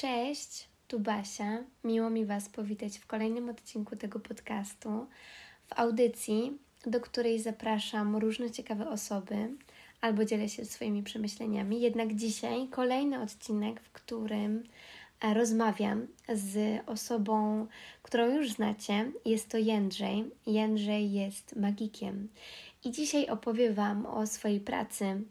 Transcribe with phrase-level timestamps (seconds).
[0.00, 1.64] Cześć, tu Basia.
[1.84, 5.06] Miło mi Was powitać w kolejnym odcinku tego podcastu.
[5.68, 9.50] W audycji, do której zapraszam różne ciekawe osoby
[10.00, 11.80] albo dzielę się swoimi przemyśleniami.
[11.80, 14.62] Jednak dzisiaj kolejny odcinek, w którym
[15.20, 17.66] e, rozmawiam z osobą,
[18.02, 19.12] którą już znacie.
[19.24, 20.30] Jest to Jędrzej.
[20.46, 22.28] Jędrzej jest magikiem.
[22.84, 25.22] I dzisiaj opowiem Wam o swojej pracy.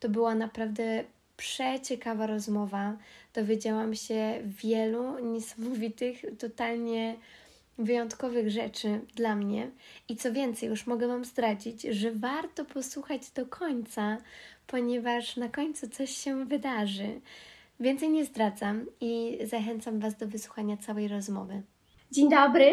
[0.00, 1.04] To była naprawdę
[1.42, 2.96] przeciekawa rozmowa.
[3.34, 7.16] Dowiedziałam się wielu niesamowitych, totalnie
[7.78, 9.70] wyjątkowych rzeczy dla mnie.
[10.08, 14.18] I co więcej, już mogę Wam zdradzić, że warto posłuchać do końca,
[14.66, 17.20] ponieważ na końcu coś się wydarzy.
[17.80, 21.62] Więcej nie zdradzam i zachęcam Was do wysłuchania całej rozmowy.
[22.10, 22.72] Dzień dobry.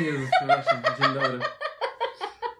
[0.00, 1.38] Jezus, przepraszam, dzień dobry.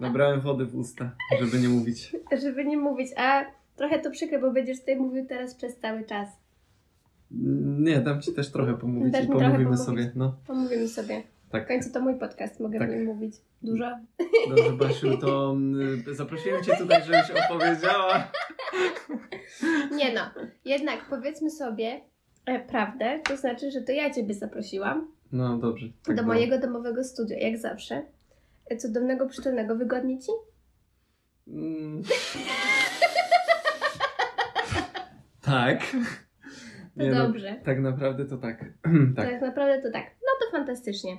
[0.01, 2.13] Nabrałem wody w usta, żeby nie mówić.
[2.43, 3.45] Żeby nie mówić, a
[3.83, 6.29] trochę to przykre, bo będziesz tutaj mówił teraz przez cały czas.
[7.79, 9.81] Nie, dam ci też trochę pomówić Dasz i pomówimy pomówić.
[9.81, 10.13] sobie.
[10.15, 11.23] No, Pomówimy sobie.
[11.49, 11.69] W tak.
[11.69, 12.91] końcu to mój podcast, mogę Tak.
[12.91, 13.91] w nim mówić dużo.
[14.49, 15.57] Dobrze, Basiu, to
[16.09, 18.31] y, zaprosiłem cię tutaj, żebyś opowiedziała.
[19.97, 20.21] Nie no,
[20.65, 22.01] jednak powiedzmy sobie
[22.47, 25.87] e, prawdę, to znaczy, że to ja Ciebie zaprosiłam No dobrze.
[26.07, 26.35] tak do było.
[26.35, 28.03] mojego domowego studia, jak zawsze.
[28.71, 29.77] E, Cudownego, przytulnego.
[29.77, 30.31] Wygodnie Ci?
[31.49, 32.03] Mm.
[35.43, 35.81] Tak.
[36.99, 37.61] To no, dobrze.
[37.65, 38.65] tak naprawdę to tak.
[39.17, 39.31] tak.
[39.31, 40.05] Tak naprawdę to tak.
[40.05, 41.17] No to fantastycznie.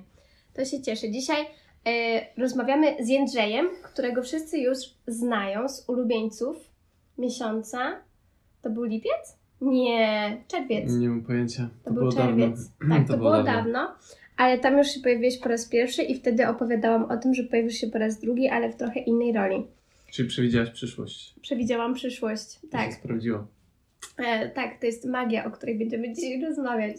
[0.53, 1.11] To się cieszę.
[1.11, 1.45] Dzisiaj
[1.87, 1.91] e,
[2.41, 6.57] rozmawiamy z Jędrzejem, którego wszyscy już znają z ulubieńców
[7.17, 7.99] miesiąca.
[8.61, 9.37] To był lipiec?
[9.61, 10.91] Nie, czerwiec.
[10.93, 11.69] Nie mam pojęcia.
[11.83, 12.69] To, To, był było czerwiec.
[12.79, 12.95] dawno.
[12.97, 13.95] Tak, to, było dawno.
[14.37, 17.75] Ale tam już się pojawiłeś po raz pierwszy i wtedy opowiadałam o tym, że pojawisz
[17.75, 19.67] się po raz drugi, ale w trochę innej roli.
[20.11, 21.35] Czyli przewidziałaś przyszłość.
[21.41, 22.59] Przewidziałam przyszłość.
[22.61, 23.47] To Tak, się sprawdziło.
[24.17, 26.97] E, tak, to jest magia, o której będziemy dzisiaj rozmawiać.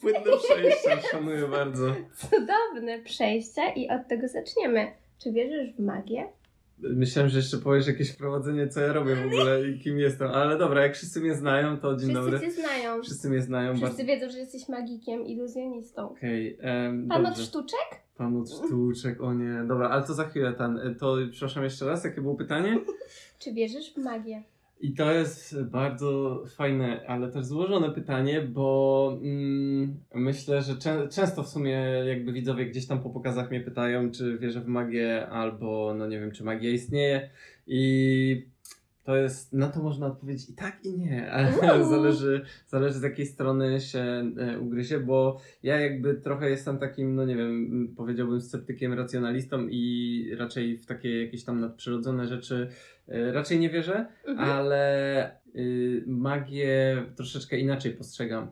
[0.00, 1.86] Płynne przejścia, szanuję bardzo.
[2.16, 4.86] Cudowne przejścia i od tego zaczniemy.
[5.18, 6.28] Czy wierzysz w magię?
[6.78, 10.30] Myślałem, że jeszcze powiesz jakieś wprowadzenie, co ja robię w ogóle i kim jestem.
[10.30, 12.40] Ale dobra, jak wszyscy mnie znają, to dzień Wszyscy dobry.
[12.40, 13.02] Cię znają.
[13.02, 14.04] Wszyscy mnie znają Wszyscy bardzo.
[14.04, 16.10] wiedzą, że jesteś magikiem, iluzjonistą.
[16.10, 17.44] Okej, em, Pan od dobrze.
[17.44, 18.00] sztuczek?
[18.16, 19.64] Pan od sztuczek, o nie.
[19.68, 20.96] Dobra, ale to za chwilę ten.
[21.00, 22.78] To przepraszam jeszcze raz, jakie było pytanie?
[23.38, 24.42] Czy wierzysz w magię?
[24.80, 31.42] I to jest bardzo fajne, ale też złożone pytanie, bo mm, myślę, że czę- często
[31.42, 31.72] w sumie
[32.06, 36.20] jakby widzowie gdzieś tam po pokazach mnie pytają, czy wierzę w magię, albo no nie
[36.20, 37.30] wiem, czy magia istnieje.
[37.66, 38.46] I
[39.06, 41.32] to jest, na to można odpowiedzieć i tak, i nie.
[41.78, 41.90] Uuu.
[41.90, 47.24] zależy, zależy z jakiej strony się e, ugryzie, bo ja jakby trochę jestem takim, no
[47.24, 52.68] nie wiem, powiedziałbym sceptykiem, racjonalistą i raczej w takie jakieś tam nadprzyrodzone rzeczy
[53.08, 54.50] raczej nie wierzę Mhm.
[54.50, 58.48] ale y, magię troszeczkę inaczej postrzegam.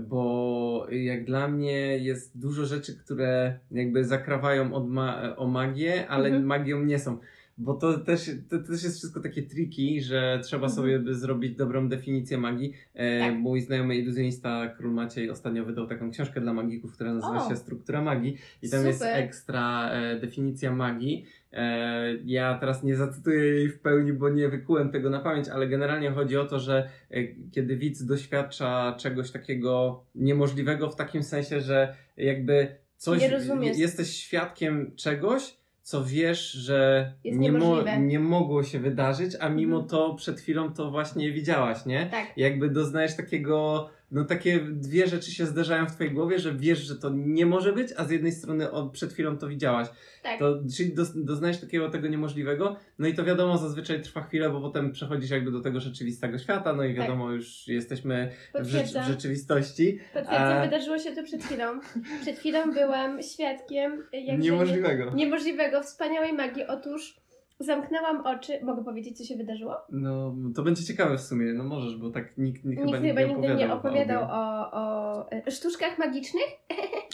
[0.00, 6.26] Bo jak dla mnie jest dużo rzeczy, które jakby zakrawają od ma- o magię, ale
[6.28, 6.44] Mhm.
[6.46, 7.18] magią nie są.
[7.58, 10.76] Bo to też, to też jest wszystko takie triki, że trzeba Mhm.
[10.76, 12.72] sobie zrobić dobrą definicję magii.
[12.94, 13.34] E, Tak.
[13.38, 17.48] Mój znajomy iluzjonista Król Maciej ostatnio wydał taką książkę dla magików, która nazywa O.
[17.48, 18.36] się Struktura Magii.
[18.62, 19.16] I tam jest Super.
[19.16, 21.24] ekstra e, definicja magii.
[21.56, 25.66] E, ja teraz nie zacytuję jej w pełni, bo nie wykułem tego na pamięć, ale
[25.68, 27.22] generalnie chodzi o to, że e,
[27.52, 33.78] kiedy widz doświadcza czegoś takiego niemożliwego w takim sensie, że jakby coś Nie rozumiesz.
[33.78, 39.88] jesteś świadkiem czegoś, co wiesz, że nie, mo- nie mogło się wydarzyć, a mimo Mhm.
[39.90, 42.06] to przed chwilą to właśnie widziałaś, nie?
[42.10, 42.26] Tak.
[42.36, 46.96] jakby doznajesz takiego, no takie dwie rzeczy się zderzają w twojej głowie, że wiesz, że
[46.96, 49.88] to nie może być, a z jednej strony o, przed chwilą to widziałaś.
[50.22, 50.38] Tak.
[50.38, 54.60] To, czyli dos, doznajesz takiego tego niemożliwego, no i to wiadomo, zazwyczaj trwa chwilę, bo
[54.60, 57.02] potem przechodzisz jakby do tego rzeczywistego świata, no i Tak.
[57.04, 59.98] wiadomo, już jesteśmy w, rzecz, w rzeczywistości.
[60.14, 61.80] Potwierdzam, A- wydarzyło się to przed chwilą.
[62.22, 64.02] Przed chwilą byłam świadkiem
[64.38, 65.10] Niemożliwego.
[65.14, 66.66] niemożliwego, wspaniałej magii.
[66.66, 67.16] Otóż
[67.58, 68.60] zamknęłam oczy.
[68.62, 69.76] Mogę powiedzieć, co się wydarzyło?
[69.92, 73.26] No, to będzie ciekawe w sumie, no możesz, bo tak nikt, nikt, Nikt chyba nie
[73.26, 76.46] nigdy nie opowiadał o, o, o e, sztuczkach magicznych,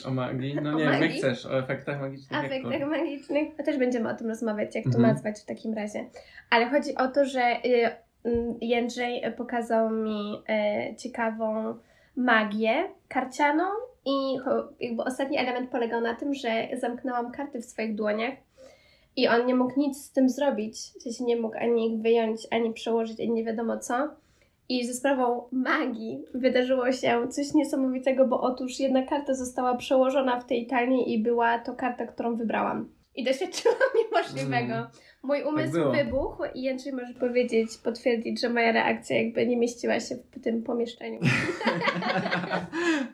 [0.07, 0.55] o magii.
[0.63, 2.39] No o nie jak chcesz, o efektach magicznych.
[2.41, 2.45] to?
[2.47, 3.47] efektach magicznych.
[3.59, 5.07] A też będziemy o tym rozmawiać, jak to Mhm.
[5.07, 6.05] nazwać w takim razie.
[6.49, 7.91] Ale chodzi o to, że y,
[8.61, 11.75] Jędrzej pokazał mi e, ciekawą
[12.15, 13.63] magię karcianą
[14.05, 14.37] i
[14.79, 18.33] jakby ostatni element polegał na tym, że zamknęłam karty w swoich dłoniach
[19.15, 20.75] i on nie mógł nic z tym zrobić.
[20.75, 24.09] W sensie nie mógł ani ich wyjąć, ani przełożyć, ani nie wiadomo co.
[24.69, 30.45] I ze sprawą magii wydarzyło się coś niesamowitego, bo otóż jedna karta została przełożona w
[30.45, 32.89] tej talii i była to karta, którą wybrałam.
[33.15, 34.73] I doświadczyłam niemożliwego.
[34.73, 34.87] Mm.
[35.23, 35.91] Mój umysł było.
[35.91, 40.63] wybuchł i Jędrzej może powiedzieć, potwierdzić, że moja reakcja jakby nie mieściła się w tym
[40.63, 41.19] pomieszczeniu.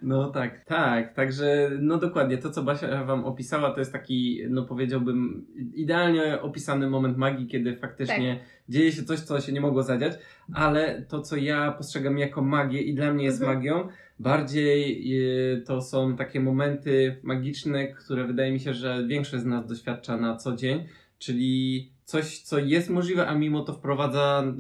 [0.01, 4.63] No tak, tak, także no dokładnie, to co Basia wam opisała to jest taki, no
[4.66, 8.48] powiedziałbym, idealnie opisany moment magii, kiedy faktycznie Tak.
[8.69, 10.13] dzieje się coś, co się nie mogło zadziać,
[10.54, 13.57] ale to co ja postrzegam jako magię i dla mnie jest Mhm.
[13.57, 13.88] magią,
[14.19, 15.13] bardziej
[15.54, 20.18] e, to są takie momenty magiczne, które wydaje mi się, że większość z nas doświadcza
[20.18, 20.83] na co dzień,
[21.19, 24.51] czyli coś, co jest możliwe, a mimo to wprowadza e,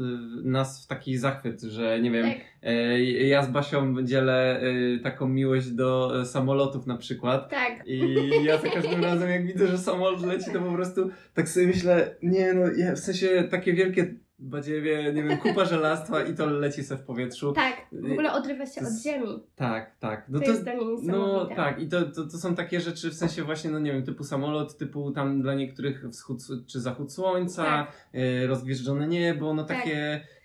[0.43, 2.37] nas w taki zachwyt, że nie wiem, Tak.
[2.63, 7.49] E, Ja z Basią dzielę e, taką miłość do e, samolotów na przykład.
[7.49, 7.87] Tak.
[7.87, 11.67] I ja za każdym razem jak widzę, że samolot leci, to po prostu tak sobie
[11.67, 16.45] myślę, nie no, ja, w sensie takie wielkie badziewie, nie wiem, kupa żelastwa i to
[16.45, 17.53] leci sobie w powietrzu.
[17.53, 17.73] Tak.
[17.91, 19.43] W ogóle odrywa się od ziemi.
[19.55, 20.25] Tak, tak.
[20.29, 23.09] No To, to, jest dla mnie no tak, i to, to, to są takie rzeczy
[23.09, 27.13] w sensie właśnie, no nie wiem, typu samolot, typu tam dla niektórych wschód czy zachód
[27.13, 27.91] słońca, Tak.
[28.13, 29.77] e, rozgwieżdżone niebo, no Tak.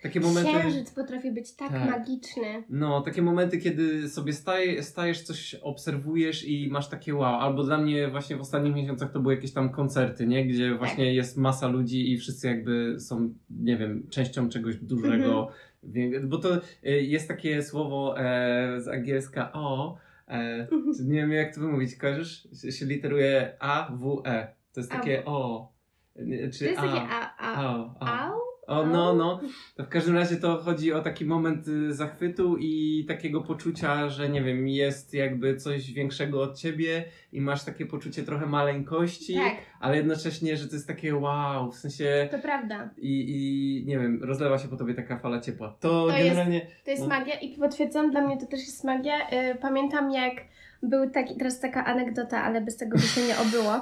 [0.04, 0.50] Takie, momenty.
[0.50, 1.90] Księżyc potrafi być tak, Tak.
[1.90, 2.64] magiczny.
[2.70, 7.34] No, takie momenty, kiedy sobie staje, stajesz, coś obserwujesz i masz takie wow.
[7.40, 10.46] Albo dla mnie właśnie w ostatnich miesiącach to były jakieś tam koncerty, nie?
[10.46, 15.48] Gdzie właśnie jest masa ludzi i wszyscy jakby są, nie wiem, częścią czegoś dużego.
[15.82, 16.60] Wie- Bo to y,
[17.02, 19.96] jest takie słowo e, z angielska o,
[20.28, 20.66] e,
[21.04, 22.48] nie wiem jak to wymówić, kojarzysz?
[22.70, 24.54] Się, literuje A, W, E.
[24.72, 25.72] To jest A, takie o.
[26.16, 28.28] Nie, Czy To jest a, takie a, a, a, a.
[28.30, 28.38] au?
[28.66, 29.40] O, no, no.
[29.76, 34.28] To w każdym razie to chodzi o taki moment y, zachwytu i takiego poczucia, że
[34.28, 39.54] nie wiem, jest jakby coś większego od ciebie i masz takie poczucie trochę maleńkości, Tak,
[39.80, 42.90] ale jednocześnie, że to jest takie wow, w sensie to prawda.
[42.98, 45.76] i, i nie wiem, rozlewa się po tobie taka fala ciepła.
[45.80, 46.66] To, To jest- generalnie...
[46.84, 47.08] To jest No.
[47.08, 49.28] magia i potwierdzam, dla mnie to też jest magia.
[49.30, 50.34] Y, Pamiętam jak
[50.82, 53.74] był taki, teraz taka anegdota, ale bez tego by się nie obyło.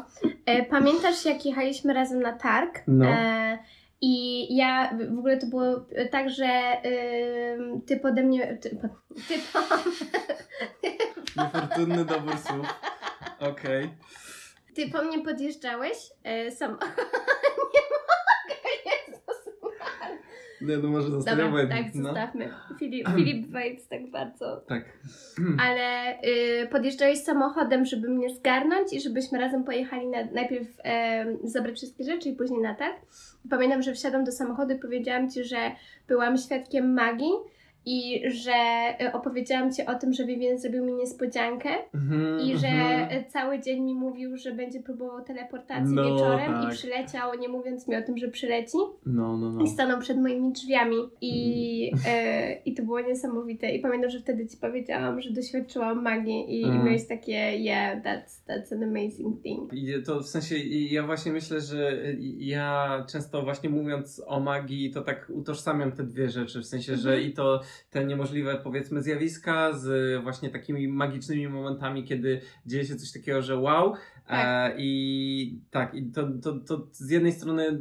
[0.60, 2.82] Y, Pamiętasz jak jechaliśmy razem na targ?
[2.86, 3.06] No.
[3.06, 3.58] E,
[4.04, 8.88] I ja, w ogóle to było tak, że y, ty pode mnie, ty, po,
[9.28, 9.58] ty po,
[11.42, 12.66] Niefortunny dobór słów.
[13.40, 13.90] Okej.
[14.74, 15.98] ty po mnie podjeżdżałeś
[16.46, 16.70] y, sam...
[17.74, 20.18] nie mogę, Jezus Maria.
[20.62, 21.68] Nie, no może Dobra, zostawiamy.
[21.68, 22.02] tak, no.
[22.02, 22.48] zostawmy.
[22.78, 24.56] Filip, Filip Vibes tak bardzo.
[24.68, 24.84] Tak.
[25.66, 31.76] Ale y, podjeżdżałeś samochodem, żeby mnie zgarnąć i żebyśmy razem pojechali na, najpierw e, zabrać
[31.76, 32.96] wszystkie rzeczy i później na targ.
[33.50, 35.56] Pamiętam, że wsiadłam do samochodu i powiedziałam Ci, że
[36.08, 37.32] byłam świadkiem magii
[37.86, 38.52] i że
[39.02, 43.24] y, opowiedziałam Ci o tym, że Vivien zrobił mi niespodziankę Mhm, i że mhm.
[43.28, 46.64] cały dzień mi mówił, że będzie próbował teleportacji No, wieczorem tak.
[46.64, 48.78] i przyleciał, nie mówiąc mi o tym, że przyleci.
[49.06, 49.64] No, no, no.
[49.64, 53.70] I stanął przed moimi drzwiami i, e, i to było niesamowite.
[53.70, 56.80] I pamiętam, że wtedy Ci powiedziałam, że doświadczyłam magii i, Mm.
[56.80, 59.72] i miałeś takie yeah, that's, that's an amazing thing.
[59.72, 60.56] I to w sensie,
[60.90, 61.98] ja właśnie myślę, że
[62.38, 67.10] ja często właśnie mówiąc o magii, to tak utożsamiam te dwie rzeczy, w sensie, że
[67.12, 67.30] Mhm.
[67.30, 73.12] i to te niemożliwe powiedzmy zjawiska z właśnie takimi magicznymi momentami, kiedy dzieje się coś
[73.12, 73.94] takiego, że wow.
[74.26, 74.72] Tak.
[74.72, 77.78] E, I tak, i to, to, to z jednej strony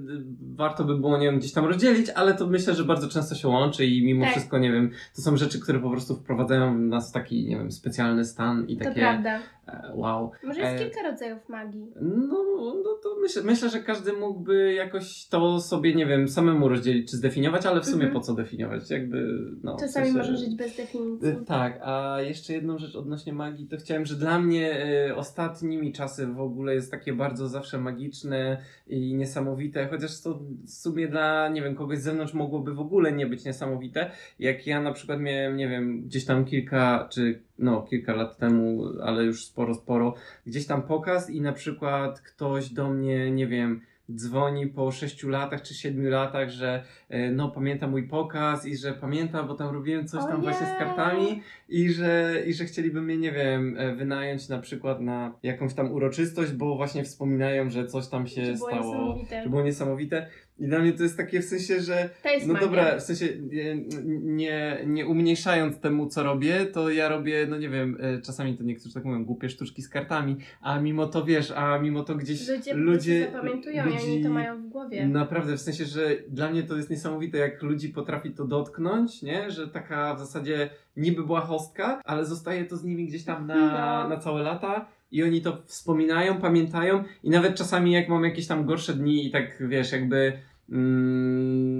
[0.55, 3.47] warto by było, nie wiem, gdzieś tam rozdzielić, ale to myślę, że bardzo często się
[3.47, 4.31] łączy i mimo Tak.
[4.31, 7.71] wszystko, nie wiem, to są rzeczy, które po prostu wprowadzają nas w taki, nie wiem,
[7.71, 9.39] specjalny stan i To takie prawda.
[9.71, 10.31] E, wow.
[10.44, 11.91] Może jest E, kilka rodzajów magii.
[12.01, 12.44] No,
[12.83, 17.18] no to myślę, myślę, że każdy mógłby jakoś to sobie, nie wiem, samemu rozdzielić czy
[17.18, 18.13] zdefiniować, ale w sumie Mhm.
[18.13, 18.89] po co definiować?
[18.91, 19.27] Jakby,
[19.63, 19.77] no.
[19.77, 21.29] w Czasami sensie- można żyć bez definicji.
[21.29, 25.94] Y, Tak, a jeszcze jedną rzecz odnośnie magii, to chciałem, że dla mnie y, ostatnimi
[25.94, 31.49] czasy w ogóle jest takie bardzo zawsze magiczne i niesamowite, chociaż to w sumie dla,
[31.49, 34.11] nie wiem, kogoś z zewnątrz mogłoby w ogóle nie być niesamowite.
[34.40, 38.83] Jak ja na przykład miałem, nie wiem, gdzieś tam kilka, czy no kilka lat temu,
[39.03, 40.13] ale już sporo, sporo,
[40.45, 43.81] gdzieś tam pokaz i na przykład ktoś do mnie, nie wiem,
[44.15, 48.94] dzwoni po 6 latach czy 7 latach, że e, no pamięta mój pokaz i że
[48.94, 53.18] pamięta, bo tam robiłem coś tam właśnie z kartami i że, i że chcieliby mnie,
[53.18, 58.07] nie wiem, e, wynająć na przykład na jakąś tam uroczystość, bo właśnie wspominają, że coś
[58.07, 59.44] tam się stało, niesamowite.
[59.44, 60.27] że było niesamowite.
[60.61, 62.68] I dla mnie to jest takie w sensie, że To jest no magia.
[62.68, 63.75] dobra, w sensie nie,
[64.21, 68.63] nie, nie umniejszając temu, co robię, to ja robię, no nie wiem, e, czasami to
[68.63, 72.47] niektórzy tak mówią, głupie sztuczki z kartami, a mimo to wiesz, a mimo to gdzieś
[72.47, 75.07] Ludzie, ludzie zapamiętują i oni to mają w głowie.
[75.07, 79.51] Naprawdę, w sensie, że dla mnie to jest niesamowite, jak ludzi potrafi to dotknąć, nie?
[79.51, 84.03] Że taka w zasadzie niby była hostka, ale zostaje to z nimi gdzieś tam na,
[84.03, 84.09] No.
[84.09, 88.65] na całe lata i oni to wspominają, pamiętają i nawet czasami jak mam jakieś tam
[88.65, 90.33] gorsze dni i tak, wiesz, jakby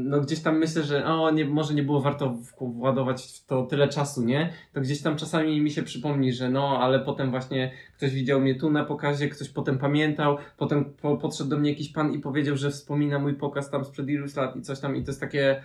[0.06, 3.88] no gdzieś tam myślę, że o, nie, może nie było warto władować w to tyle
[3.88, 4.50] czasu, nie?
[4.74, 8.56] To gdzieś tam czasami mi się przypomni, że no, ale potem właśnie ktoś widział mnie
[8.56, 12.56] tu na pokazie, ktoś potem pamiętał, potem po, podszedł do mnie jakiś pan i powiedział,
[12.58, 15.62] że wspomina mój pokaz tam sprzed iluś lat i coś tam i to jest takie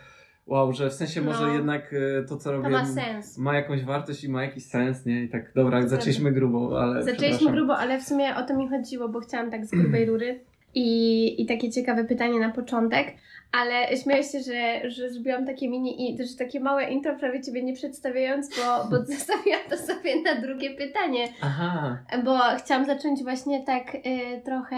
[0.47, 1.53] wow, że w sensie może No.
[1.55, 3.39] jednak e, to, co robię To ma sens.
[3.39, 5.25] ma jakąś wartość i ma jakiś sens, nie?
[5.25, 9.09] I tak, dobra, zaczęliśmy grubo, ale Zaczęliśmy grubo, ale w sumie o to mi chodziło,
[9.09, 10.41] bo chciałam tak z grubej rury.
[10.79, 13.07] I, I takie ciekawe pytanie na początek,
[13.53, 17.63] ale śmieję się, że, że zrobiłam takie mini i też takie małe intro, prawie Ciebie
[17.63, 23.63] nie przedstawiając, bo, bo zostawiłam to sobie na drugie pytanie, Aha, bo chciałam zacząć właśnie
[23.65, 24.01] tak y,
[24.45, 24.77] trochę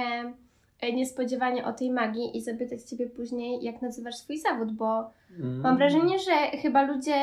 [0.85, 5.61] y, niespodziewanie o tej magii i zapytać Ciebie później, jak nazywasz swój zawód, bo Mm.
[5.61, 7.14] mam wrażenie, że chyba ludzie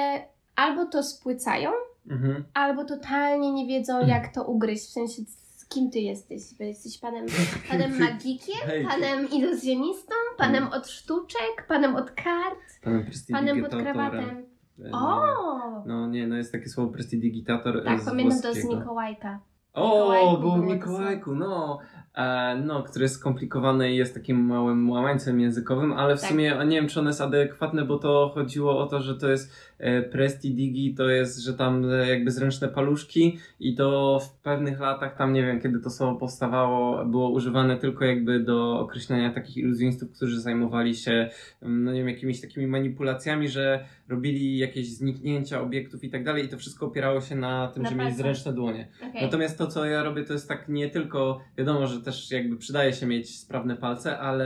[0.56, 1.70] albo to spłycają,
[2.12, 2.44] Mhm.
[2.54, 4.84] albo totalnie nie wiedzą, jak to ugryźć.
[4.84, 5.22] W sensie,
[5.76, 6.42] kim ty jesteś?
[6.60, 7.26] Jesteś panem,
[7.72, 14.46] panem magikiem, panem iluzjonistą, panem od sztuczek, panem od kart, panem panem pod krawatem.
[14.86, 15.84] E, O!
[15.86, 18.66] No nie, no jest takie słowo prestidigitator Tak, z pamiętam to z.
[18.66, 19.40] Mikołajka.
[19.74, 21.80] O, był w Mikołajku, no.
[22.16, 26.30] E, no, który jest skomplikowany i jest takim małym łamańcem językowym, ale w Tak.
[26.30, 29.52] sumie nie wiem, czy ono jest adekwatne, bo to chodziło o to, że to jest
[29.78, 35.18] e, prestidigi, to jest, że tam e, jakby zręczne paluszki i to w pewnych latach,
[35.18, 40.12] tam nie wiem, kiedy to słowo powstawało, było używane tylko jakby do określenia takich iluzjonistów,
[40.12, 41.30] którzy zajmowali się,
[41.62, 46.46] mm, no nie wiem, jakimiś takimi manipulacjami, że robili jakieś zniknięcia obiektów i tak dalej
[46.46, 48.88] i to wszystko opierało się na tym, Na że mieli zręczne dłonie.
[49.10, 49.22] Okej.
[49.22, 52.94] Natomiast to, co ja robię, to jest tak nie tylko, wiadomo, że też jakby przydaje
[52.94, 54.46] się mieć sprawne palce, ale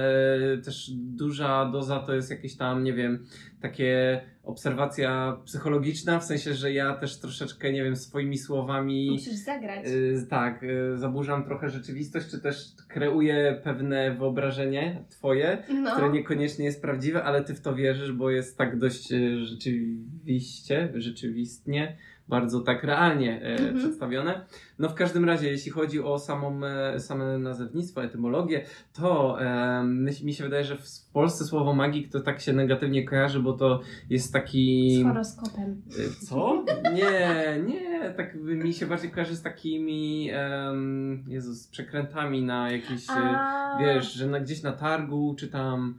[0.64, 3.26] też duża doza to jest jakieś tam, nie wiem,
[3.62, 9.10] takie obserwacja psychologiczna, w sensie, że ja też troszeczkę, nie wiem, swoimi słowami.
[9.12, 9.86] Musisz zagrać.
[9.88, 15.92] y, tak, y, zaburzam trochę rzeczywistość, czy też kreuję pewne wyobrażenie twoje, No.
[15.92, 20.90] które niekoniecznie jest prawdziwe, ale ty w to wierzysz, bo jest tak dość e, rzeczywiście,
[20.96, 21.98] rzeczywistnie,
[22.30, 23.78] bardzo tak realnie e, Mhm.
[23.78, 24.46] przedstawione.
[24.80, 29.84] No w każdym razie, jeśli chodzi o samą, e, same nazewnictwo, etymologię, to e,
[30.24, 33.82] mi się wydaje, że w Polsce słowo magik to tak się negatywnie kojarzy, bo to
[34.10, 34.96] jest taki...
[35.04, 35.82] Z horoskopem.
[36.28, 36.66] Co?
[36.94, 40.30] Nie, nie, tak mi się bardziej kojarzy z takimi,
[40.68, 43.06] um, Jezus, przekrętami na jakieś...
[43.10, 45.96] A, wiesz, że na, gdzieś na targu, czy tam,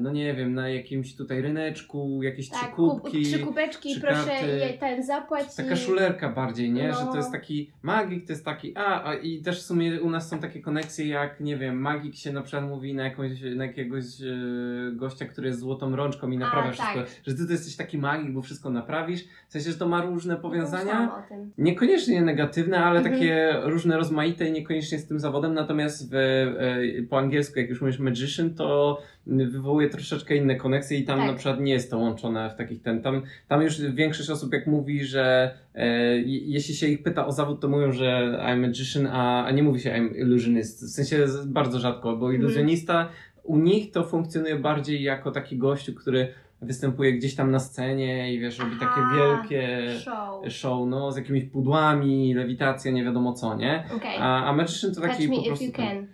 [0.00, 3.22] no nie wiem, na jakimś tutaj ryneczku, jakieś trzy tak, kup, kubki.
[3.22, 4.46] trzy kubeczki, trzy proszę karty.
[4.46, 5.54] je ten zapłać.
[5.56, 6.88] Taka i- szulerka bardziej, nie?
[6.88, 6.94] No.
[6.94, 10.10] Że to jest taki magik, to jest taki, a, a i też w sumie u
[10.10, 13.64] nas są takie koneksje jak, nie wiem, magik się na przykład mówi na, jakąś, na
[13.66, 16.98] jakiegoś e, gościa, który jest złotą rączką i naprawia A, wszystko.
[17.00, 17.08] tak.
[17.26, 19.24] Że ty to jesteś taki magik, bo wszystko naprawisz.
[19.48, 20.84] W sensie, że to ma różne powiązania.
[20.84, 21.52] Myślałam o tym.
[21.58, 23.14] Niekoniecznie negatywne, ale Mhm.
[23.14, 25.54] takie różne rozmaite i niekoniecznie z tym zawodem.
[25.54, 31.04] Natomiast w, e, po angielsku, jak już mówisz magician, to wywołuje troszeczkę inne koneksje i
[31.04, 31.26] tam Tak.
[31.26, 33.02] na przykład nie jest to łączone w takich ten.
[33.02, 35.86] Tam, tam już większość osób jak mówi, że e,
[36.16, 39.62] je- jeśli się ich pyta o zawód, to mówią, że I'm magician, a, a nie
[39.62, 40.84] mówi się I'm illusionist.
[40.84, 42.40] W sensie bardzo rzadko, bo Mhm.
[42.42, 43.08] iluzjonista
[43.42, 46.28] u nich to funkcjonuje bardziej jako taki gościu, który
[46.62, 49.16] występuje gdzieś tam na scenie i wiesz, robi takie Aha.
[49.16, 50.52] wielkie Show.
[50.52, 53.84] show, no, z jakimiś pudłami, lewitacja, nie wiadomo co, nie?
[53.96, 54.16] Okej.
[54.20, 55.72] A, a magician to taki me po prostu...
[55.72, 56.06] ten-.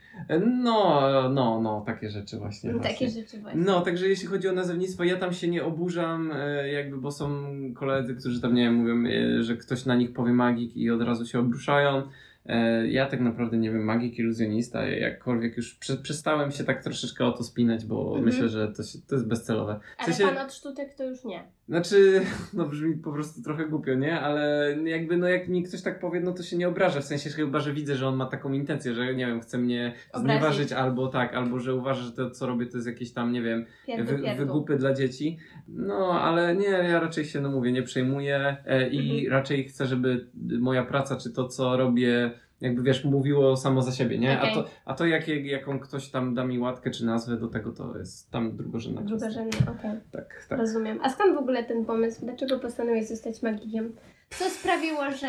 [0.63, 2.71] No, no, no, takie rzeczy właśnie.
[2.71, 3.11] Takie właśnie.
[3.11, 3.61] rzeczy właśnie.
[3.61, 7.29] No, także jeśli chodzi o nazewnictwo, ja tam się nie oburzam, e, jakby, bo są
[7.75, 11.03] koledzy, którzy tam, nie wiem, mówią, e, że ktoś na nich powie magik i od
[11.03, 12.03] razu się obruszają.
[12.49, 17.25] E, Ja tak naprawdę nie wiem, magik, iluzjonista, jakkolwiek już prze, przestałem się tak troszeczkę
[17.27, 18.25] o to spinać, bo Mhm.
[18.25, 19.81] myślę, że to, się, to jest bezcelowe.
[19.99, 21.45] W Ale sensie- pan od sztutek to już nie.
[21.69, 22.21] Znaczy,
[22.55, 24.21] no brzmi po prostu trochę głupio, nie?
[24.21, 27.01] Ale jakby, no jak mi ktoś tak powie, no to się nie obraża.
[27.01, 29.95] W sensie chyba, że widzę, że on ma taką intencję, że nie wiem, chce mnie
[30.13, 30.39] Obrazić.
[30.41, 33.43] znieważyć albo tak, albo że uważa, że to co robię to jest jakieś tam, nie
[33.43, 34.47] wiem, Pierdu, wy, pierdu.
[34.47, 35.39] wygupy dla dzieci.
[35.69, 39.33] No, ale nie, ja raczej się, no mówię, nie przejmuję e, i Mhm.
[39.33, 40.27] raczej chcę, żeby
[40.61, 42.31] moja praca, czy to co robię,
[42.61, 44.39] jakby wiesz, mówiło samo za siebie, nie?
[44.39, 44.51] Okej.
[44.51, 47.73] A to, a to jak, jaką ktoś tam da mi łatkę czy nazwę do tego,
[47.73, 49.19] to jest tam drugorzędna kwestia.
[49.19, 50.01] Drugorzędny, okej.
[50.13, 50.59] Tak, tak.
[50.59, 50.99] Rozumiem.
[51.03, 52.25] A skąd w ogóle ten pomysł?
[52.25, 53.93] Dlaczego postanowiłeś zostać magikiem?
[54.31, 55.29] Co sprawiło, że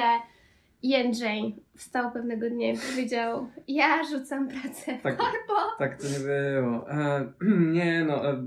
[0.83, 5.17] Jędrzej wstał pewnego dnia i powiedział ja rzucam pracę w Tak.
[5.17, 5.55] korpo?
[5.79, 6.91] Tak to nie było.
[6.91, 7.31] E,
[7.73, 8.43] nie no, e,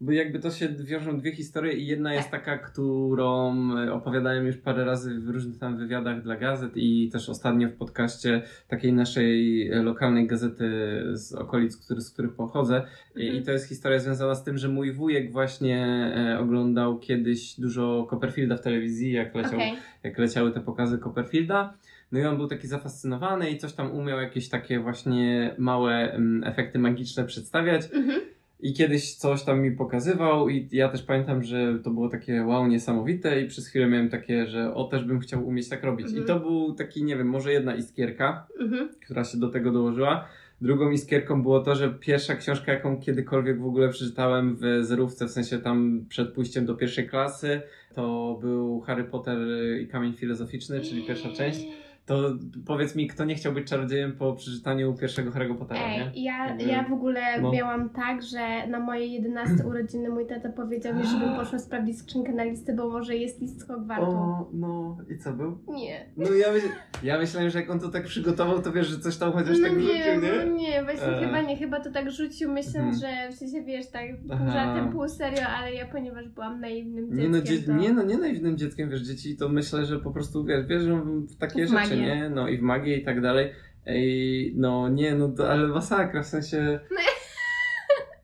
[0.00, 4.56] bo jakby to się wiążą dwie historie i jedna jest taka, którą e, opowiadałem już
[4.56, 9.68] parę razy w różnych tam wywiadach dla gazet i też ostatnio w podcaście takiej naszej
[9.70, 10.70] e, lokalnej gazety
[11.12, 12.82] z okolic, który, z których pochodzę.
[13.16, 13.42] I, Mhm.
[13.42, 15.86] I to jest historia związana z tym, że mój wujek właśnie
[16.16, 19.72] e, oglądał kiedyś dużo Copperfielda w telewizji, jak leciał Okej.
[20.02, 21.74] jak leciały te pokazy Copperfielda.
[22.12, 26.44] No i on był taki zafascynowany i coś tam umiał jakieś takie właśnie małe mm,
[26.44, 27.82] efekty magiczne przedstawiać.
[27.92, 28.20] Mhm.
[28.60, 32.66] I kiedyś coś tam mi pokazywał i ja też pamiętam, że to było takie wow,
[32.66, 36.06] niesamowite i przez chwilę miałem takie, że o, też bym chciał umieć tak robić.
[36.06, 36.24] Mhm.
[36.24, 38.88] I to był taki, nie wiem, może jedna iskierka, Mhm.
[39.04, 40.28] która się do tego dołożyła.
[40.60, 45.30] Drugą iskierką było to, że pierwsza książka, jaką kiedykolwiek w ogóle przeczytałem w zerówce, w
[45.30, 47.60] sensie tam przed pójściem do pierwszej klasy,
[47.94, 49.38] to był Harry Potter
[49.82, 51.60] i Kamień Filozoficzny, czyli pierwsza część.
[52.08, 52.32] To
[52.66, 56.10] powiedz mi, kto nie chciał być czarodziejem po przeczytaniu pierwszego Harry'ego Pottera, nie?
[56.14, 57.52] Ej, ja, Jakby- ja w ogóle no.
[57.52, 62.32] miałam tak, że na moje 11 urodziny mój tata powiedział mi, żebym poszła sprawdzić skrzynkę
[62.32, 64.06] na listy, bo może jest list z Hogwartu.
[64.10, 65.58] O, no i co był?
[65.68, 66.06] Nie.
[66.16, 66.66] No ja, myśl,
[67.02, 69.68] ja myślałem, że jak on to tak przygotował, to wiesz, że coś tam chociaż No
[69.68, 70.62] tak nie, wrzucił, no nie?
[70.62, 71.20] nie, właśnie E.
[71.26, 75.08] chyba nie, chyba to tak rzucił, myśląc, że w sensie wiesz, tak pół żartem, pół
[75.08, 77.72] serio, ale ja ponieważ byłam naiwnym dzieckiem, Nie no, dzie- to...
[77.72, 81.36] nie no, nie naiwnym dzieckiem, wiesz, dzieci to myślę, że po prostu, wiesz, wierzą w
[81.36, 81.74] takie rzeczy.
[82.00, 82.30] Nie?
[82.30, 83.52] No i w magię i tak dalej.
[83.86, 86.80] Ej, no nie, no to, ale masakra, w sensie...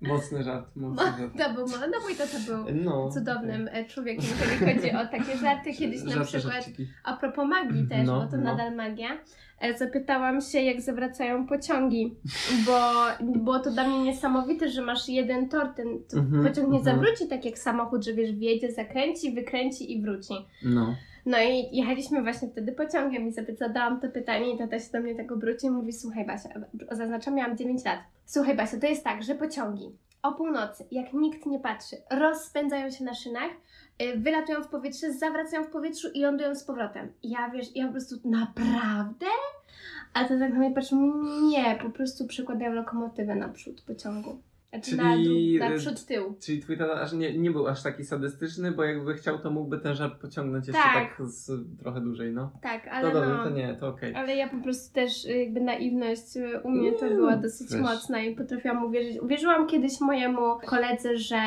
[0.01, 1.33] Mocny żart, mocny żart.
[1.39, 3.11] To był, no mój tata był No.
[3.11, 5.73] cudownym e, człowiekiem, jeżeli chodzi o takie żarty.
[5.73, 6.87] Kiedyś na Żarty, przykład, żarciki.
[7.05, 8.43] a propos magii też, No, bo to no.
[8.43, 9.09] nadal magia,
[9.61, 12.15] e, zapytałam się, jak zawracają pociągi,
[12.67, 12.81] bo
[13.21, 16.85] było to dla mnie niesamowite, że masz jeden tor, ten Mhm, pociąg nie mhm.
[16.85, 20.35] zawróci tak jak samochód, że wiesz, wjedzie, zakręci, wykręci i wróci.
[20.65, 20.95] No.
[21.27, 25.15] No i jechaliśmy właśnie wtedy pociągiem i zadałam to pytanie i tata się do mnie
[25.15, 26.49] tak obrócił i mówi, słuchaj Basia,
[26.91, 27.99] zaznaczam, miałam 9 lat.
[28.27, 29.93] Słuchaj Basia, to jest tak, że pociągi
[30.25, 33.51] o północy, jak nikt nie patrzy, rozpędzają się na szynach,
[34.03, 37.13] y, wylatują w powietrze, zawracają w powietrzu i lądują z powrotem.
[37.23, 39.27] Ja wiesz, ja po prostu naprawdę?
[40.15, 44.39] A to tak na mnie patrzy, mówi, nie, po prostu przykładają lokomotywę naprzód pociągu.
[44.75, 46.37] Znaczy na Czyli, dół, y, naprzód, tył.
[46.41, 49.79] Czyli twój tata aż nie, nie był aż taki sadystyczny, bo jakby chciał, to mógłby
[49.79, 51.17] ten żart pociągnąć jeszcze Tak.
[51.17, 52.51] tak, z, trochę dłużej, no.
[52.63, 53.45] Tak, To ale dobrze, no...
[53.45, 54.15] to nie, to okej.
[54.15, 58.23] Ale ja po prostu też y, jakby naiwność y, u mnie to była dosyć mocna
[58.23, 59.21] i potrafiłam uwierzyć.
[59.21, 61.39] Uwierzyłam kiedyś mojemu koledze, że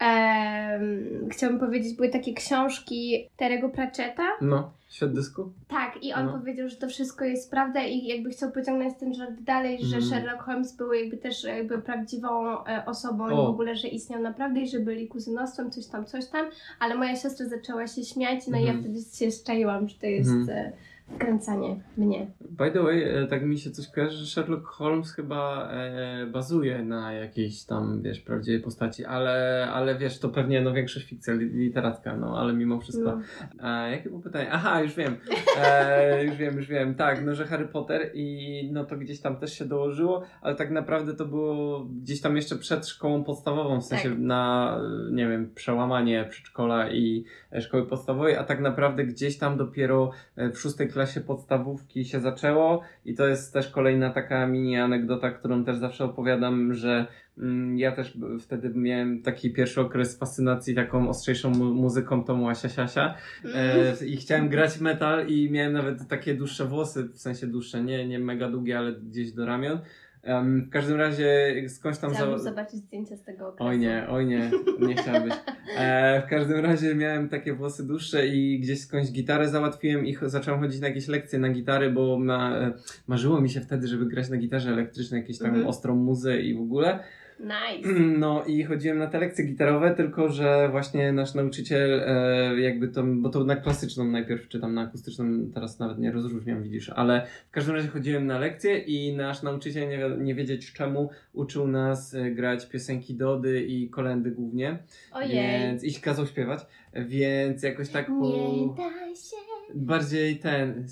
[0.00, 4.22] em, chciałabym powiedzieć, były takie książki Terego Pratchetta.
[4.40, 5.52] No, świat dysku?
[5.68, 6.32] Tak, i on No.
[6.38, 10.02] powiedział, że to wszystko jest prawda i jakby chciał pociągnąć ten żart dalej, że Mhm.
[10.12, 13.46] Sherlock Holmes był jakby też jakby prawdziwą e, osobą i O.
[13.46, 16.46] w ogóle, że istniał naprawdę i że byli kuzynostwem, coś tam, coś tam,
[16.80, 18.94] ale moja siostra zaczęła się śmiać, no i ja Mhm.
[18.94, 20.72] wtedy się szczaiłam, że to jest e,
[21.14, 22.26] wkręcanie mnie.
[22.50, 26.82] By the way, e, tak mi się coś kojarzy, że Sherlock Holmes chyba e, bazuje
[26.84, 31.50] na jakiejś tam, wiesz, prawdziwej postaci, ale, ale wiesz, to pewnie no większość fikcja li-
[31.52, 33.18] literacka, no ale mimo wszystko.
[33.62, 33.84] No.
[33.86, 34.48] E, jakie było pytanie?
[34.52, 35.16] Aha, już wiem.
[35.62, 36.94] E, już wiem, już wiem.
[36.94, 40.70] Tak, no że Harry Potter i no to gdzieś tam też się dołożyło, ale tak
[40.70, 44.18] naprawdę to było gdzieś tam jeszcze przed szkołą podstawową, w sensie Tak.
[44.18, 44.78] na,
[45.12, 50.50] nie wiem, przełamanie przedszkola i e, szkoły podstawowej, a tak naprawdę gdzieś tam dopiero e,
[50.50, 55.64] w szóstej klasie podstawówki się zaczęło i to jest też kolejna taka mini anegdota, którą
[55.64, 57.06] też zawsze opowiadam, że
[57.38, 62.68] mm, ja też wtedy miałem taki pierwszy okres fascynacji taką ostrzejszą mu- muzyką tą Łasia
[62.68, 63.14] Siasia
[63.54, 68.08] e, i chciałem grać metal i miałem nawet takie dłuższe włosy, w sensie dłuższe, nie,
[68.08, 69.78] nie mega długie, ale gdzieś do ramion.
[70.22, 72.10] Em, w każdym razie skądś tam...
[72.14, 73.68] Chciałabym za- zobaczyć zdjęcia z tego okresu.
[73.70, 75.34] Oj nie, oj nie, nie chciałbyś.
[75.78, 80.60] E, w każdym razie miałem takie włosy dłuższe i gdzieś skądś gitarę załatwiłem i zacząłem
[80.60, 82.72] chodzić na jakieś lekcje na gitary, bo na, e,
[83.06, 85.66] marzyło mi się wtedy, żeby grać na gitarze elektrycznej, jakieś tam Mhm.
[85.66, 86.98] ostrą muzę i w ogóle.
[87.40, 87.88] Nice.
[88.18, 93.02] No i chodziłem na te lekcje gitarowe, tylko że właśnie nasz nauczyciel e, jakby to,
[93.06, 97.50] bo to na klasyczną najpierw czytam, na akustyczną teraz nawet nie rozróżniam, widzisz, ale w
[97.50, 102.30] każdym razie chodziłem na lekcje i nasz nauczyciel, nie, nie wiedzieć czemu, uczył nas e,
[102.30, 104.78] grać piosenki Dody i kolendy głównie,
[105.12, 105.30] Ojej.
[105.30, 106.60] więc i kazał śpiewać,
[106.94, 108.12] więc jakoś tak po...
[108.12, 109.49] Nie daj się.
[109.74, 110.86] Bardziej ten.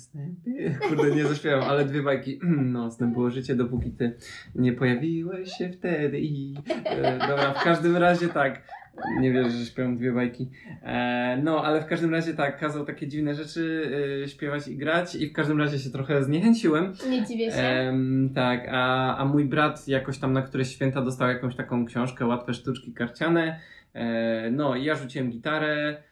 [0.81, 2.39] Kurde, nie zaśpiewam, ale dwie bajki.
[2.79, 4.15] Nocne było życie, dopóki ty
[4.55, 6.55] nie pojawiłeś się wtedy i.
[6.85, 8.61] E, dobra, w każdym razie tak.
[9.19, 10.49] Nie wierzę, że śpiewam dwie bajki.
[10.83, 13.91] E, no, ale w każdym razie tak, kazał takie dziwne rzeczy
[14.23, 16.93] e, śpiewać i grać, i w każdym razie się trochę zniechęciłem.
[17.09, 17.57] Nie dziwię się.
[17.57, 22.25] Em, tak, a, a mój brat jakoś tam na któreś święta dostał jakąś taką książkę,
[22.25, 23.59] łatwe sztuczki karciane.
[23.93, 26.08] E, no i ja rzuciłem gitarę, e,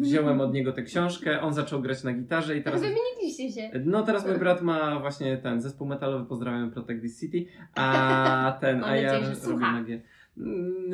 [0.00, 2.80] wziąłem od niego tę książkę, on zaczął grać na gitarze i teraz...
[2.80, 3.70] Wymieniliście się.
[3.84, 8.84] No teraz mój brat ma właśnie ten zespół metalowy, pozdrawiam Protect This City, a ten,
[8.84, 9.12] a ja
[9.44, 10.02] robię magię.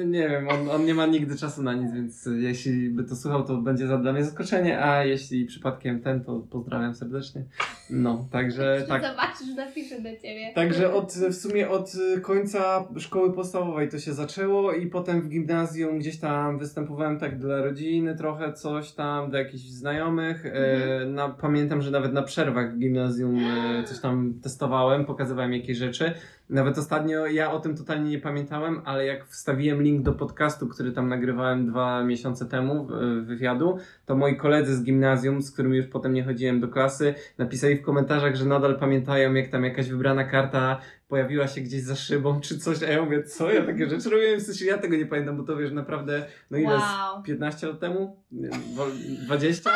[0.07, 3.45] Nie wiem, on, on nie ma nigdy czasu na nic, więc jeśli by to słuchał,
[3.45, 7.45] to będzie za dla mnie zaskoczenie, a jeśli przypadkiem ten, to pozdrawiam serdecznie.
[7.91, 9.03] No, także tak.
[9.03, 10.53] Zobaczysz, napiszę do ciebie.
[10.55, 15.99] Także od, w sumie od końca szkoły podstawowej to się zaczęło i potem w gimnazjum
[15.99, 20.47] gdzieś tam występowałem tak dla rodziny trochę, coś tam, dla jakichś znajomych.
[20.47, 25.79] E, na, pamiętam, że nawet na przerwach w gimnazjum e, coś tam testowałem, pokazywałem jakieś
[25.79, 26.15] rzeczy.
[26.51, 30.93] Nawet ostatnio ja o tym totalnie nie pamiętałem, ale jak wstawiłem link do podcastu, który
[30.93, 32.91] tam nagrywałem dwa miesiące temu, w-
[33.27, 37.77] wywiadu, to moi koledzy z gimnazjum, z którymi już potem nie chodziłem do klasy, napisali
[37.77, 42.41] w komentarzach, że nadal pamiętają, jak tam jakaś wybrana karta pojawiła się gdzieś za szybą
[42.41, 45.07] czy coś, a ja mówię, co, ja takie rzeczy robiłem, w sensie ja tego nie
[45.07, 47.23] pamiętam, bo to wiesz, naprawdę, no ile, Wow.
[47.23, 48.17] 15 lat temu?
[48.33, 48.87] Nie, wo-
[49.27, 49.71] 20?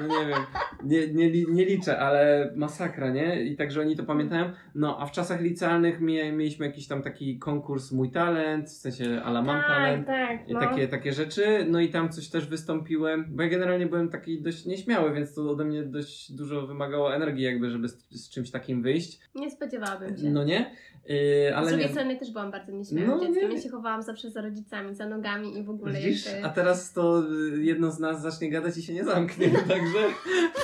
[0.00, 0.38] No nie wiem,
[0.84, 3.42] nie, nie, nie liczę, ale masakra, nie?
[3.44, 4.52] I także oni to pamiętają.
[4.74, 9.22] No, a w czasach licealnych mie, mieliśmy jakiś tam taki konkurs Mój Talent, w sensie
[9.24, 10.06] ala Mam tak, Talent.
[10.06, 10.48] tak.
[10.48, 10.60] I No.
[10.60, 14.66] takie, takie rzeczy, no i tam coś też wystąpiłem, bo ja generalnie byłem taki dość
[14.66, 18.82] nieśmiały, więc to ode mnie dość dużo wymagało energii jakby, żeby z, z czymś takim
[18.82, 19.20] wyjść.
[19.34, 20.30] Nie spodziewałabym się.
[20.30, 20.70] No nie?
[21.08, 21.92] Yy, Z ale drugiej nie.
[21.92, 23.48] strony też byłam bardzo nieśmiałym No, dzieckiem.
[23.50, 23.56] nie.
[23.56, 26.24] Ja się chowałam zawsze za rodzicami, za nogami i w ogóle Widzisz?
[26.44, 27.22] A teraz to
[27.54, 29.98] y, jedno z nas zacznie gadać i się nie zamknie, także,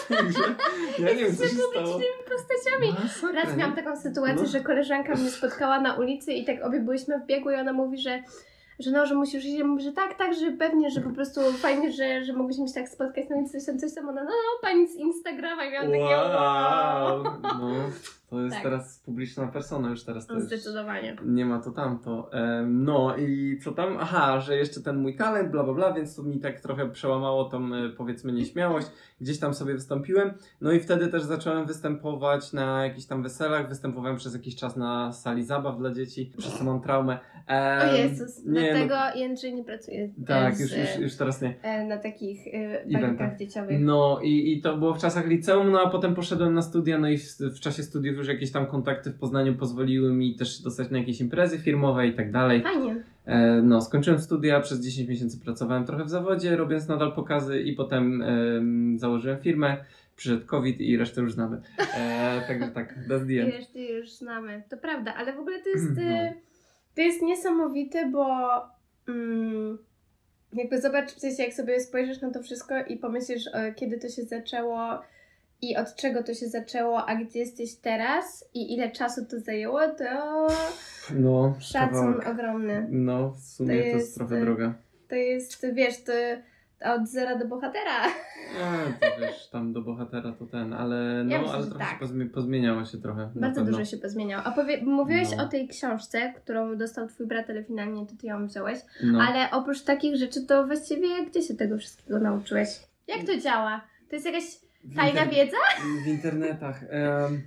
[0.09, 0.43] także
[0.99, 2.01] ja nie wiem co się stało.
[2.29, 2.93] postaciami.
[3.03, 4.47] Masakra, Raz miałam taką sytuację, No.
[4.49, 7.99] że koleżanka mnie spotkała na ulicy i tak obie byliśmy w biegu i ona mówi,
[7.99, 8.23] że
[8.79, 11.41] że no, że musisz iść, ja mówię, że tak, tak, że pewnie, że po prostu
[11.53, 14.31] fajnie, że, że mogliśmy się tak spotkać, no więc coś tam, coś tam, ona, no,
[14.31, 17.25] no pani z Instagrama i miałam takie, wow, Wow!
[17.43, 17.91] No,
[18.33, 18.63] to jest Tak.
[18.63, 21.17] teraz publiczna persona, już teraz to no, już zdecydowanie.
[21.25, 22.31] nie ma to tamto.
[22.33, 23.97] Em, No i co tam?
[24.01, 27.45] Aha, że jeszcze ten mój talent, bla bla bla, więc to mi tak trochę przełamało
[27.45, 28.87] tą e, powiedzmy nieśmiałość.
[29.21, 30.33] Gdzieś tam sobie wystąpiłem.
[30.61, 33.69] No i wtedy też zacząłem występować na jakichś tam weselach.
[33.69, 37.19] Występowałem przez jakiś czas na sali zabaw dla dzieci, przez co mam traumę.
[37.47, 41.43] Em, O Jezus, nie, dlatego no, Jędrzej nie pracuje Tak, z, już, już, już teraz
[41.43, 41.55] nie.
[41.63, 43.81] e, na takich e, bajkach dzieciowych.
[43.81, 47.09] No i, i to było w czasach liceum, no a potem poszedłem na studia, no
[47.09, 50.91] i w, w czasie studiów już jakieś tam kontakty w Poznaniu pozwoliły mi też dostać
[50.91, 52.63] na jakieś imprezy firmowe i tak dalej.
[52.63, 53.05] Fajnie.
[53.27, 57.73] E, no, skończyłem studia, przez 10 miesięcy pracowałem trochę w zawodzie, robiąc nadal pokazy i
[57.73, 59.77] potem em, założyłem firmę.
[60.17, 61.61] Przyszedł COVID i resztę już znamy.
[61.97, 63.55] E, także tak, that's the end.
[63.55, 64.63] Wiesz, ty już znamy.
[64.69, 66.03] To prawda, ale w ogóle to jest, No.
[66.03, 66.35] e,
[66.95, 68.27] to jest niesamowite, bo
[69.09, 69.79] mm,
[70.53, 74.09] jakby zobacz, w sensie jak sobie spojrzysz na to wszystko i pomyślisz, e, kiedy to
[74.09, 75.01] się zaczęło
[75.63, 79.81] i od czego to się zaczęło, a gdzie jesteś teraz i ile czasu to zajęło,
[79.89, 80.47] to
[81.15, 82.29] No, szacun kawałek.
[82.29, 82.87] ogromny.
[82.91, 84.75] No, w sumie To to jest, jest, trochę e, droga.
[85.09, 86.13] To jest, wiesz, to
[86.95, 88.07] od zera do bohatera.
[88.61, 91.91] E, to wiesz, tam do bohatera to ten, ale no, Ja myślę, ale trochę tak.
[92.01, 93.31] się pozmi- pozmieniało się trochę.
[93.35, 94.43] Bardzo dużo się pozmieniało.
[94.45, 95.45] A powie, mówiłeś No.
[95.45, 98.79] o tej książce, którą dostał twój brat, ale finalnie to ty ją wziąłeś.
[99.05, 99.21] No.
[99.29, 102.69] Ale oprócz takich rzeczy, to właściwie gdzie się tego wszystkiego nauczyłeś?
[103.09, 103.81] Jak to działa?
[104.11, 104.45] To jest jakaś
[104.97, 105.57] tajna wiedza?
[106.05, 106.85] W internetach.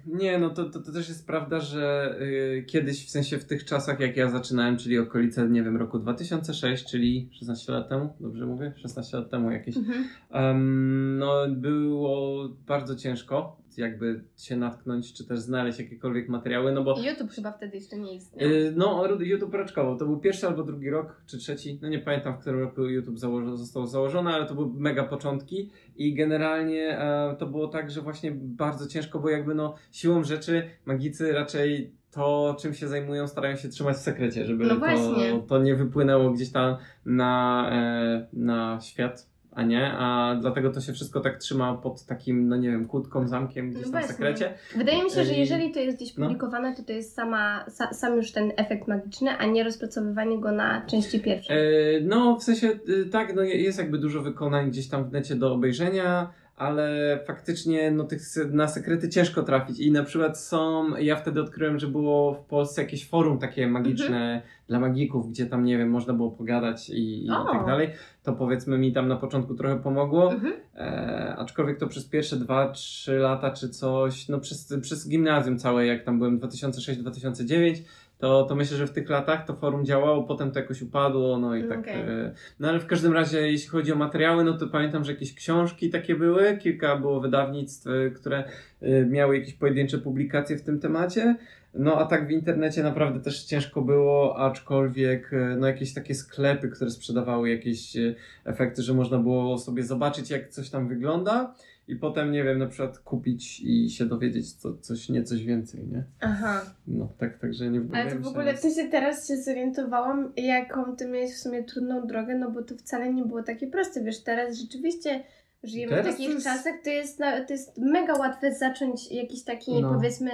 [0.05, 3.65] Nie, no to, to, to też jest prawda, że y, kiedyś, w sensie w tych
[3.65, 8.45] czasach, jak ja zaczynałem, czyli okolice, nie wiem, roku 2006, czyli 16 lat temu, dobrze
[8.45, 8.73] mówię?
[8.75, 9.77] 16 lat temu jakieś.
[9.77, 10.07] Mhm.
[10.31, 16.95] Em, no, było bardzo ciężko jakby się natknąć, czy też znaleźć jakiekolwiek materiały, no bo
[16.99, 18.49] YouTube chyba wtedy jeszcze nie istniał.
[18.49, 19.97] y, no, YouTube raczkował.
[19.97, 23.19] To był pierwszy albo drugi rok, czy trzeci, no nie pamiętam, w którym roku YouTube
[23.19, 28.01] założy, został założony, ale to były mega początki i generalnie e, to było tak, że
[28.01, 33.55] właśnie bardzo ciężko, bo jakby no siłą rzeczy magicy raczej to, czym się zajmują, starają
[33.55, 38.79] się trzymać w sekrecie, żeby No to, to nie wypłynęło gdzieś tam na, e, na
[38.81, 39.34] świat.
[39.55, 43.27] A nie, a dlatego to się wszystko tak trzyma pod takim, no nie wiem, kłódką,
[43.27, 44.53] zamkiem gdzieś No tam w sekrecie.
[44.75, 46.25] Wydaje mi się, że jeżeli to jest gdzieś no.
[46.25, 50.51] publikowane, to to jest sama, sa, sam już ten efekt magiczny, a nie rozpracowywanie go
[50.51, 51.53] na części pierwsze.
[51.53, 51.57] E,
[52.01, 55.35] no, w sensie y, tak, no je- jest jakby dużo wykonań gdzieś tam w necie
[55.35, 59.79] do obejrzenia, ale faktycznie no, tych, na sekrety ciężko trafić.
[59.79, 64.41] I na przykład są, ja wtedy odkryłem, że było w Polsce jakieś forum takie magiczne
[64.67, 67.89] dla magików, gdzie tam, nie wiem, można było pogadać i, i tak dalej.
[68.23, 70.33] To powiedzmy mi tam na początku trochę pomogło.
[70.33, 70.53] Mhm.
[70.75, 76.03] E, aczkolwiek to przez pierwsze 2-3 lata czy coś, no przez, przez gimnazjum całe, jak
[76.03, 77.75] tam byłem 2006-2009,
[78.17, 81.55] to, to myślę, że w tych latach to forum działało, potem to jakoś upadło, no
[81.55, 81.79] i tak.
[81.79, 82.01] Okej.
[82.01, 85.35] E, no ale w każdym razie, jeśli chodzi o materiały, no to pamiętam, że jakieś
[85.35, 88.43] książki takie były, kilka było wydawnictw, e, które
[88.81, 91.35] e, miały jakieś pojedyncze publikacje w tym temacie.
[91.73, 96.89] No a tak w internecie naprawdę też ciężko było, aczkolwiek no jakieś takie sklepy, które
[96.89, 97.97] sprzedawały jakieś
[98.45, 101.53] efekty, że można było sobie zobaczyć jak coś tam wygląda
[101.87, 105.87] i potem, nie wiem, na przykład kupić i się dowiedzieć co, coś, nie coś więcej,
[105.87, 106.03] nie?
[106.21, 106.61] Aha.
[106.87, 111.07] No tak, także nie Ale to w ogóle, w sensie teraz się zorientowałam, jaką ty
[111.07, 114.57] miałeś w sumie trudną drogę, no bo to wcale nie było takie proste, wiesz, teraz
[114.57, 115.23] rzeczywiście
[115.63, 117.17] żyjemy Teraz w to takich jest- czasach, to jest,
[117.47, 119.93] to jest mega łatwe zacząć jakiś taki, No.
[119.93, 120.31] powiedzmy,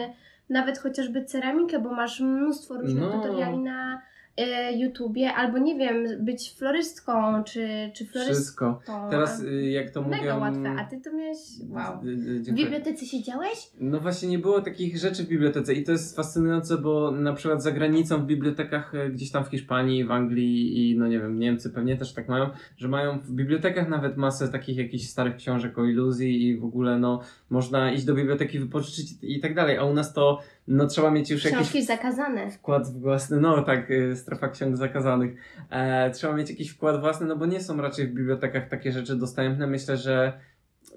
[0.49, 3.11] nawet chociażby ceramikę, bo masz mnóstwo różnych No.
[3.11, 4.01] tutoriali na,
[4.77, 8.75] YouTubie, albo nie wiem, być florystką, czy, czy florystką.
[8.75, 9.09] Wszystko.
[9.09, 10.39] Teraz y, jak to Mega mówią...
[10.39, 11.37] łatwe, a ty to miałeś,
[11.69, 12.05] wow.
[12.05, 13.71] Y, y, W bibliotece siedziałeś?
[13.79, 17.63] No właśnie nie było takich rzeczy w bibliotece i to jest fascynujące, bo na przykład
[17.63, 21.39] za granicą w bibliotekach e, gdzieś tam w Hiszpanii, w Anglii i no nie wiem,
[21.39, 25.77] Niemcy pewnie też tak mają, że mają w bibliotekach nawet masę takich jakichś starych książek
[25.77, 29.83] o iluzji i w ogóle no można iść do biblioteki, wypożyczyć i tak dalej, a
[29.83, 32.51] u nas to no trzeba mieć już jakiś Książki zakazane.
[32.51, 35.35] wkład własny, no tak, y, strefa ksiąg zakazanych.
[35.69, 39.15] E, trzeba mieć jakiś wkład własny, no bo nie są raczej w bibliotekach takie rzeczy
[39.15, 39.67] dostępne.
[39.67, 40.33] Myślę, że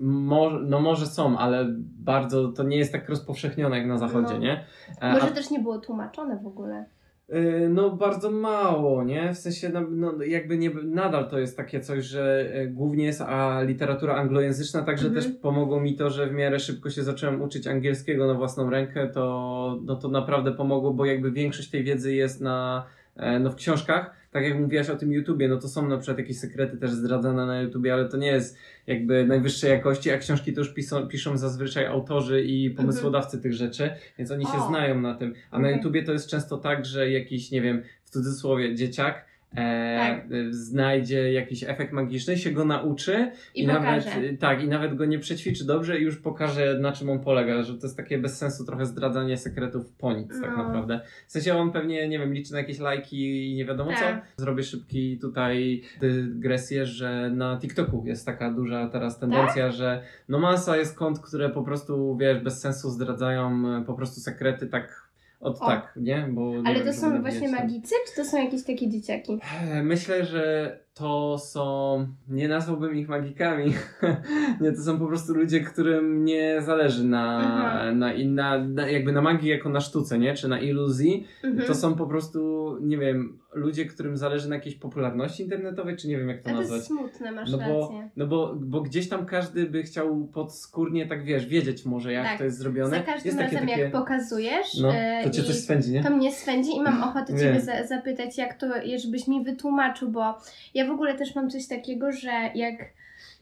[0.00, 1.66] mo, no może są, ale
[1.98, 4.38] bardzo to nie jest tak rozpowszechnione jak na zachodzie, No.
[4.38, 4.64] nie?
[5.00, 6.84] E, Może a- też nie było tłumaczone w ogóle.
[7.30, 9.34] Y, No bardzo mało, nie?
[9.34, 13.20] W sensie no, no, jakby nie, nadal to jest takie coś, że y, głównie jest
[13.20, 15.24] a literatura anglojęzyczna, także Mhm.
[15.24, 19.08] też pomogło mi to, że w miarę szybko się zacząłem uczyć angielskiego na własną rękę,
[19.08, 23.54] to, no, to naprawdę pomogło, bo jakby większość tej wiedzy jest na, e, no, w
[23.54, 24.14] książkach.
[24.34, 27.46] Tak jak mówiłaś o tym YouTubie, no to są na przykład jakieś sekrety też zdradzane
[27.46, 31.36] na YouTubie, ale to nie jest jakby najwyższej jakości, a książki to już piszą, piszą
[31.36, 34.52] zazwyczaj autorzy i pomysłodawcy tych rzeczy, więc oni się.
[34.52, 34.68] O.
[34.68, 35.34] znają na tym.
[35.50, 35.76] A na Okej.
[35.76, 39.24] YouTubie to jest często tak, że jakiś, nie wiem, w cudzysłowie dzieciak
[39.56, 40.26] e, Tak.
[40.50, 44.20] znajdzie jakiś efekt magiczny, się go nauczy I, nawet pokaże.
[44.26, 47.62] y, tak, i nawet go nie przećwiczy dobrze i już pokaże na czym on polega,
[47.62, 50.64] że to jest takie bez sensu trochę zdradzanie sekretów po nic tak No.
[50.64, 51.00] naprawdę.
[51.26, 54.26] W sensie on pewnie, nie wiem, liczy na jakieś lajki i nie wiadomo Tak.
[54.36, 54.42] co.
[54.42, 60.76] Zrobię szybki tutaj dygresję, że na TikToku jest taka duża teraz tendencja, że no masa
[60.76, 65.03] jest kont, które po prostu, wiesz, bez sensu zdradzają e, po prostu sekrety tak
[65.44, 65.66] od O.
[65.66, 66.28] tak, nie?
[66.30, 69.38] Bo nie Ale wiem, to są właśnie magicy, czy to są jakieś takie dzieciaki?
[69.70, 72.06] E, Myślę, że to są.
[72.28, 73.72] Nie nazwałbym ich magikami.
[74.60, 77.98] nie, to są po prostu ludzie, którym nie zależy na, Mhm.
[77.98, 78.12] na,
[78.58, 80.34] na, na jakby na magii jako na sztuce, nie?
[80.34, 81.26] Czy na iluzji.
[81.44, 81.66] Mhm.
[81.68, 86.18] To są po prostu, nie wiem, ludzie, którym zależy na jakiejś popularności internetowej, czy nie
[86.18, 86.76] wiem jak to A to nazwać.
[86.76, 88.10] jest smutne, masz No bo, rację.
[88.16, 92.38] no bo, bo gdzieś tam każdy by chciał podskórnie, tak wiesz, wiedzieć może jak Tak.
[92.38, 92.90] to jest zrobione.
[92.90, 93.80] Za każdym jest takie, razem takie...
[93.80, 96.02] jak pokazujesz, No, e, to cię i coś swędzi, nie?
[96.04, 97.38] to mnie swędzi i mam ochotę.
[97.38, 98.66] Ciebie za, zapytać, jak to,
[99.04, 100.34] żebyś mi wytłumaczył, bo
[100.74, 102.74] ja w ogóle też mam coś takiego, że jak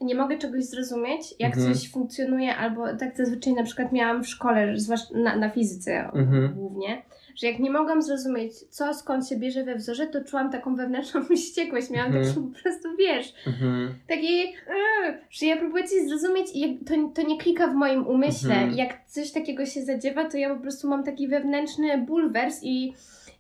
[0.01, 1.75] nie mogę czegoś zrozumieć, jak Mhm.
[1.75, 6.55] coś funkcjonuje, albo tak zazwyczaj na przykład miałam w szkole, zwłaszcza na, na fizyce Mhm.
[6.55, 7.03] głównie,
[7.37, 11.25] że jak nie mogłam zrozumieć, co skąd się bierze we wzorze, to czułam taką wewnętrzną
[11.37, 11.91] wściekłość.
[11.91, 12.25] Miałam Mhm.
[12.35, 13.35] taki po prostu, wiesz,
[14.09, 18.55] taki, yy, że ja próbuję coś zrozumieć i to, to nie klika w moim umyśle.
[18.55, 18.73] Mhm.
[18.79, 22.95] Jak coś takiego się zadziewa, to ja po prostu mam taki wewnętrzny bulwers i,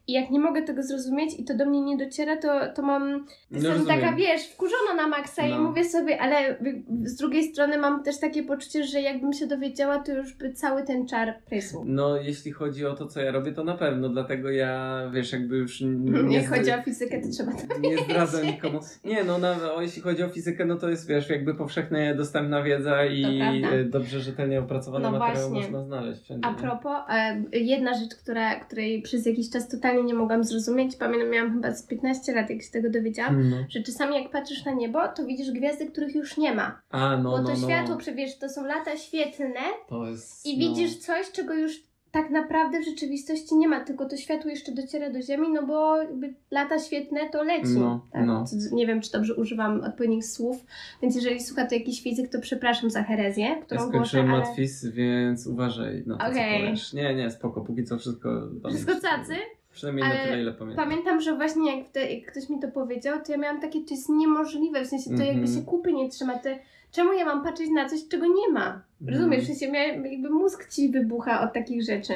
[0.08, 3.10] i jak nie mogę tego zrozumieć i to do mnie nie dociera, to, to mam,
[3.12, 3.18] No,
[3.50, 4.00] jestem rozumiem.
[4.00, 5.62] taka, wiesz, wkurzona na maksa i No.
[5.62, 6.56] mówię sobie, ale
[7.04, 10.82] z drugiej strony mam też takie poczucie, że jakbym się dowiedziała, to już by cały
[10.82, 11.82] ten czar prysł.
[11.86, 15.56] No, jeśli chodzi o to, co ja robię, to na pewno, dlatego ja, wiesz, jakby
[15.56, 18.80] już Nie nie, chodzi o fizykę, to trzeba to nie zdradzę nikomu.
[19.04, 22.62] Nie, no, na, o, jeśli chodzi o fizykę, no to jest, wiesz, jakby powszechnie dostępna
[22.62, 23.40] wiedza i
[23.72, 25.70] e, dobrze, rzetelnie opracowane No materiały właśnie.
[25.70, 26.46] można znaleźć wszędzie.
[26.48, 31.30] A propos, e, jedna rzecz, która, której przez jakiś czas totalnie nie mogłam zrozumieć, pamiętam,
[31.30, 33.56] miałam chyba z 15 lat, jak się tego dowiedziałam, No.
[33.68, 36.82] że czasami jak patrzysz na niebo, to widzisz gwiazdy, których już nie ma.
[36.90, 37.66] A, no, bo no, to no.
[37.68, 39.60] światło, przecież to są lata świetlne
[40.10, 40.68] jest, i no.
[40.68, 45.10] widzisz coś, czego już tak naprawdę w rzeczywistości nie ma, tylko to światło jeszcze dociera
[45.10, 47.78] do Ziemi, no bo jakby lata świetlne to leci.
[47.78, 48.26] No, tak?
[48.26, 48.44] no.
[48.72, 50.64] Nie wiem, czy dobrze używam odpowiednich słów,
[51.02, 54.40] więc jeżeli słucha to jakiś fizyk, to przepraszam za herezję, Ja którą głoszę, skończyłem ale...
[54.40, 56.60] matwis, więc uważaj na to, Okej.
[56.60, 56.92] co powiesz.
[56.92, 58.48] Nie, nie, spoko, póki co wszystko...
[58.68, 59.34] Wszystko cacy?
[59.72, 60.84] Przynajmniej Ale na tyle, ile pamiętam.
[60.88, 63.94] Pamiętam, że właśnie jak, te, jak ktoś mi to powiedział, to ja miałam takie, to
[63.94, 65.58] jest niemożliwe, w sensie to jakby Mhm.
[65.58, 66.38] się kupy nie trzyma.
[66.38, 66.48] To,
[66.92, 68.82] czemu ja mam patrzeć na coś, czego nie ma?
[69.00, 69.18] Mhm.
[69.18, 69.44] Rozumiesz?
[69.44, 72.12] W sensie miałem, jakby mózg ci wybucha od takich rzeczy.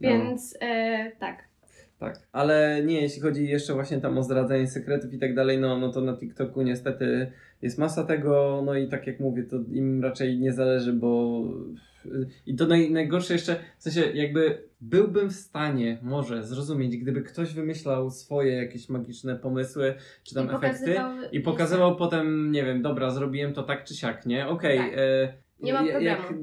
[0.00, 0.08] No.
[0.08, 1.44] Więc e, tak.
[1.98, 5.78] Tak, ale nie, jeśli chodzi jeszcze właśnie tam o zdradzanie sekretów i tak dalej, no,
[5.78, 7.32] no to na TikToku niestety
[7.64, 11.40] jest masa tego, no i tak jak mówię, to im raczej nie zależy, bo
[12.46, 17.54] i to naj, najgorsze jeszcze, w sensie jakby byłbym w stanie może zrozumieć, gdyby ktoś
[17.54, 22.82] wymyślał swoje jakieś magiczne pomysły, czy tam I efekty pokazywał- i pokazywał potem, nie wiem,
[22.82, 24.48] dobra, zrobiłem to tak czy siak, nie?
[24.48, 24.78] Okej.
[24.78, 24.92] Tak.
[24.96, 26.04] e, Nie ma ja- problemu.
[26.06, 26.34] Jak,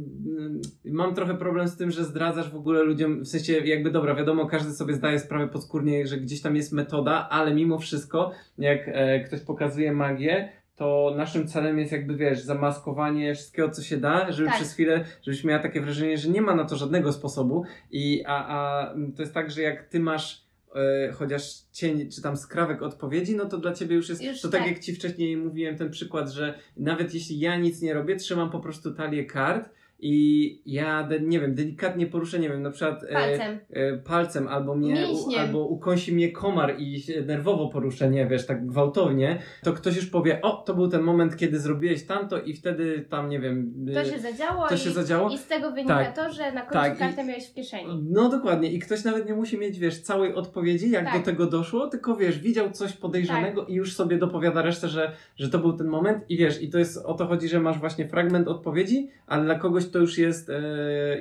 [0.93, 4.45] mam trochę problem z tym, że zdradzasz w ogóle ludziom, w sensie jakby dobra, wiadomo,
[4.45, 9.19] każdy sobie zdaje sprawę podskórnie, że gdzieś tam jest metoda, ale mimo wszystko, jak e,
[9.23, 10.49] ktoś pokazuje magię,
[10.81, 14.55] to naszym celem jest jakby, wiesz, zamaskowanie wszystkiego, co się da, żeby Tak.
[14.57, 18.47] przez chwilę, żebyś miała takie wrażenie, że nie ma na to żadnego sposobu i a,
[18.47, 23.35] a to jest tak, że jak ty masz e, chociaż cień czy tam skrawek odpowiedzi,
[23.35, 24.69] no to dla ciebie już jest, Już to tak tak.
[24.69, 28.59] jak ci wcześniej mówiłem ten przykład, że nawet jeśli ja nic nie robię, trzymam po
[28.59, 29.69] prostu talię kart
[30.01, 33.59] i ja, de, nie wiem, delikatnie poruszę, nie wiem, na przykład e, Palcem.
[33.69, 38.65] e, palcem albo mnie, u, albo ukąsi mnie komar i nerwowo poruszę, nie wiesz, tak
[38.67, 43.05] gwałtownie, to ktoś już powie, o, to był ten moment, kiedy zrobiłeś tamto i wtedy
[43.09, 45.29] tam, nie wiem, To e, się zadziało, to i, się zadziało.
[45.29, 46.15] i z tego wynika Tak.
[46.15, 48.03] to, że na końcu Tak, i- kartę miałeś w kieszeni.
[48.09, 51.17] No dokładnie i ktoś nawet nie musi mieć, wiesz, całej odpowiedzi, jak Tak.
[51.19, 55.49] do tego doszło, tylko wiesz, widział coś podejrzanego i już sobie dopowiada resztę, że, że
[55.49, 58.07] to był ten moment i wiesz, i to jest, o to chodzi, że masz właśnie
[58.07, 60.61] fragment odpowiedzi, ale dla kogoś to już jest e,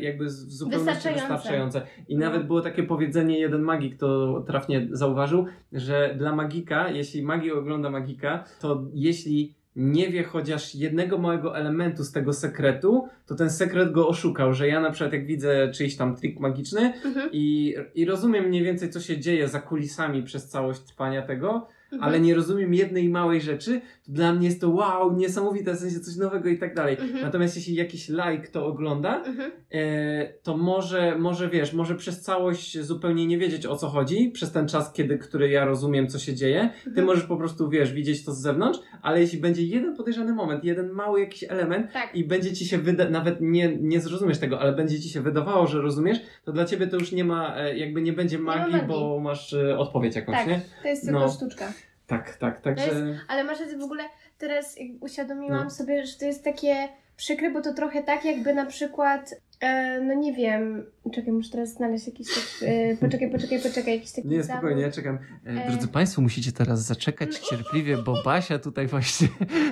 [0.01, 1.35] jakby w zupełności Wystarczające.
[1.35, 1.83] wystarczające.
[2.09, 2.27] I No.
[2.27, 7.91] nawet było takie powiedzenie, jeden magik to trafnie zauważył, że dla magika, jeśli magik ogląda
[7.91, 13.93] magika, to jeśli nie wie chociaż jednego małego elementu z tego sekretu, to ten sekret
[13.93, 17.31] go oszukał, że ja na przykład jak widzę czyjś tam trik magiczny Mhm.
[17.33, 22.03] i, i rozumiem mniej więcej co się dzieje za kulisami przez całość trwania tego, Mhm.
[22.03, 26.01] ale nie rozumiem jednej małej rzeczy, to dla mnie jest to wow, niesamowite, w sensie
[26.01, 26.97] coś nowego i tak dalej.
[27.01, 27.23] Mhm.
[27.23, 29.53] Natomiast jeśli jakiś like to ogląda, Mhm.
[29.73, 34.53] e, to może, może wiesz, może przez całość zupełnie nie wiedzieć o co chodzi, przez
[34.53, 36.71] ten czas, kiedy, który ja rozumiem, co się dzieje.
[36.85, 37.07] Ty Mhm.
[37.07, 40.91] możesz po prostu, wiesz, widzieć to z zewnątrz, ale jeśli będzie jeden podejrzany moment, jeden
[40.93, 42.15] mały jakiś element Tak.
[42.15, 45.67] i będzie ci się wyda- nawet nie, nie zrozumiesz tego, ale będzie ci się wydawało,
[45.67, 48.73] że rozumiesz, to dla ciebie to już nie ma, e, jakby nie będzie ma magii,
[48.73, 48.89] magii.
[48.89, 50.49] bo masz e, odpowiedź jakąś, Tak.
[50.49, 50.61] nie?
[50.83, 51.29] To jest tylko No.
[51.29, 51.73] sztuczka.
[52.11, 52.85] Tak, tak, także...
[52.87, 54.05] jest- Ale masz rację, w ogóle
[54.39, 55.71] teraz uświadomiłam No.
[55.71, 60.15] sobie, że to jest takie przykre, bo to trochę tak jakby na przykład, e, no
[60.15, 64.43] nie wiem, czekaj, muszę teraz znaleźć jakiś taki, e, poczekaj, poczekaj, poczekaj, jakiś taki Nie,
[64.43, 64.59] zawód.
[64.61, 65.19] spokojnie, ja czekam.
[65.47, 65.71] E, E.
[65.71, 69.29] Drodzy Państwo, musicie teraz zaczekać cierpliwie, bo Basia tutaj właśnie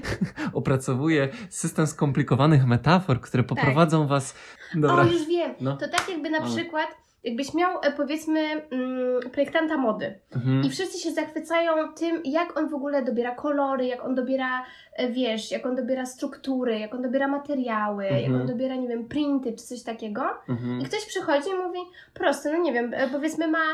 [0.53, 4.35] opracowuje system skomplikowanych metafor, które poprowadzą Was...
[4.75, 5.03] Dobra.
[5.03, 5.55] O, już wiem.
[5.61, 5.77] No.
[5.77, 6.57] To tak jakby na Ale.
[6.57, 6.87] przykład,
[7.29, 10.63] jakbyś miał e, powiedzmy mm, projektanta mody Mhm.
[10.65, 14.65] i wszyscy się zachwycają tym, jak on w ogóle dobiera kolory, jak on dobiera,
[14.97, 18.41] e, wiesz, jak on dobiera struktury, jak on dobiera materiały, jak Mhm.
[18.41, 20.23] on dobiera, nie wiem, printy czy coś takiego.
[20.49, 20.81] Mhm.
[20.81, 21.79] I ktoś przychodzi i mówi,
[22.15, 23.65] proste, no nie wiem, e, powiedzmy ma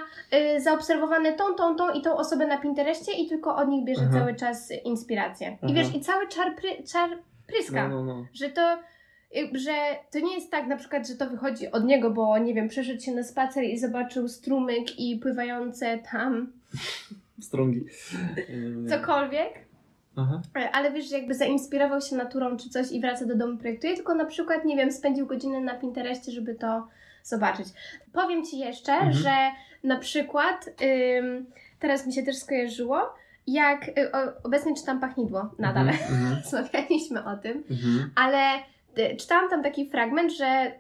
[0.57, 4.03] y, zaobserwowane tą, tą, tą i tą osobę na Pinterestie i tylko od nich bierze
[4.03, 4.23] Mhm.
[4.23, 5.47] cały czas inspirację.
[5.63, 5.75] I Mhm.
[5.75, 7.11] wiesz, i cały czar, pry, czar
[7.47, 7.89] pryska.
[7.89, 8.27] No, no, no.
[8.33, 8.79] Że to,
[9.53, 9.73] że
[10.13, 13.01] to nie jest tak na przykład, że to wychodzi od niego, bo nie wiem, przeszedł
[13.01, 16.53] się na spacer i zobaczył strumyk i pływające tam
[17.41, 17.85] Strągi.
[18.91, 19.53] Cokolwiek.
[20.17, 20.43] Aha.
[20.57, 23.95] E, Ale wiesz, że jakby zainspirował się naturą czy coś i wraca do domu, projektuje,
[23.95, 26.89] tylko na przykład, nie wiem, spędził godzinę na Pinterestie, żeby to
[27.23, 27.67] zobaczyć.
[28.13, 29.13] Powiem Ci jeszcze, Mhm.
[29.13, 29.31] że
[29.85, 30.69] na przykład
[31.19, 31.47] ym,
[31.79, 33.01] teraz mi się też skojarzyło,
[33.47, 38.11] jak y, o, obecnie czytam Pachnidło nadal, Mhm, mhm, rozmawialiśmy o tym, mhm.
[38.15, 38.61] ale y,
[39.19, 40.73] czytałam tam taki fragment, że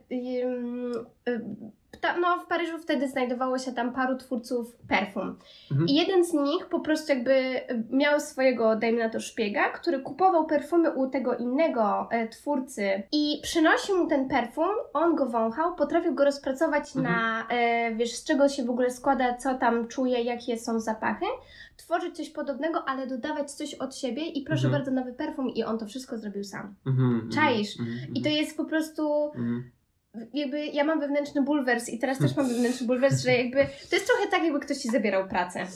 [2.21, 5.39] no, w Paryżu wtedy znajdowało się tam paru twórców perfum.
[5.71, 5.89] Mhm.
[5.89, 9.99] I jeden z nich po prostu jakby y, miał swojego, dajmy na to, szpiega, który
[10.01, 15.75] kupował perfumy u tego innego e, twórcy i przynosił mu ten perfum, on go wąchał,
[15.75, 17.15] potrafił go rozpracować Mhm.
[17.15, 21.27] na, e, wiesz, z czego się w ogóle składa, co tam czuje, jakie są zapachy,
[21.77, 24.73] tworzyć coś podobnego, ale dodawać coś od siebie i proszę Mhm.
[24.73, 26.75] bardzo, nowy perfum i on to wszystko zrobił sam.
[26.87, 27.81] Mhm, Czaisz.
[27.81, 29.71] mhm, I to jest po prostu mhm.
[30.35, 34.07] Jakby ja mam wewnętrzny bulwers i teraz też mam wewnętrzny bulwers, że jakby to jest
[34.07, 35.67] trochę tak, jakby ktoś ci zabierał pracę.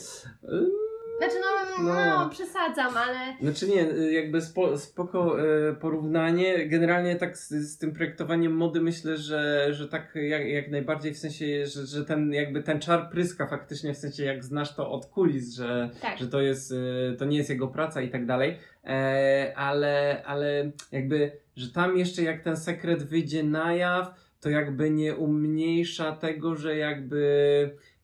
[1.19, 2.29] Znaczy no, no, No.
[2.29, 6.67] przesadzam, ale Znaczy nie, jakby spo, spoko y, porównanie.
[6.67, 11.17] Generalnie tak z, z tym projektowaniem mody myślę, że, że tak jak, jak najbardziej w
[11.17, 15.05] sensie, że, że ten jakby ten czar pryska faktycznie w sensie jak znasz to od
[15.05, 16.17] kulis, że, tak.
[16.17, 18.57] że to jest, y, to nie jest jego praca i tak dalej.
[18.85, 24.89] E, ale, ale jakby, że tam jeszcze jak ten sekret wyjdzie na jaw, to jakby
[24.89, 27.19] nie umniejsza tego, że jakby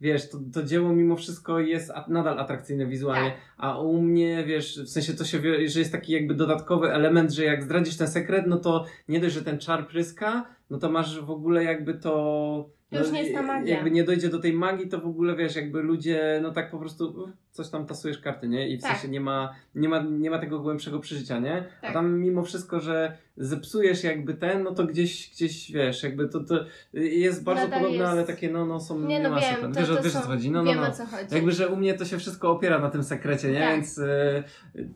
[0.02, 3.30] wiesz, to, to dzieło mimo wszystko jest nadal atrakcyjne wizualnie.
[3.30, 3.40] Tak.
[3.58, 7.44] A u mnie, wiesz, w sensie to się, że jest taki jakby dodatkowy element, że
[7.44, 11.22] jak zdradzisz ten sekret, no to nie dość, że ten czar pryska, no to masz
[11.22, 12.70] w ogóle jakby to...
[12.90, 13.76] To już no, nie jest ta magia.
[13.76, 16.80] Jakby nie dojdzie do tej magii, to w ogóle wiesz, jakby ludzie, no tak po
[16.80, 18.70] prostu coś tam tasujesz karty, nie?
[18.70, 18.92] I w Tak.
[18.92, 21.64] sensie nie ma, nie, ma, nie ma tego głębszego przeżycia, nie?
[21.82, 21.94] A Tak.
[21.94, 26.66] tam mimo wszystko, że zepsujesz jakby ten, no to gdzieś, gdzieś wiesz, jakby to, to
[26.94, 29.74] jest bardzo Nadal podobne, jest- ale takie no, no są Nie no wiem, ten.
[29.74, 30.88] Wiesz, to wiesz są, co chodzi, no, no, wiem no.
[30.88, 31.36] o co chodzi.
[31.36, 33.60] Jakby, że u mnie to się wszystko opiera na tym sekrecie, nie?
[33.60, 33.76] Tak.
[33.76, 34.44] Więc e,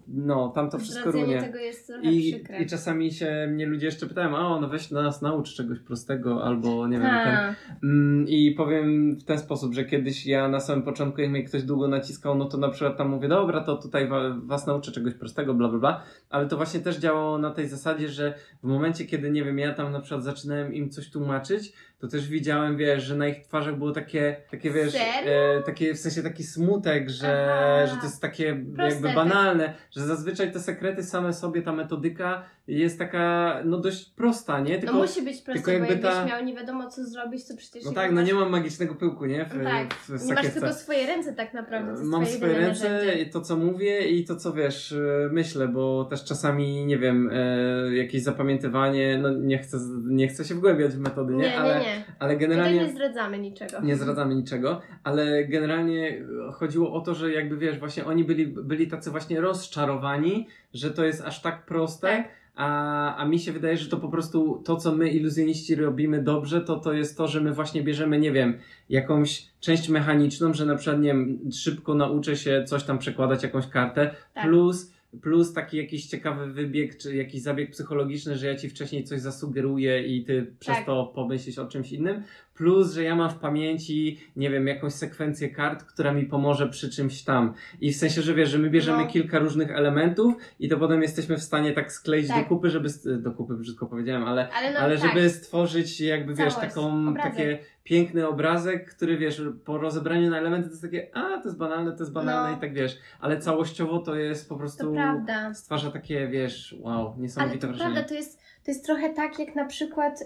[0.07, 1.41] no, tam to wszystko runie.
[1.41, 2.59] tego jest trochę I, przykre.
[2.61, 6.87] I czasami się mnie ludzie jeszcze pytają, a no weź nas naucz czegoś prostego, albo
[6.87, 7.35] nie wiem, ten.
[7.35, 11.29] Ha, Mm, Mm, I powiem w ten sposób, że kiedyś ja na samym początku, jak
[11.31, 14.67] mnie ktoś długo naciskał, no to na przykład tam mówię, dobra, to tutaj wa- was
[14.67, 16.03] nauczę czegoś prostego, bla, bla, bla.
[16.29, 18.33] Ale to właśnie też działało na tej zasadzie, że
[18.63, 22.27] w momencie, kiedy, nie wiem, ja tam na przykład zaczynałem im coś tłumaczyć, to też
[22.27, 26.43] widziałem, wiesz, że na ich twarzach było takie, takie wiesz, e, takie, w sensie taki
[26.43, 27.87] smutek, że, Aha.
[27.87, 29.15] że to jest takie Proste, jakby tak.
[29.15, 34.79] banalne, że zazwyczaj te sekrety same sobie, ta metodyka jest taka, no dość prosta, nie?
[34.85, 37.57] No musi być proste, tylko bo jakby jakbyś ta- miał nie wiadomo co zrobić, to
[37.57, 39.45] przecież No tak, no masz- nie mam magicznego pyłku, nie?
[39.45, 42.03] W, No tak, w nie masz tylko swoje ręce tak naprawdę.
[42.03, 43.21] Mam swoje ręce, narzędzie.
[43.21, 47.29] i to co mówię i to co wiesz, e, myślę, bo też czasami, nie wiem,
[47.33, 51.39] e, jakieś zapamiętywanie, no nie chcę, nie chcę się wgłębiać w metody, nie?
[51.43, 51.88] Nie, ale, nie, nie.
[52.19, 52.79] Ale Tutaj generalnie...
[52.81, 53.81] nie zdradzamy niczego.
[53.81, 58.87] Nie zdradzamy niczego, ale generalnie chodziło o to, że jakby wiesz, właśnie oni byli, byli
[58.87, 62.27] tacy właśnie rozczarowani, że to jest aż tak proste, Tak.
[62.55, 66.61] a, a mi się wydaje, że to po prostu to, co my iluzjoniści robimy dobrze,
[66.61, 68.59] to to jest to, że my właśnie bierzemy, nie wiem,
[68.89, 73.67] jakąś część mechaniczną, że na przykład, nie wiem, szybko nauczę się coś tam przekładać, jakąś
[73.67, 74.43] kartę, Tak.
[74.43, 79.21] plus plus taki jakiś ciekawy wybieg, czy jakiś zabieg psychologiczny, że ja ci wcześniej coś
[79.21, 80.85] zasugeruję i ty przez Tak.
[80.85, 82.23] to pomyślisz o czymś innym,
[82.55, 86.89] plus, że ja mam w pamięci, nie wiem, jakąś sekwencję kart, która mi pomoże przy
[86.89, 87.53] czymś tam.
[87.81, 89.07] I w sensie, że wiesz, że my bierzemy No.
[89.09, 92.43] kilka różnych elementów i to potem jesteśmy w stanie tak skleić Tak.
[92.43, 95.09] do kupy, żeby, do kupy brzydko powiedziałem, ale, Ale, no, ale tak.
[95.09, 97.31] żeby stworzyć jakby, wiesz, Całość, taką, obrazek.
[97.31, 101.57] takie piękny obrazek, który wiesz, po rozebraniu na elementy to jest takie, a to jest
[101.57, 102.57] banalne, to jest banalne No.
[102.57, 105.53] i tak wiesz, ale całościowo to jest po To prostu prawda.
[105.53, 107.91] stwarza takie, wiesz, wow, Ale niesamowite to wrażenie.
[107.91, 110.25] prawda, to jest, to jest trochę tak, jak na przykład y,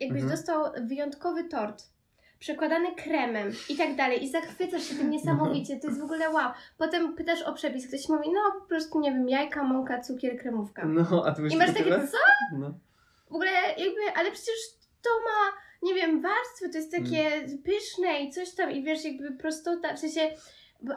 [0.00, 0.28] jakbyś Mhm.
[0.30, 1.82] dostał wyjątkowy tort,
[2.38, 6.50] przekładany kremem i tak dalej i zachwycasz się tym niesamowicie, to jest w ogóle wow.
[6.78, 10.84] Potem pytasz o przepis, ktoś mówi, no po prostu, nie wiem, jajka, mąka, cukier, kremówka.
[10.86, 12.08] No, a ty I masz takie, tyle?
[12.08, 12.16] co?
[12.58, 12.74] No.
[13.30, 14.56] W ogóle jakby, ale przecież
[15.02, 17.58] to ma, nie wiem, warstwy, to jest takie Mm.
[17.64, 20.20] pyszne i coś tam i wiesz, jakby prostota, w sensie,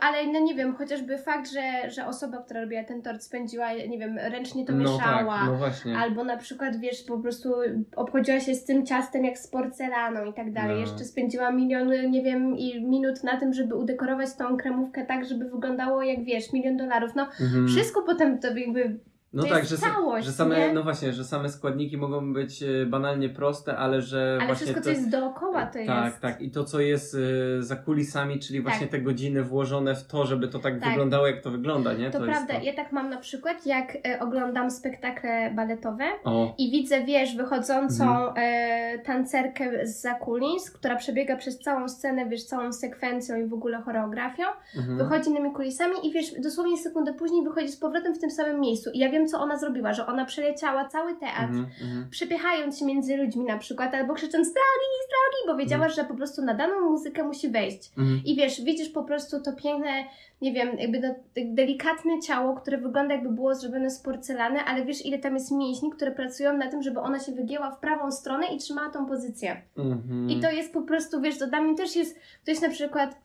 [0.01, 3.97] ale no nie wiem, chociażby fakt, że, że osoba, która robiła ten tort spędziła, nie
[3.99, 5.37] wiem, ręcznie to no mieszała.
[5.39, 5.97] tak, no właśnie.
[5.97, 7.53] Albo na przykład, wiesz, po prostu
[7.95, 10.75] obchodziła się z tym ciastem jak z porcelaną i tak dalej.
[10.75, 10.81] No.
[10.81, 15.49] Jeszcze spędziła miliony, nie wiem, i minut na tym, żeby udekorować tą kremówkę tak, żeby
[15.49, 17.11] wyglądało jak, wiesz, milion dolarów.
[17.15, 17.67] No, Mhm.
[17.67, 18.99] wszystko potem to jakby
[19.33, 20.73] No to tak, że, całość, że same, nie?
[20.73, 24.79] no właśnie, że same składniki mogą być e, banalnie proste, ale że Ale właśnie wszystko,
[24.79, 26.19] to, co jest dookoła, to tak, jest.
[26.21, 26.41] tak.
[26.41, 27.15] I to, co jest
[27.59, 30.89] e, za kulisami, czyli właśnie te godziny włożone w to, żeby to tak, Tak.
[30.89, 32.11] wyglądało, jak to wygląda, nie?
[32.11, 32.53] To, prawda.
[32.53, 36.31] Jest Ja tak mam na przykład, jak e, oglądam spektakle baletowe to.
[36.31, 38.33] O, i widzę, wiesz, wychodzącą Mhm.
[38.37, 43.81] e, tancerkę z zakulis, która przebiega przez całą scenę, wiesz, całą sekwencją i w ogóle
[43.81, 44.43] choreografią.
[44.77, 44.97] mhm.
[44.97, 48.89] wychodzi innymi kulisami i wiesz, dosłownie sekundę później wychodzi z powrotem w tym samym miejscu.
[48.93, 52.09] I ja wiem, co ona zrobiła, że ona przeleciała cały teatr, Mhm, mhm.
[52.09, 56.41] przepychając się między ludźmi na przykład, albo krzycząc z drogi, bo wiedziała, że po prostu
[56.41, 57.91] na daną muzykę musi wejść.
[57.97, 58.21] Mhm.
[58.25, 60.03] I wiesz, widzisz po prostu to piękne,
[60.41, 65.05] nie wiem, jakby tak delikatne ciało, które wygląda jakby było zrobione z porcelany, ale wiesz,
[65.05, 68.47] ile tam jest mięśni, które pracują na tym, żeby ona się wygięła w prawą stronę
[68.47, 69.61] i trzymała tą pozycję.
[69.77, 70.29] Mhm.
[70.29, 73.15] I to jest po prostu, wiesz, to dla mnie też jest, ktoś na przykład,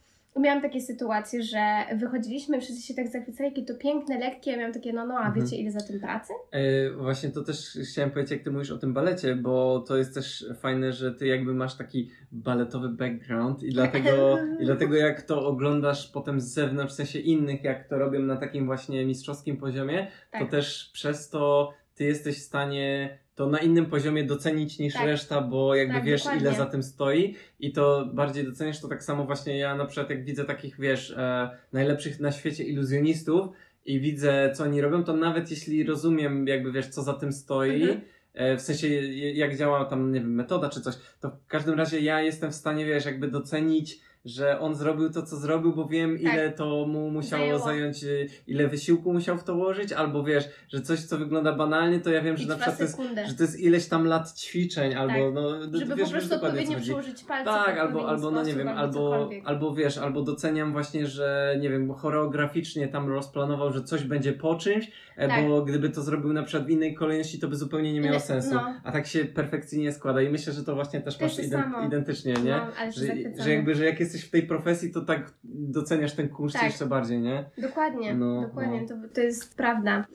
[0.40, 1.60] miałam takie sytuacje, że
[1.96, 5.26] wychodziliśmy, wszyscy się tak zachwycali, jakie to piękne, lekkie, ja miałam takie, no, no, a
[5.26, 5.34] Mhm.
[5.44, 6.32] wiecie ile za tym pracy?
[6.52, 10.14] E, Właśnie to też chciałem powiedzieć, jak ty mówisz o tym balecie, bo to jest
[10.14, 15.46] też fajne, że ty jakby masz taki baletowy background i dlatego, i dlatego jak to
[15.46, 20.06] oglądasz potem z zewnątrz, w sensie innych, jak to robią na takim właśnie mistrzowskim poziomie,
[20.32, 20.50] to Tak.
[20.50, 25.06] też przez to ty jesteś w stanie to na innym poziomie docenić niż Tak.
[25.06, 26.46] reszta, bo jakby Tak, wiesz dokładnie.
[26.48, 30.10] ile za tym stoi i to bardziej doceniasz to tak samo właśnie ja na przykład
[30.10, 33.48] jak widzę takich wiesz e, najlepszych na świecie iluzjonistów
[33.84, 37.82] i widzę co oni robią, to nawet jeśli rozumiem jakby wiesz co za tym stoi,
[37.82, 38.00] Mhm.
[38.34, 38.88] e, w sensie
[39.34, 42.54] jak działa tam nie wiem metoda czy coś, to w każdym razie ja jestem w
[42.54, 46.34] stanie wiesz jakby docenić że on zrobił to, co zrobił, bo wiem, Tak.
[46.34, 47.58] ile to mu musiało Zajęło.
[47.64, 52.00] zająć, y, ile wysiłku musiał w to włożyć, albo wiesz, że coś, co wygląda banalnie,
[52.00, 52.98] to ja wiem, że na przykład to jest,
[53.28, 57.24] że to jest ileś tam lat ćwiczeń, albo no, Żeby wiesz, po prostu odpowiednio przyłożyć
[57.24, 57.50] palce.
[57.50, 59.42] Tak, albo, albo no nie wiem, albo albo, cokolwiek.
[59.46, 64.54] albo wiesz, albo doceniam właśnie, że nie wiem, choreograficznie tam rozplanował, że coś będzie po
[64.54, 65.48] czymś, e, Tak.
[65.48, 68.54] bo gdyby to zrobił na przykład w innej kolejności, to by zupełnie nie miało sensu.
[68.54, 68.74] no.
[68.84, 72.32] A tak się perfekcyjnie składa i myślę, że to właśnie też To masz ident- identycznie,
[72.44, 72.50] nie?
[72.56, 76.56] No, Że, że jakby, że jak jesteś w tej profesji, to tak doceniasz ten kunszt
[76.56, 76.64] Tak.
[76.64, 77.50] jeszcze bardziej, nie?
[77.58, 78.88] Dokładnie, No, dokładnie, no.
[78.88, 80.06] To, to jest prawda.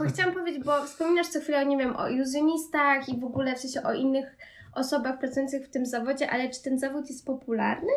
[0.00, 3.58] A chciałam powiedzieć, bo wspominasz co chwilę, nie wiem, o iluzjonistach i w ogóle w
[3.58, 4.36] sensie o innych
[4.74, 7.92] osobach pracujących w tym zawodzie, ale czy ten zawód jest popularny?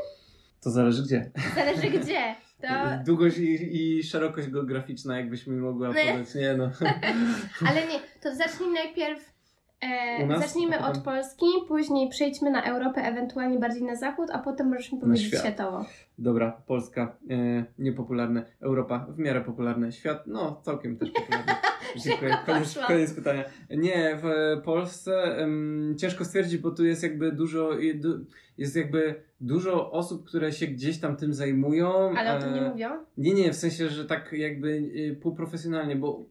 [0.62, 1.32] To zależy gdzie.
[1.56, 2.36] Zależy gdzie.
[2.62, 2.68] To...
[3.06, 5.94] Długość i, i szerokość geograficzna, jakbyś mi mogła Nie.
[6.12, 6.72] podać, nie no.
[7.70, 9.33] Ale nie, to zacznij najpierw
[9.84, 14.70] E, zacznijmy potem- od Polski, później przejdźmy na Europę, ewentualnie bardziej na zachód, a potem
[14.70, 15.42] możesz mi powiedzieć świat.
[15.42, 15.86] światowo.
[16.18, 21.54] Dobra, Polska, e, niepopularne, Europa, w miarę popularne, świat, no całkiem też popularny.
[22.04, 23.44] Dziękuję, koniec, koniec pytania.
[23.70, 27.70] Nie, w e, Polsce em, ciężko stwierdzić, bo tu jest jakby dużo,
[28.58, 32.14] jest jakby dużo osób, które się gdzieś tam tym zajmują.
[32.18, 32.90] Ale o tym nie e, mówią?
[33.18, 36.26] Nie, nie, w sensie, że tak jakby e, półprofesjonalnie, bo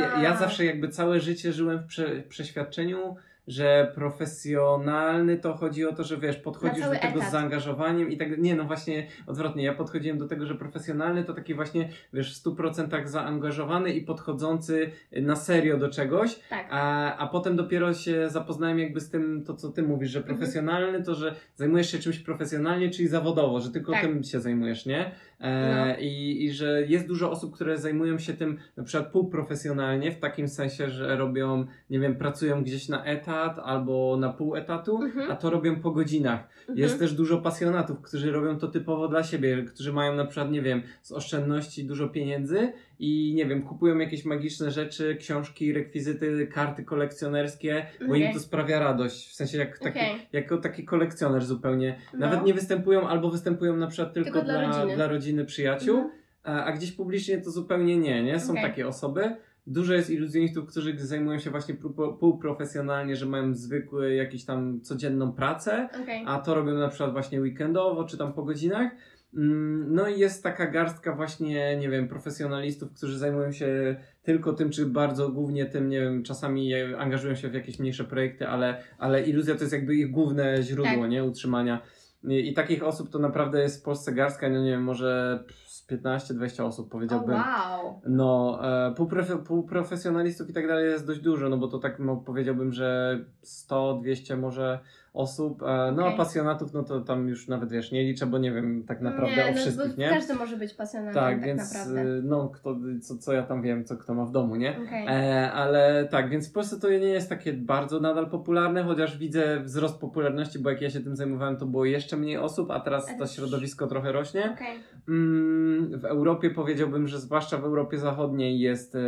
[0.00, 3.16] ja, ja zawsze jakby całe życie żyłem w prze, przeświadczeniu,
[3.48, 7.28] że profesjonalny to chodzi o to, że wiesz, podchodzisz do tego etat.
[7.28, 11.34] z zaangażowaniem i tak, nie no właśnie odwrotnie, ja podchodziłem do tego, że profesjonalny to
[11.34, 14.90] taki właśnie, wiesz, w 100% zaangażowany i podchodzący
[15.22, 16.66] na serio do czegoś, Tak.
[16.70, 20.36] a, a potem dopiero się zapoznałem jakby z tym, to co ty mówisz, że Mhm.
[20.38, 24.00] profesjonalny to, że zajmujesz się czymś profesjonalnie, czyli zawodowo, że tylko Tak.
[24.02, 25.10] tym się zajmujesz, nie?
[25.40, 25.96] E, No.
[26.00, 30.48] i, I że jest dużo osób, które zajmują się tym na przykład półprofesjonalnie, w takim
[30.48, 35.30] sensie, że robią, nie wiem, pracują gdzieś na etat albo na pół etatu, Mhm.
[35.30, 36.48] a to robią po godzinach.
[36.60, 36.78] Mhm.
[36.78, 40.62] Jest też dużo pasjonatów, którzy robią to typowo dla siebie, którzy mają na przykład, nie
[40.62, 46.84] wiem, z oszczędności dużo pieniędzy i nie wiem, kupują jakieś magiczne rzeczy, książki, rekwizyty, karty
[46.84, 48.34] kolekcjonerskie, bo im Okej.
[48.34, 49.28] to sprawia radość.
[49.28, 50.14] W sensie jak taki, Okej.
[50.32, 51.98] jako taki kolekcjoner zupełnie.
[52.12, 52.18] No.
[52.18, 54.96] Nawet nie występują albo występują na przykład tylko, Tylko dla dla, rodziny.
[54.96, 56.14] dla rodziny, przyjaciół, Mhm.
[56.44, 58.40] a, a gdzieś publicznie to zupełnie nie, nie?
[58.40, 58.62] Są Okej.
[58.64, 59.36] takie osoby.
[59.66, 61.74] Dużo jest iluzjonistów, którzy zajmują się właśnie
[62.20, 65.88] półprofesjonalnie, że mają zwykły, jakiś tam codzienną pracę,
[66.26, 68.90] a to robią na przykład właśnie weekendowo, czy tam po godzinach.
[69.34, 74.70] Mm, No i jest taka garstka właśnie, nie wiem, profesjonalistów, którzy zajmują się tylko tym,
[74.70, 79.22] czy bardzo głównie tym, nie wiem, czasami angażują się w jakieś mniejsze projekty, ale, ale
[79.22, 81.10] iluzja to jest jakby ich główne źródło, Tak.
[81.10, 81.80] nie, utrzymania.
[82.24, 85.86] I, I takich osób to naprawdę jest w Polsce garstka, no nie wiem, może z
[85.88, 87.36] 15-20 osób powiedziałbym.
[87.36, 88.00] wow.
[88.06, 92.16] No, e, półprofe, półprofesjonalistów i tak dalej jest dość dużo, no bo to tak no,
[92.16, 94.78] powiedziałbym, że 100, 200 może
[95.12, 95.62] osób.
[95.62, 96.16] E, no, a Okej.
[96.16, 99.46] pasjonatów, no to tam już nawet wiesz, nie liczę, bo nie wiem tak naprawdę nie,
[99.46, 100.08] o no, wszystkich, nie?
[100.08, 102.04] Każdy może być pasjonatem, Tak, tak, więc naprawdę.
[102.22, 104.76] no, kto, co, co ja tam wiem, co kto ma w domu, nie?
[104.86, 105.06] Okej.
[105.08, 109.60] E, ale tak, więc w Polsce to nie jest takie bardzo nadal popularne, chociaż widzę
[109.60, 113.10] wzrost popularności, bo jak ja się tym zajmowałem, to było jeszcze mniej osób, a teraz
[113.10, 114.50] A to środowisko trochę rośnie.
[114.54, 114.78] Okej.
[115.08, 119.00] Mm, w Europie powiedziałbym, że zwłaszcza w Europie Zachodniej jest, e,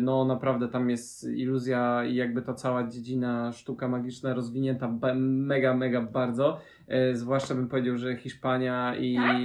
[0.00, 6.00] no naprawdę tam jest iluzja i jakby ta cała dziedzina sztuka magiczna rozwinięta mega, mega
[6.02, 6.60] bardzo.
[6.88, 9.36] E, Zwłaszcza bym powiedział, że Hiszpania i Tak?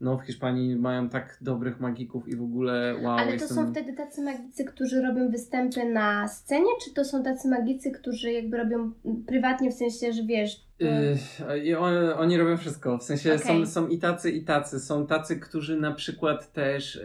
[0.00, 3.56] no w Hiszpanii mają tak dobrych magików i w ogóle wow, Ale to jestem...
[3.56, 8.32] są wtedy tacy magicy, którzy robią występy na scenie, czy to są tacy magicy, którzy
[8.32, 8.92] jakby robią
[9.26, 10.65] prywatnie, w sensie, że wiesz...
[10.78, 12.98] Yy, on, oni robią wszystko.
[12.98, 13.66] W sensie Okej.
[13.66, 14.80] są, są i tacy, i tacy.
[14.80, 17.00] Są tacy, którzy na przykład też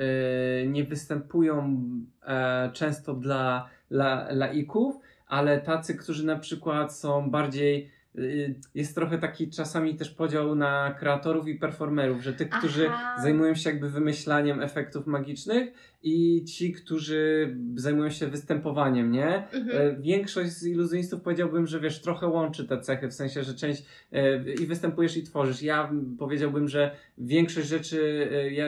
[0.62, 1.80] yy, nie występują
[2.28, 8.01] e, często dla la, laików, ale tacy, którzy na przykład są bardziej.
[8.16, 13.22] Yy, Jest trochę taki czasami też podział na kreatorów i performerów, że tych, którzy Aha.
[13.22, 19.48] zajmują się jakby wymyślaniem efektów magicznych i ci, którzy zajmują się występowaniem, nie?
[19.52, 19.70] Mhm.
[19.72, 23.86] E, Większość z iluzjonistów powiedziałbym, że wiesz, trochę łączy te cechy, w sensie, że część
[24.12, 25.62] e, i występujesz i tworzysz.
[25.62, 28.68] Ja powiedziałbym, że większość rzeczy, e, ja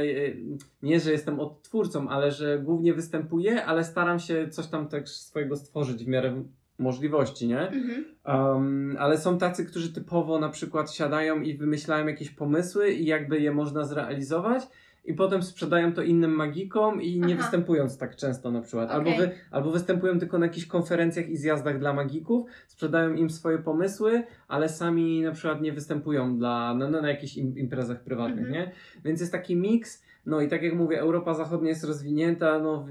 [0.81, 5.55] nie, że jestem odtwórcą, ale że głównie występuję, ale staram się coś tam też swojego
[5.55, 6.43] stworzyć w miarę
[6.83, 7.59] możliwości, nie?
[7.69, 8.05] Mhm.
[8.25, 13.39] Um, ale są tacy, którzy typowo na przykład siadają i wymyślają jakieś pomysły i jakby
[13.39, 14.63] je można zrealizować
[15.05, 17.43] i potem sprzedają to innym magikom i nie Aha.
[17.43, 18.91] występując tak często na przykład.
[18.91, 19.21] Albo, Okej.
[19.21, 24.23] wy, albo występują tylko na jakichś konferencjach i zjazdach dla magików, sprzedają im swoje pomysły,
[24.47, 28.53] ale sami na przykład nie występują dla, no, no, na jakichś im, imprezach prywatnych, Mhm.
[28.53, 28.71] nie?
[29.05, 30.02] Więc jest taki miks.
[30.25, 32.87] No i tak jak mówię, Europa Zachodnia jest rozwinięta, no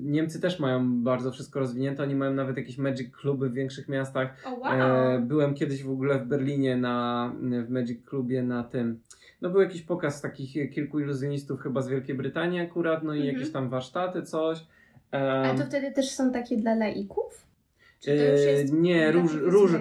[0.00, 4.36] Niemcy też mają bardzo wszystko rozwinięte, oni mają nawet jakieś magic kluby w większych miastach.
[4.46, 4.72] O, wow.
[4.72, 7.32] E, byłem kiedyś w ogóle w Berlinie na,
[7.66, 9.00] w Magic Clubie na tym.
[9.42, 13.36] No był jakiś pokaz takich kilku iluzjonistów chyba z Wielkiej Brytanii akurat, no i Mhm.
[13.36, 14.66] jakieś tam warsztaty, coś.
[15.12, 17.46] A to wtedy też są takie dla laików?
[18.02, 19.72] Czy to już jest nie, róż, róż,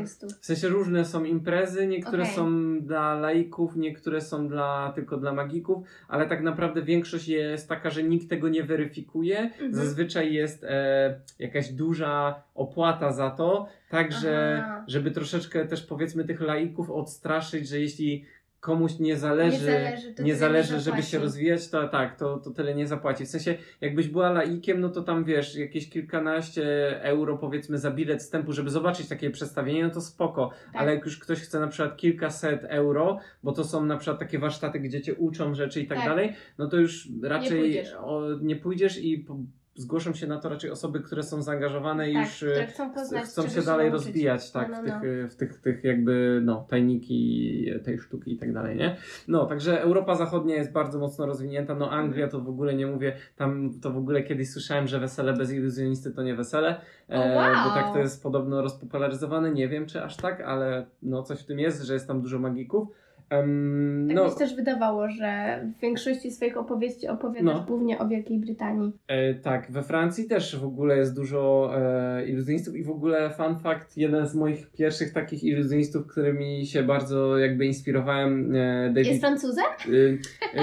[0.41, 2.35] w sensie różne są imprezy, niektóre Okej.
[2.35, 7.89] są dla laików, niektóre są dla, tylko dla magików, ale tak naprawdę większość jest taka,
[7.89, 9.39] że nikt tego nie weryfikuje.
[9.39, 9.73] Mhm.
[9.73, 14.83] Zazwyczaj jest e, jakaś duża opłata za to, tak że Aha.
[14.87, 18.25] żeby troszeczkę też powiedzmy tych laików odstraszyć, że jeśli
[18.61, 22.37] komuś nie zależy, Nie zależy, nie tyle nie zależy żeby się rozwijać, to tak, to,
[22.37, 23.25] to tyle nie zapłaci.
[23.25, 26.63] W sensie, jakbyś była laikiem, no to tam wiesz, jakieś kilkanaście
[27.03, 30.49] euro powiedzmy za bilet wstępu, żeby zobaczyć takie przedstawienie, no to spoko.
[30.49, 30.81] Tak.
[30.81, 34.39] Ale jak już ktoś chce na przykład kilkaset euro, bo to są na przykład takie
[34.39, 36.07] warsztaty, gdzie cię uczą rzeczy i tak, Tak.
[36.07, 37.93] dalej, no to już raczej pójdziesz.
[37.93, 39.39] O, nie pójdziesz i po,
[39.75, 43.23] zgłoszą się na to raczej osoby, które są zaangażowane i tak, już e, chcą, poznać,
[43.23, 44.05] chcą czego się dalej nauczyć.
[44.07, 44.99] rozbijać tak, No, no, w, no.
[44.99, 48.97] tych, e, w tych, tych jakby no, tajniki tej sztuki i tak dalej, nie?
[49.27, 53.15] No, także Europa Zachodnia jest bardzo mocno rozwinięta, no Anglia to w ogóle nie mówię,
[53.35, 57.35] tam to w ogóle kiedyś słyszałem, że wesele bez iluzjonisty to nie wesele, e, O,
[57.35, 57.69] wow.
[57.69, 61.45] bo tak to jest podobno rozpopularyzowane, nie wiem czy aż tak, ale no coś w
[61.45, 62.87] tym jest, że jest tam dużo magików.
[63.31, 67.63] Em, Tak no, mi się też wydawało, że w większości swoich opowieści opowiadasz No.
[67.67, 68.93] głównie o Wielkiej Brytanii.
[69.07, 73.59] E, tak, we Francji też w ogóle jest dużo e, iluzjonistów i w ogóle fun
[73.59, 79.07] fact, jeden z moich pierwszych takich iluzjonistów, którymi się bardzo jakby inspirowałem, e, David...
[79.07, 79.65] Jest Francuzem?
[79.89, 80.19] y,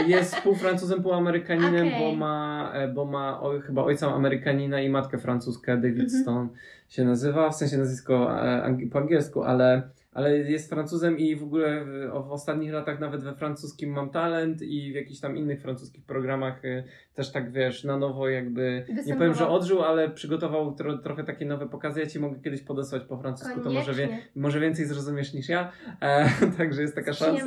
[0.06, 2.00] jest pół Francuzem, pół Amerykaninem, Okej.
[2.00, 6.22] bo ma, e, bo ma o, chyba ojca Amerykanina i matkę francuskę, David Mhm.
[6.22, 6.48] Stone
[6.88, 9.82] się nazywa, w sensie nazwisko e, po angielsku, ale,
[10.18, 14.62] ale jest Francuzem i w ogóle w, w ostatnich latach nawet we francuskim mam talent
[14.62, 16.84] i w jakichś tam innych francuskich programach e,
[17.18, 21.46] też tak wiesz, na nowo jakby, nie powiem, że odżył, ale przygotował tro, trochę takie
[21.46, 25.34] nowe pokazy, ja Ci mogę kiedyś podesłać po francusku, to może, wie, może więcej zrozumiesz
[25.34, 27.44] niż ja, e, także jest taka Z szansa.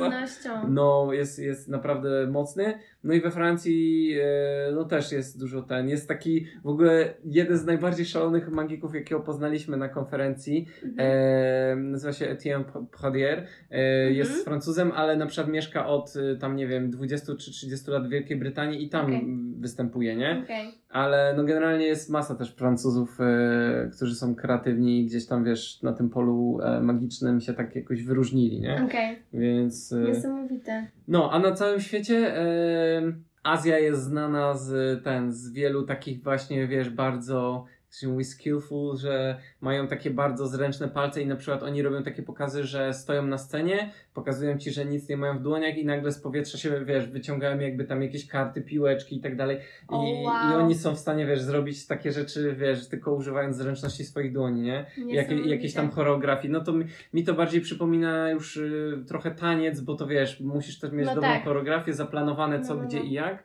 [0.68, 2.78] No, jest, jest naprawdę mocny.
[3.04, 5.88] No i we Francji e, no też jest dużo ten.
[5.88, 10.66] Jest taki w ogóle jeden z najbardziej szalonych magików, jakiego poznaliśmy na konferencji.
[10.84, 10.94] Mhm.
[10.98, 13.46] E, nazywa się Etienne Pradier.
[13.70, 14.14] E, Mhm.
[14.14, 18.06] Jest Francuzem, ale na przykład mieszka od e, tam nie wiem 20 czy 30 lat
[18.06, 19.26] w Wielkiej Brytanii i tam Okej.
[19.62, 20.40] Występuje, nie?
[20.44, 20.74] Okej.
[20.90, 25.82] Ale no generalnie jest masa też Francuzów, e, którzy są kreatywni i gdzieś tam wiesz
[25.82, 28.82] na tym polu e, magicznym się tak jakoś wyróżnili, nie?
[28.84, 29.18] Okej.
[29.32, 29.92] Więc.
[29.92, 30.86] e, Niesamowite.
[31.08, 36.66] no, a na całym świecie e, Azja jest znana z ten, z wielu takich właśnie,
[36.66, 37.64] wiesz, bardzo
[38.00, 42.22] się mówi skillful, że mają takie bardzo zręczne palce i na przykład oni robią takie
[42.22, 46.12] pokazy, że stoją na scenie, pokazują ci, że nic nie mają w dłoniach i nagle
[46.12, 49.56] z powietrza się, wiesz, wyciągają jakby tam jakieś karty, piłeczki i tak dalej.
[49.56, 50.50] I, O, wow.
[50.50, 54.62] I oni są w stanie, wiesz, zrobić takie rzeczy, wiesz, tylko używając zręczności swoich dłoni,
[54.62, 54.86] nie?
[54.98, 55.48] Niesamowite.
[55.48, 56.52] jakieś tam choreografii.
[56.52, 56.84] No to mi,
[57.14, 61.14] mi to bardziej przypomina już y, trochę taniec, bo to wiesz, musisz też mieć No
[61.14, 61.44] dobrą tak.
[61.44, 63.04] choreografię, zaplanowane co, No, no, gdzie no.
[63.04, 63.44] i jak.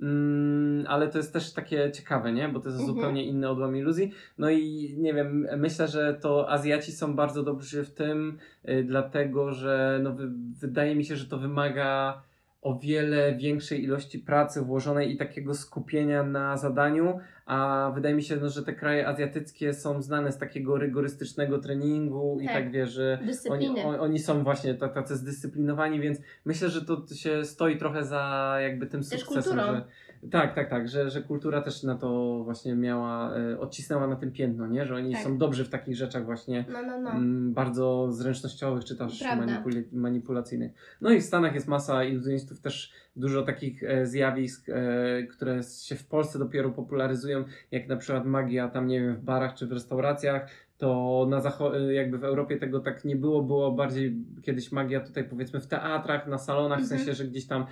[0.00, 2.48] Mm, ale to jest też takie ciekawe, nie?
[2.48, 2.96] Bo to jest Mhm.
[2.96, 4.12] zupełnie inny odłam iluzji.
[4.38, 8.38] No i nie wiem, myślę, że to Azjaci są bardzo dobrzy w tym,
[8.68, 10.28] y, dlatego że no, wy,
[10.60, 12.22] wydaje mi się, że to wymaga
[12.62, 17.18] o wiele większej ilości pracy włożonej i takiego skupienia na zadaniu,
[17.48, 22.38] a wydaje mi się, no, że te kraje azjatyckie są znane z takiego rygorystycznego treningu
[22.40, 22.54] i Tak.
[22.54, 23.18] tak wiesz, że
[23.50, 28.54] oni, oni są właśnie ta- tacy zdyscyplinowani, więc myślę, że to się stoi trochę za
[28.62, 29.74] jakby tym Też sukcesem, kulturą.
[29.76, 29.84] że
[30.30, 34.32] tak, tak, tak, że, że kultura też na to właśnie miała, e, odcisnęła na tym
[34.32, 34.86] piętno, nie?
[34.86, 35.22] Że oni Tak.
[35.22, 37.10] są dobrzy w takich rzeczach właśnie No, no, no.
[37.10, 39.46] mm, bardzo zręcznościowych czy też Prawda.
[39.46, 40.72] manipuli- manipulacyjnych.
[41.00, 45.96] No i w Stanach jest masa iluzjonistów, też dużo takich e, zjawisk, e, które się
[45.96, 49.72] w Polsce dopiero popularyzują, jak na przykład magia tam, nie wiem, w barach czy w
[49.72, 54.72] restauracjach, to na zacho- e, jakby w Europie tego tak nie było, było bardziej kiedyś
[54.72, 56.98] magia tutaj powiedzmy w teatrach, na salonach, w Mhm.
[56.98, 57.66] sensie, że gdzieś tam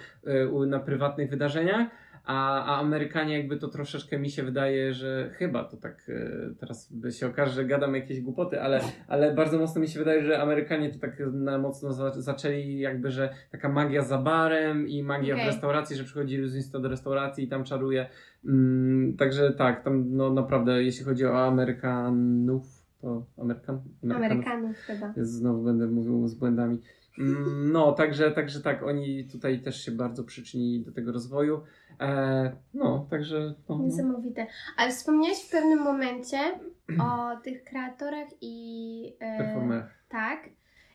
[0.53, 1.88] u- na prywatnych wydarzeniach,
[2.27, 6.93] a, a Amerykanie jakby to troszeczkę mi się wydaje, że chyba to tak e, teraz
[6.93, 10.43] by się okaże, że gadam jakieś głupoty, ale, ale bardzo mocno mi się wydaje, że
[10.43, 15.35] Amerykanie to tak na mocno za, zaczęli jakby, że taka magia za barem i magia
[15.35, 15.47] Okej.
[15.47, 18.07] w restauracji, że przychodzi iluzjonista do restauracji i tam czaruje.
[18.45, 23.81] Mm, także tak, tam no naprawdę jeśli chodzi o Amerykanów, to Amerykan?
[24.11, 25.12] Amerykanów chyba.
[25.16, 26.79] Znowu będę mówił z błędami.
[27.18, 31.61] Mm, No, także, także tak, oni tutaj też się bardzo przyczynili do tego rozwoju.
[32.01, 33.55] E, no, także.
[33.68, 33.84] No, no.
[33.84, 34.47] Niesamowite.
[34.76, 36.38] Ale wspomniałeś w pewnym momencie
[37.05, 39.12] o tych kreatorach i.
[39.20, 39.90] E, Performerach.
[40.09, 40.49] tak.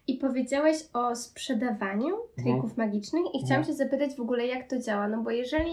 [0.08, 3.66] I powiedziałeś o sprzedawaniu trików magicznych i chciałam Mhm.
[3.66, 5.08] się zapytać w ogóle, jak to działa.
[5.08, 5.72] No bo jeżeli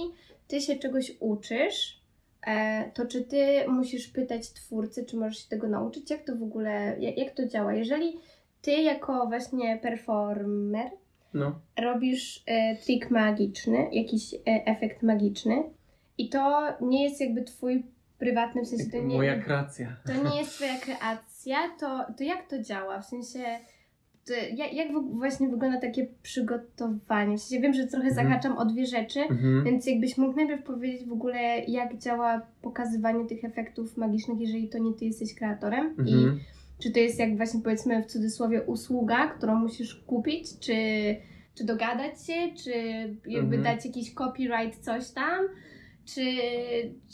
[0.49, 2.03] ty się czegoś uczysz,
[2.47, 6.11] e, to czy ty musisz pytać twórcy, czy możesz się tego nauczyć?
[6.11, 7.74] Jak to w ogóle, jak, jak to działa?
[7.74, 8.18] Jeżeli
[8.62, 10.91] ty jako właśnie performer
[11.35, 11.59] no.
[11.81, 15.62] robisz e, trik magiczny, jakiś e, efekt magiczny
[16.18, 17.83] i to nie jest jakby twój
[18.18, 19.97] prywatny, w sensie to nie, Moja kreacja.
[20.07, 23.01] to nie jest twoja kreacja, to, to jak to działa?
[23.01, 23.39] W sensie
[24.57, 27.39] jak, jak właśnie wygląda takie przygotowanie?
[27.39, 28.26] W sensie wiem, że trochę Mhm.
[28.29, 29.64] zahaczam o dwie rzeczy, Mhm.
[29.64, 34.79] więc jakbyś mógł najpierw powiedzieć w ogóle jak działa pokazywanie tych efektów magicznych, jeżeli to
[34.79, 36.41] nie ty jesteś kreatorem i Mhm.
[36.83, 40.74] Czy to jest jak właśnie powiedzmy w cudzysłowie usługa, którą musisz kupić, czy,
[41.55, 42.72] czy dogadać się, czy
[43.26, 43.62] jakby Mhm.
[43.62, 45.45] dać jakiś copyright, coś tam,
[46.15, 46.23] Czy,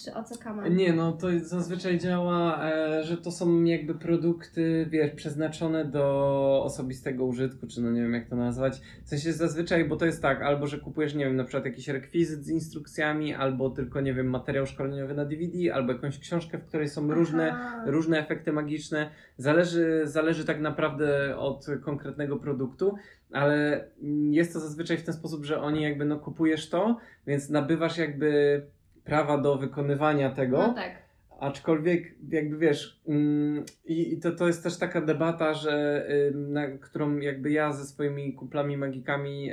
[0.05, 0.69] czy o co kama?
[0.69, 7.25] Nie, no to zazwyczaj działa, e, że to są jakby produkty, wiesz, przeznaczone do osobistego
[7.25, 8.81] użytku, czy no nie wiem jak to nazwać.
[9.05, 11.89] W sensie zazwyczaj, bo to jest tak, albo że kupujesz, nie wiem, na przykład jakiś
[11.89, 16.65] rekwizyt z instrukcjami, albo tylko, nie wiem, materiał szkoleniowy na DVD, albo jakąś książkę, w
[16.65, 17.85] której są różne, Aha.
[17.87, 19.11] różne efekty magiczne.
[19.37, 22.95] Zależy, zależy tak naprawdę od konkretnego produktu,
[23.33, 23.85] ale
[24.31, 28.63] jest to zazwyczaj w ten sposób, że oni jakby no kupujesz to, więc nabywasz jakby
[29.05, 30.59] prawa do wykonywania tego.
[30.59, 31.05] No tak.
[31.41, 37.17] Aczkolwiek, jakby wiesz, mm, i, i to, to jest też taka debata, że na którą
[37.17, 39.51] jakby ja ze swoimi kuplami magikami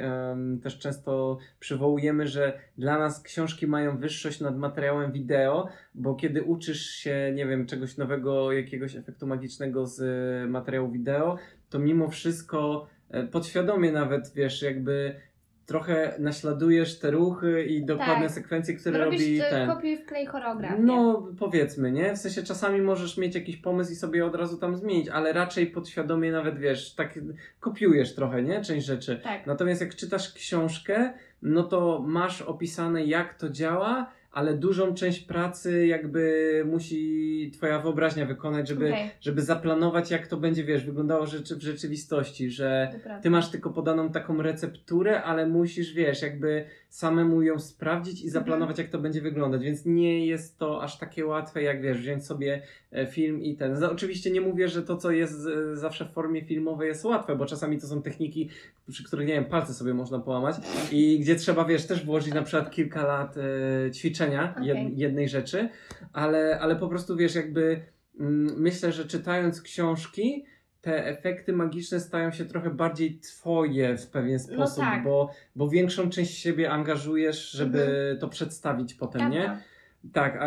[0.63, 6.85] też często przywołujemy, że dla nas książki mają wyższość nad materiałem wideo, bo kiedy uczysz
[6.85, 11.37] się, nie wiem, czegoś nowego, jakiegoś efektu magicznego z y, materiału wideo,
[11.69, 15.15] to mimo wszystko y, podświadomie nawet, wiesz, jakby
[15.71, 18.31] trochę naśladujesz te ruchy i dokładne Tak.
[18.31, 19.69] sekwencje, które robisz robi e, ten.
[19.69, 20.81] kopiuj wklej choreografię.
[20.83, 22.13] No, powiedzmy, nie?
[22.13, 25.67] W sensie czasami możesz mieć jakiś pomysł i sobie od razu tam zmienić, ale raczej
[25.67, 27.19] podświadomie nawet wiesz, tak
[27.59, 28.61] kopiujesz trochę, nie?
[28.61, 29.19] Część rzeczy.
[29.23, 29.47] Tak.
[29.47, 35.87] Natomiast jak czytasz książkę, no to masz opisane jak to działa, ale dużą część pracy
[35.87, 39.09] jakby musi twoja wyobraźnia wykonać, żeby, Okej.
[39.21, 44.11] żeby zaplanować jak to będzie, wiesz, wyglądało rzeczy w rzeczywistości, że ty masz tylko podaną
[44.11, 48.31] taką recepturę, ale musisz, wiesz, jakby samemu ją sprawdzić i Mhm.
[48.43, 52.25] zaplanować, jak to będzie wyglądać, więc nie jest to aż takie łatwe, jak wiesz, wziąć
[52.25, 52.61] sobie
[52.91, 53.83] e, film i ten.
[53.83, 57.45] Oczywiście nie mówię, że to, co jest e, zawsze w formie filmowej jest łatwe, bo
[57.45, 58.49] czasami to są techniki,
[58.89, 60.55] przy których, nie wiem, palce sobie można połamać
[60.91, 64.93] i gdzie trzeba, wiesz, też włożyć na przykład kilka lat e, ćwiczenia jed, Okej.
[64.97, 65.69] jednej rzeczy,
[66.13, 67.81] ale, ale po prostu, wiesz, jakby
[68.19, 70.45] mm, myślę, że czytając książki,
[70.81, 75.03] te efekty magiczne stają się trochę bardziej twoje w pewien sposób, tak.
[75.03, 79.57] bo, bo większą część siebie angażujesz, żeby to przedstawić potem, nie?
[80.13, 80.39] Tak,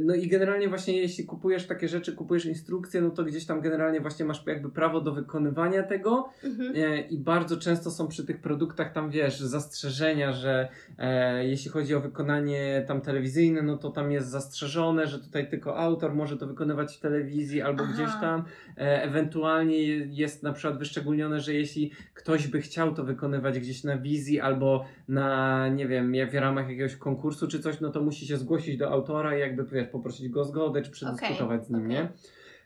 [0.00, 4.00] no i generalnie właśnie jeśli kupujesz takie rzeczy, kupujesz instrukcje, no to gdzieś tam generalnie
[4.00, 6.72] właśnie masz jakby prawo do wykonywania tego Mhm.
[6.76, 11.94] e, i bardzo często są przy tych produktach tam wiesz, zastrzeżenia, że e, jeśli chodzi
[11.94, 16.46] o wykonanie tam telewizyjne, no to tam jest zastrzeżone, że tutaj tylko autor może to
[16.46, 17.92] wykonywać w telewizji albo Aha.
[17.94, 18.44] gdzieś tam.
[18.78, 23.98] E, ewentualnie jest na przykład wyszczególnione, że jeśli ktoś by chciał to wykonywać gdzieś na
[23.98, 28.26] wizji albo na, nie wiem, jak w ramach jakiegoś konkursu czy coś, no to musi
[28.26, 31.78] się zgłosić do autora i jakby, wiesz, poprosić go o zgodę czy przedyskutować z nim,
[31.78, 31.90] okej.
[31.90, 32.08] nie?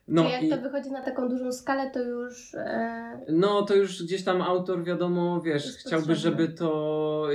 [0.09, 0.49] No Czyli jak i...
[0.51, 2.55] to wychodzi na taką dużą skalę, to już...
[2.55, 3.20] E...
[3.28, 6.30] No, to już gdzieś tam autor, wiadomo, wiesz, Jest chciałby, potrzebny.
[6.30, 7.28] żeby to,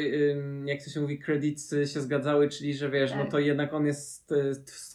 [0.66, 3.32] jak to się mówi, credits się zgadzały, czyli że wiesz, no Tak.
[3.32, 4.34] to jednak on jest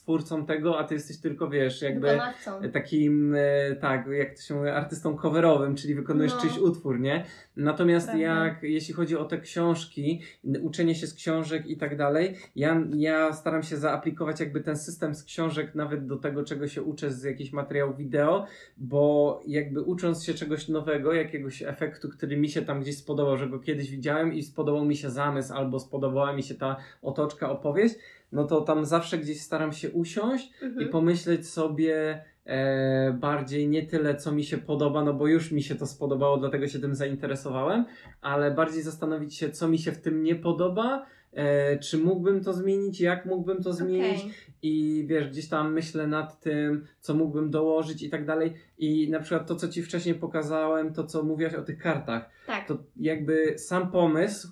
[0.04, 2.70] stwórcą tego, a ty jesteś tylko, wiesz, jakby Wykonawcą.
[2.72, 6.40] takim, e, tak, jak to się mówi, artystą coverowym, czyli wykonujesz No.
[6.40, 7.24] czyjś utwór, nie?
[7.56, 8.24] Natomiast Prawda.
[8.24, 10.20] jak, jeśli chodzi o te książki,
[10.62, 15.14] uczenie się z książek i tak dalej, ja, ja staram się zaaplikować jakby ten system
[15.14, 18.46] z książek nawet do tego, czego się uczę z jakichś materiałów wideo,
[18.76, 23.46] bo jakby ucząc się czegoś nowego, jakiegoś efektu, który mi się tam gdzieś spodobał, że
[23.48, 27.94] go kiedyś widziałem i spodobał mi się zamysł albo spodobała mi się ta otoczka, opowieść,
[28.34, 30.88] no to tam zawsze gdzieś staram się usiąść i Mhm.
[30.88, 35.74] pomyśleć sobie e, bardziej nie tyle, co mi się podoba, no bo już mi się
[35.74, 37.84] to spodobało, dlatego się tym zainteresowałem,
[38.20, 42.52] ale bardziej zastanowić się, co mi się w tym nie podoba, e, czy mógłbym to
[42.52, 44.32] zmienić, jak mógłbym to zmienić Okej.
[44.62, 48.52] i wiesz, gdzieś tam myślę nad tym, co mógłbym dołożyć i tak dalej.
[48.78, 52.68] I na przykład to, co ci wcześniej pokazałem, to co mówiłaś o tych kartach, Tak.
[52.68, 54.48] to jakby sam pomysł,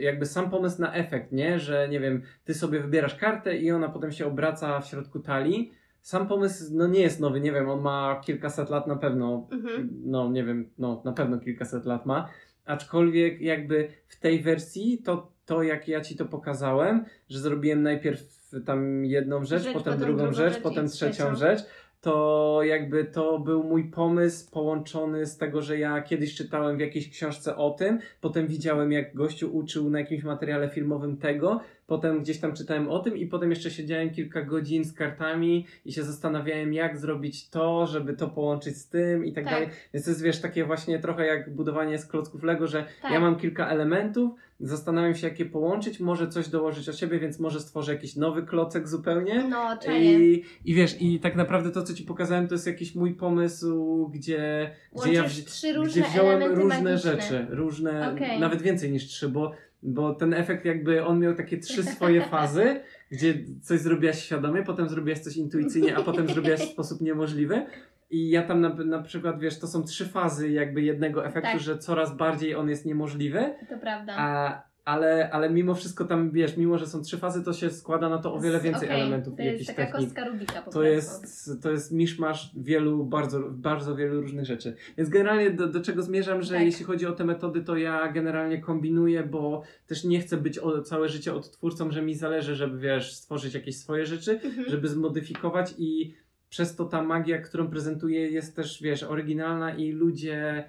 [0.00, 1.58] jakby sam pomysł na efekt, nie?
[1.58, 5.72] Że nie wiem, ty sobie wybierasz kartę i ona potem się obraca w środku talii.
[6.00, 9.88] Sam pomysł, no nie jest nowy, nie wiem, on ma kilkaset lat na pewno, Mhm.
[10.04, 12.28] no nie wiem, no na pewno kilkaset lat ma.
[12.64, 18.20] Aczkolwiek jakby w tej wersji to, to jak ja ci to pokazałem, że zrobiłem najpierw
[18.66, 21.34] tam jedną rzecz, Rzecz, potem potem drugą rzecz, rzecz potem trzecią.
[21.34, 21.60] rzecz,
[22.02, 27.10] to jakby to był mój pomysł połączony z tego, że ja kiedyś czytałem w jakiejś
[27.10, 31.60] książce o tym, potem widziałem jak gościu uczył na jakimś materiale filmowym tego,
[31.92, 35.92] potem gdzieś tam czytałem o tym i potem jeszcze siedziałem kilka godzin z kartami i
[35.92, 39.52] się zastanawiałem jak zrobić to, żeby to połączyć z tym i tak, Tak.
[39.52, 39.68] dalej.
[39.94, 43.12] Więc to jest wiesz takie właśnie trochę jak budowanie z klocków Lego, że Tak.
[43.12, 47.38] ja mam kilka elementów, zastanawiam się jak je połączyć, może coś dołożyć od siebie, więc
[47.38, 49.44] może stworzę jakiś nowy klocek zupełnie.
[49.48, 50.32] No, czaję.
[50.34, 54.08] I, I wiesz, i tak naprawdę to, co ci pokazałem, to jest jakiś mój pomysł,
[54.14, 54.70] gdzie,
[55.02, 56.96] gdzie ja wzi- trzy różne gdzie wziąłem różne magiczne.
[56.98, 58.40] rzeczy, różne, Okej.
[58.40, 59.52] nawet więcej niż trzy, bo,
[59.82, 62.80] bo ten efekt jakby on miał takie trzy swoje fazy,
[63.10, 67.66] gdzie coś zrobiłaś świadomie, potem zrobiłaś coś intuicyjnie, a potem zrobiłaś w sposób niemożliwy.
[68.10, 71.60] I ja tam na, na przykład, wiesz, to są trzy fazy jakby jednego efektu, Tak.
[71.60, 74.14] że coraz bardziej on jest niemożliwy, To prawda.
[74.18, 78.08] a ale, ale mimo wszystko tam, wiesz, mimo że są trzy fazy, to się składa
[78.08, 80.04] na to o wiele więcej Okej, elementów To jest jakichś taka technik.
[80.04, 80.82] kostka Rubika po To prostu.
[80.82, 84.74] jest, to jest miszmasz wielu, bardzo, bardzo wielu różnych rzeczy.
[84.96, 86.64] Więc generalnie do, do czego zmierzam, że Tak.
[86.64, 90.82] jeśli chodzi o te metody, to ja generalnie kombinuję, bo też nie chcę być o,
[90.82, 94.68] całe życie odtwórcą, że mi zależy, żeby wiesz, stworzyć jakieś swoje rzeczy, Mhm.
[94.70, 96.14] żeby zmodyfikować i
[96.48, 100.64] przez to ta magia, którą prezentuję jest też, wiesz, oryginalna i ludzie...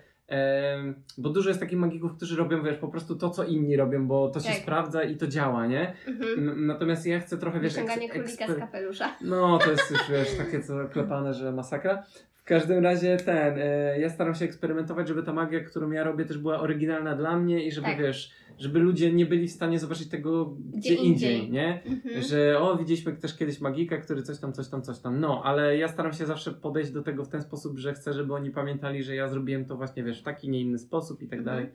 [1.18, 4.30] bo dużo jest takich magików, którzy robią, wiesz, po prostu to, co inni robią, bo
[4.30, 4.58] to się Tak.
[4.58, 5.94] sprawdza i to działa, nie?
[6.08, 6.66] Mhm.
[6.66, 9.16] Natomiast ja chcę trochę, wiesz, Wyciąganie królika z kapelusza.
[9.22, 12.04] no, to jest już, wiesz, takie co klepane, że masakra.
[12.44, 16.26] W każdym razie ten, e, ja staram się eksperymentować, żeby ta magia, którą ja robię,
[16.26, 18.00] też była oryginalna dla mnie i żeby, Tak.
[18.00, 21.08] wiesz, żeby ludzie nie byli w stanie zobaczyć tego gdzie, indziej.
[21.08, 21.84] indziej, nie?
[21.86, 22.22] Mhm.
[22.24, 25.20] Że o, widzieliśmy też kiedyś magika, który coś tam, coś tam, coś tam.
[25.20, 28.34] No, ale ja staram się zawsze podejść do tego w ten sposób, że chcę, żeby
[28.34, 31.40] oni pamiętali, że ja zrobiłem to właśnie, wiesz, w taki, nie inny sposób i tak
[31.40, 31.56] Mhm.
[31.58, 31.72] dalej.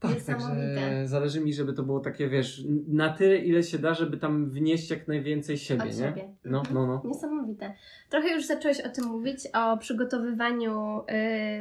[0.00, 4.16] Tak, także zależy mi, żeby to było takie, wiesz, na tyle, ile się da, żeby
[4.16, 5.94] tam wnieść jak najwięcej siebie, Od nie?
[5.94, 6.34] siebie.
[6.44, 6.74] No, Mhm.
[6.74, 7.02] no, no.
[7.04, 7.74] Niesamowite.
[8.10, 11.00] Trochę już zacząłeś o tym mówić, o przygotowywaniu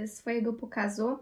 [0.03, 1.17] y, swojego pokazu.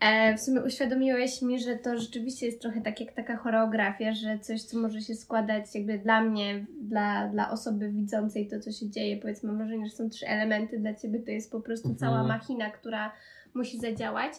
[0.00, 4.38] E, w sumie uświadomiłeś mi, że to rzeczywiście jest trochę tak jak taka choreografia, że
[4.38, 8.90] coś, co może się składać jakby dla mnie, dla, dla osoby widzącej to, co się
[8.90, 9.16] dzieje.
[9.16, 11.98] Powiedzmy, mam wrażenie, że są trzy elementy, dla Ciebie to jest po prostu Mhm.
[11.98, 13.12] cała machina, która
[13.54, 14.32] musi zadziałać.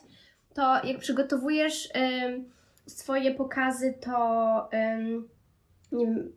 [0.57, 1.89] To jak przygotowujesz
[2.85, 4.69] swoje pokazy, to
[5.91, 6.33] nie wiem,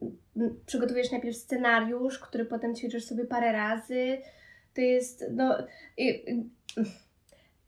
[0.66, 4.18] przygotowujesz najpierw scenariusz, który potem ćwiczysz sobie parę razy.
[4.74, 5.56] To jest, no...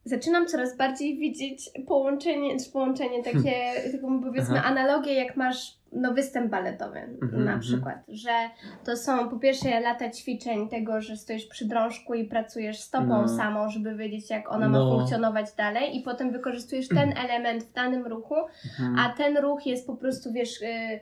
[0.05, 6.99] Zaczynam coraz bardziej widzieć połączenie, połączenie takie, taką powiedzmy analogię, jak masz no, występ baletowy
[6.99, 7.61] Mhm, na mhm.
[7.61, 8.31] przykład, że
[8.85, 13.29] to są po pierwsze lata ćwiczeń tego, że stoisz przy drążku i pracujesz stopą No.
[13.29, 14.97] samą, żeby wiedzieć jak ona ma No.
[14.97, 18.35] funkcjonować dalej i potem wykorzystujesz ten element w danym ruchu,
[18.81, 18.99] Mhm.
[18.99, 21.01] a ten ruch jest po prostu, wiesz, y,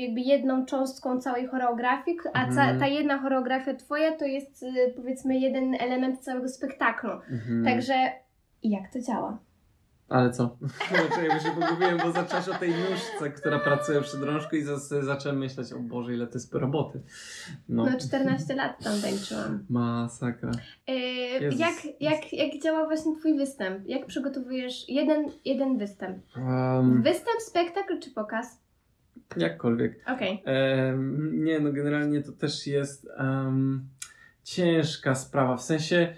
[0.00, 2.78] jakby jedną cząstką całej choreografii, a ca- Mhm.
[2.80, 7.10] ta jedna choreografia twoja to jest y, powiedzmy jeden element całego spektaklu.
[7.10, 7.64] Mhm.
[7.64, 7.94] Także
[8.62, 9.38] jak to działa?
[10.08, 10.56] Ale co?
[10.88, 14.64] Czekaj, bo się pogubiłem, bo zaczęłaś o tej nóżce, która pracuje przy drążku i
[15.00, 17.00] zacząłem myśleć, o Boże, ile to jest roboty.
[17.68, 17.84] No.
[17.84, 19.64] No 14 lat tam tańczyłam.
[19.70, 20.50] Masakra.
[20.88, 21.60] Y, Jezus.
[21.60, 23.88] jak, jak, jak działa właśnie twój występ?
[23.88, 26.18] Jak przygotowujesz jeden, jeden występ?
[26.36, 28.68] Um, Występ, spektakl czy pokaz?
[29.36, 30.04] jakkolwiek.
[30.14, 30.42] Okej.
[30.44, 33.88] Em, nie, no generalnie to też jest em,
[34.44, 35.56] ciężka sprawa.
[35.56, 36.14] W sensie,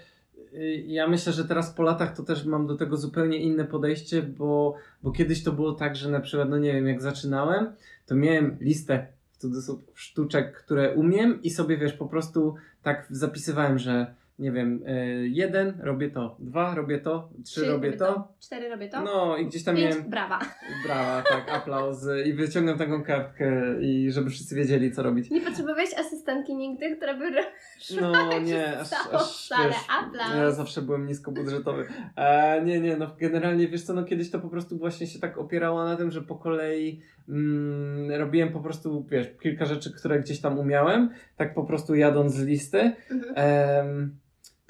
[0.85, 4.75] ja myślę, że teraz po latach to też mam do tego zupełnie inne podejście, bo,
[5.03, 7.73] bo kiedyś to było tak, że na przykład, no nie wiem, jak zaczynałem,
[8.05, 13.79] to miałem listę w cudzysłów sztuczek, które umiem i sobie, wiesz, po prostu tak zapisywałem,
[13.79, 18.33] że nie wiem, y, jeden robię to, dwa robię to, trzy robię to.
[18.39, 19.01] Cztery robię to?
[19.03, 20.39] No i gdzieś tam Pięć, miałem brawa.
[20.85, 25.29] brawa, tak, aplauz y, i wyciągam taką kartkę i żeby wszyscy wiedzieli co robić.
[25.29, 27.31] Nie potrzebowałeś asystentki nigdy, która by
[28.01, 29.69] No nie, aż, aż salę.
[29.69, 30.35] wiesz, Aplauz.
[30.35, 31.85] ja zawsze byłem niskobudżetowy.
[32.15, 35.37] E, nie, nie, no generalnie wiesz co, no kiedyś to po prostu właśnie się tak
[35.37, 40.41] opierało na tym, że po kolei mm, robiłem po prostu, wiesz, kilka rzeczy, które gdzieś
[40.41, 42.91] tam umiałem, tak po prostu jadąc z listy.
[43.11, 43.33] Mhm.
[43.35, 44.17] Em,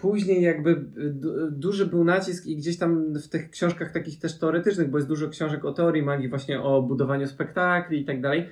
[0.01, 4.89] Później jakby du- duży był nacisk i gdzieś tam w tych książkach takich też teoretycznych,
[4.89, 8.45] bo jest dużo książek o teorii magii, właśnie o budowaniu spektakli i tak dalej.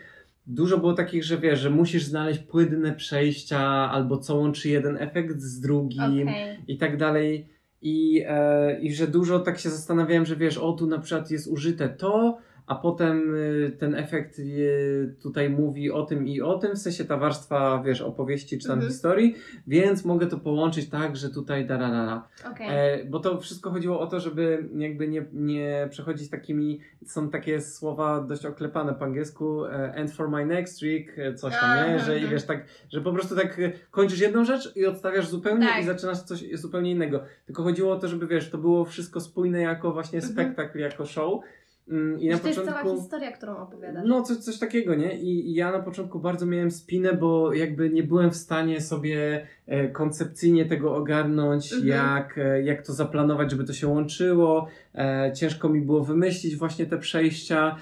[0.47, 3.59] Dużo było takich, że wiesz, że musisz znaleźć płynne przejścia
[3.91, 6.57] albo co łączy jeden efekt z drugim Okej.
[6.67, 7.47] i tak dalej.
[7.81, 11.47] I, e, I że dużo tak się zastanawiałem, że wiesz, o tu na przykład jest
[11.47, 12.37] użyte to,
[12.69, 17.05] a potem y, ten efekt y, tutaj mówi o tym i o tym, w sensie
[17.05, 18.91] ta warstwa, wiesz, opowieści czy tam Mhm.
[18.91, 19.35] historii,
[19.67, 22.27] więc mogę to połączyć tak, że tutaj da, da, da.
[22.59, 27.61] E, bo to wszystko chodziło o to, żeby jakby nie, nie przechodzić takimi, są takie
[27.61, 31.99] słowa dość oklepane po angielsku, e, and for my next week, e, coś tam, nie?
[31.99, 35.67] Że i wiesz, tak, że po prostu tak e, kończysz jedną rzecz i odstawiasz zupełnie
[35.67, 35.81] Tak.
[35.81, 37.23] i zaczynasz coś zupełnie innego.
[37.45, 40.33] Tylko chodziło o to, żeby wiesz, to było wszystko spójne jako właśnie Mhm.
[40.33, 41.41] spektakl, jako show.
[41.89, 42.83] Mm, I na to jest początku...
[42.87, 44.03] cała historia, którą opowiadasz.
[44.07, 45.19] No, coś, coś takiego, nie?
[45.19, 49.47] I, I ja na początku bardzo miałem spinę, bo jakby nie byłem w stanie sobie
[49.67, 51.87] e, koncepcyjnie tego ogarnąć, Mhm.
[51.87, 54.67] jak, e, jak to zaplanować, żeby to się łączyło.
[54.95, 57.75] E, ciężko mi było wymyślić właśnie te przejścia.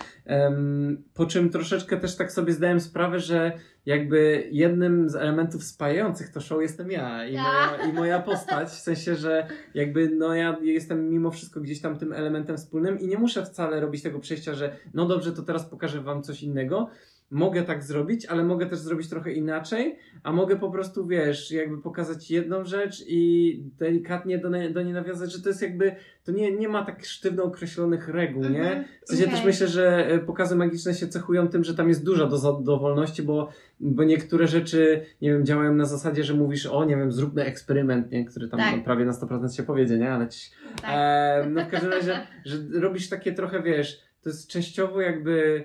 [1.13, 3.51] Po czym troszeczkę też tak sobie zdałem sprawę, że
[3.87, 8.69] jakby jednym z elementów spajających to show jestem ja i moja, i moja postać.
[8.69, 13.07] W sensie, że jakby no ja jestem mimo wszystko gdzieś tam tym elementem wspólnym i
[13.07, 16.89] nie muszę wcale robić tego przejścia, że no dobrze, to teraz pokażę wam coś innego.
[17.31, 21.81] Mogę tak zrobić, ale mogę też zrobić trochę inaczej, a mogę po prostu, wiesz, jakby
[21.81, 26.51] pokazać jedną rzecz i delikatnie do, do niej nawiązać, że to jest jakby, to nie,
[26.51, 28.59] nie ma tak sztywno określonych reguł, nie?
[28.61, 29.35] Mhm, W sensie okej.
[29.35, 33.23] też myślę, że e, pokazy magiczne się cechują tym, że tam jest duża doza dowolności,
[33.23, 33.49] bo,
[33.79, 38.11] bo niektóre rzeczy, nie wiem, działają na zasadzie, że mówisz, o, nie wiem, zróbmy eksperyment,
[38.11, 38.25] nie?
[38.25, 38.77] Który tam Tak.
[38.77, 40.11] no, prawie na 100% się powiedzie, nie?
[40.11, 40.51] Ale ci,
[40.81, 40.89] Tak.
[40.93, 45.63] e, no w każdym razie, że robisz takie trochę, wiesz, to jest częściowo jakby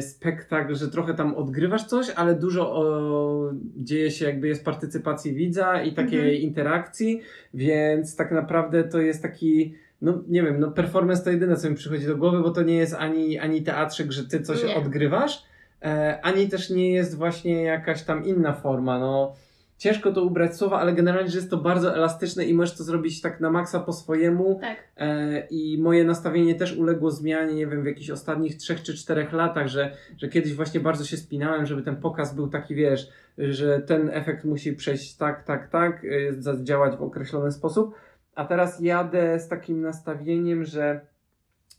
[0.00, 5.82] spektakl, że trochę tam odgrywasz coś, ale dużo o, dzieje się, jakby jest partycypacji widza
[5.82, 6.36] i takiej Mhm.
[6.36, 7.20] interakcji,
[7.54, 11.76] więc tak naprawdę to jest taki, no nie wiem, no performance to jedyne, co mi
[11.76, 14.74] przychodzi do głowy, bo to nie jest ani, ani teatrzyk, że ty coś Nie.
[14.74, 15.42] odgrywasz,
[15.82, 19.34] e, ani też nie jest właśnie jakaś tam inna forma, no
[19.82, 23.20] ciężko to ubrać słowa, ale generalnie, że jest to bardzo elastyczne i możesz to zrobić
[23.20, 24.76] tak na maksa po swojemu, Tak.
[24.96, 29.32] E, I moje nastawienie też uległo zmianie, nie wiem, w jakichś ostatnich trzech czy czterech
[29.32, 33.08] latach, że, że kiedyś właśnie bardzo się spinałem, żeby ten pokaz był taki, wiesz,
[33.38, 37.94] że ten efekt musi przejść tak, tak, tak, y, zadziałać w określony sposób.
[38.34, 41.00] A teraz jadę z takim nastawieniem, że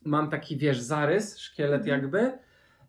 [0.06, 2.01] mam taki, wiesz, zarys, szkielet Mhm.
[2.01, 2.32] jakby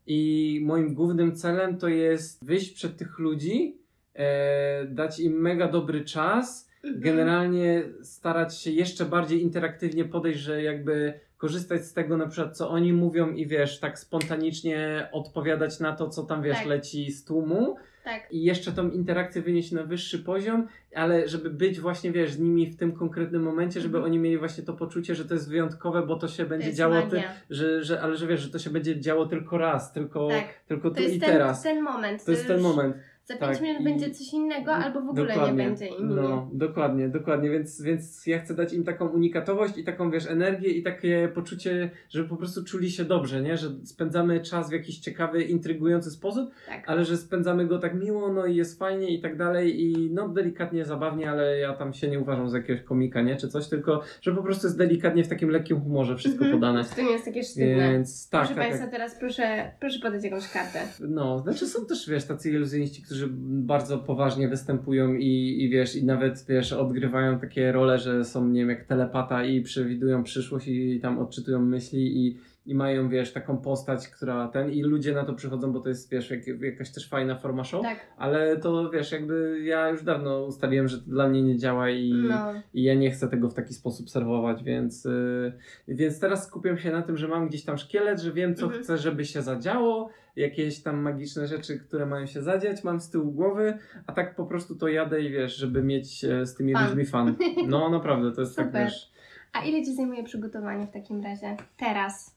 [0.06, 3.83] i moim głównym celem to jest wyjść przed tych ludzi,
[4.14, 7.02] e, dać im mega dobry czas, Mhm.
[7.02, 12.70] generalnie starać się jeszcze bardziej interaktywnie podejść, że jakby korzystać z tego na przykład, co
[12.70, 16.66] oni mówią i wiesz, tak spontanicznie odpowiadać na to, co tam wiesz, Tak.
[16.66, 18.32] leci z tłumu Tak.
[18.32, 22.66] i jeszcze tą interakcję wynieść na wyższy poziom, ale żeby być właśnie, wiesz, z nimi
[22.66, 24.12] w tym konkretnym momencie, żeby Mhm.
[24.12, 26.78] oni mieli właśnie to poczucie, że to jest wyjątkowe, bo to się To będzie jest
[26.78, 30.28] działo, ty, że, że, ale że wiesz, że to się będzie działo tylko raz, tylko,
[30.28, 30.44] Tak.
[30.68, 31.62] tylko To tu i jest ten, teraz.
[31.62, 32.24] ten moment.
[32.24, 32.96] To jest ten już moment.
[33.24, 36.14] Za pięć tak, minut będzie coś innego, albo w ogóle nie będzie i minie.
[36.22, 40.68] No, dokładnie, dokładnie, więc, więc ja chcę dać im taką unikatowość i taką, wiesz, energię
[40.68, 43.56] i takie poczucie, żeby po prostu czuli się dobrze, nie?
[43.56, 46.82] Że spędzamy czas w jakiś ciekawy, intrygujący sposób, Tak.
[46.86, 50.28] ale że spędzamy go tak miło, no i jest fajnie i tak dalej i no
[50.28, 53.36] delikatnie, zabawnie, ale ja tam się nie uważam za jakiegoś komika, nie?
[53.36, 56.60] Czy coś, tylko, że po prostu jest delikatnie w takim lekkim humorze wszystko Mhm.
[56.60, 56.84] podane.
[56.96, 57.92] To nie jest takie sztywne.
[57.92, 58.92] Więc tak, proszę tak, Państwa, tak.
[58.94, 60.78] teraz proszę, proszę podać jakąś kartę.
[61.00, 66.04] No, znaczy są też, wiesz, tacy iluzjoniści, którzy bardzo poważnie występują i, i wiesz, i
[66.04, 71.00] nawet, wiesz, odgrywają takie role, że są, nie wiem, jak telepata i przewidują przyszłość i
[71.00, 75.34] tam odczytują myśli i, i mają, wiesz, taką postać, która ten, i ludzie na to
[75.34, 78.00] przychodzą, bo to jest, wiesz, jak, jakaś też fajna forma show, Tak.
[78.16, 82.12] ale to, wiesz, jakby ja już dawno ustaliłem, że to dla mnie nie działa i,
[82.28, 82.52] No.
[82.74, 85.52] i ja nie chcę tego w taki sposób serwować, więc, yy,
[85.88, 88.82] więc teraz skupiam się na tym, że mam gdzieś tam szkielet, że wiem, co Mhm.
[88.82, 93.32] chcę, żeby się zadziało, jakieś tam magiczne rzeczy, które mają się zadziać, mam z tyłu
[93.32, 96.86] głowy, a tak po prostu to jadę i wiesz, żeby mieć e, z tymi Fan.
[96.88, 97.34] ludźmi fan.
[97.68, 98.84] No naprawdę, to jest tak, Super.
[98.84, 99.12] wiesz...
[99.52, 101.56] A ile Ci zajmuje przygotowanie w takim razie?
[101.76, 102.33] Teraz.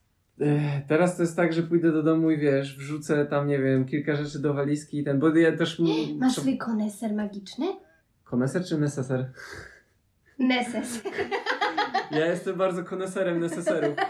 [0.87, 4.15] Teraz to jest tak, że pójdę do domu i wiesz, wrzucę tam, nie wiem, kilka
[4.15, 5.79] rzeczy do walizki i ten, bo ja też...
[5.79, 7.65] Masz trzeba- swój koneser magiczny?
[8.23, 9.29] Koneser czy neseser?
[10.39, 11.01] Neses.
[12.11, 13.95] Ja jestem bardzo koneserem neseserów.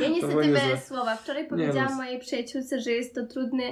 [0.00, 1.16] Ja To niestety bez słowa.
[1.16, 1.96] Wczoraj powiedziałam luz.
[1.96, 3.62] mojej przyjaciółce, że jest to trudny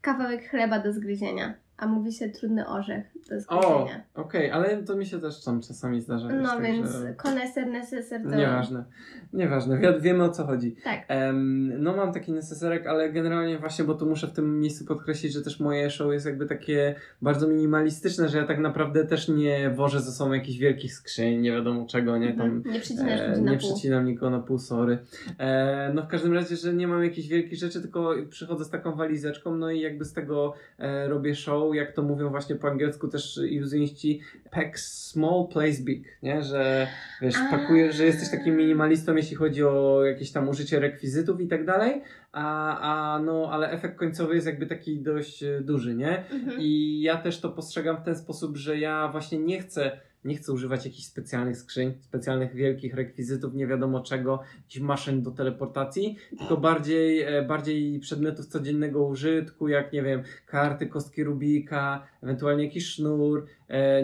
[0.00, 1.54] kawałek chleba do zgryzienia.
[1.76, 4.04] A mówi się trudny orzech do O, zgryzienia.
[4.14, 6.28] okej, ale to mi się też tam czasami zdarza.
[6.28, 8.36] no także- więc koneser, neseser to...
[8.36, 8.84] Nieważne,
[9.32, 10.76] nieważne, Wi- wiemy o co chodzi.
[10.84, 11.04] Tak.
[11.08, 15.32] Em, no mam taki neseserek, ale generalnie właśnie, bo tu muszę w tym miejscu podkreślić,
[15.32, 19.70] że też moje show jest jakby takie bardzo minimalistyczne, że ja tak naprawdę też nie
[19.70, 22.46] wożę ze sobą jakichś wielkich skrzyń, nie wiadomo czego, nie tam...
[22.46, 22.74] Mhm.
[22.74, 23.58] Nie przycinasz E, nie pół.
[23.58, 24.98] przecinam nikogo na pół, sorry.
[25.38, 28.94] E, no w każdym razie, że nie mam jakichś wielkich rzeczy, tylko przychodzę z taką
[28.96, 33.08] walizeczką, no i jakby z tego e, robię show, jak to mówią właśnie po angielsku
[33.14, 36.42] też iluzjoniści, pack small, place big, nie?
[36.42, 36.86] Że
[37.22, 41.66] wiesz, pakujesz, że jesteś takim minimalistą, jeśli chodzi o jakieś tam użycie rekwizytów i tak
[41.66, 42.02] dalej,
[42.32, 46.30] a, a no, ale efekt końcowy jest jakby taki dość e, duży, nie?
[46.30, 46.60] Mhm.
[46.60, 50.52] I ja też to postrzegam w ten sposób, że ja właśnie nie chcę, nie chcę
[50.52, 56.56] używać jakichś specjalnych skrzyń, specjalnych wielkich rekwizytów, nie wiadomo czego, jakichś maszyn do teleportacji, tylko
[56.56, 63.46] bardziej, e, bardziej przedmiotów codziennego użytku, jak nie wiem, karty, kostki Rubika, ewentualnie jakiś sznur,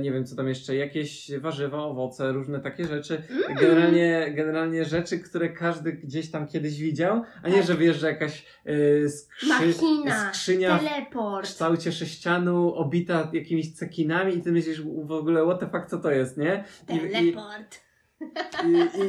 [0.02, 3.22] nie wiem co tam jeszcze, jakieś warzywa, owoce, różne takie rzeczy.
[3.30, 3.54] Mm.
[3.54, 7.66] Generalnie, generalnie rzeczy, które każdy gdzieś tam kiedyś widział, a nie, Tak.
[7.66, 11.46] że wiesz, że jakaś e, skrzy, Machina, skrzynia w teleport.
[11.46, 16.10] kształcie sześcianu, obita jakimiś cekinami i ty myślisz w ogóle what the fuck, co to
[16.10, 16.64] jest, nie?
[16.82, 17.74] I, Teleport.
[17.76, 17.89] I,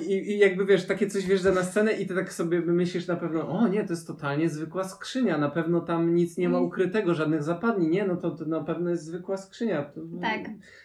[0.08, 3.16] i, I jakby wiesz, takie coś wjeżdża na scenę i ty tak sobie myślisz na
[3.16, 6.68] pewno, o nie, to jest totalnie zwykła skrzynia, na pewno tam nic nie ma Mm.
[6.68, 9.84] ukrytego, żadnych zapadni, nie, no to, to na pewno jest zwykła skrzynia.
[9.84, 10.42] To, Tak.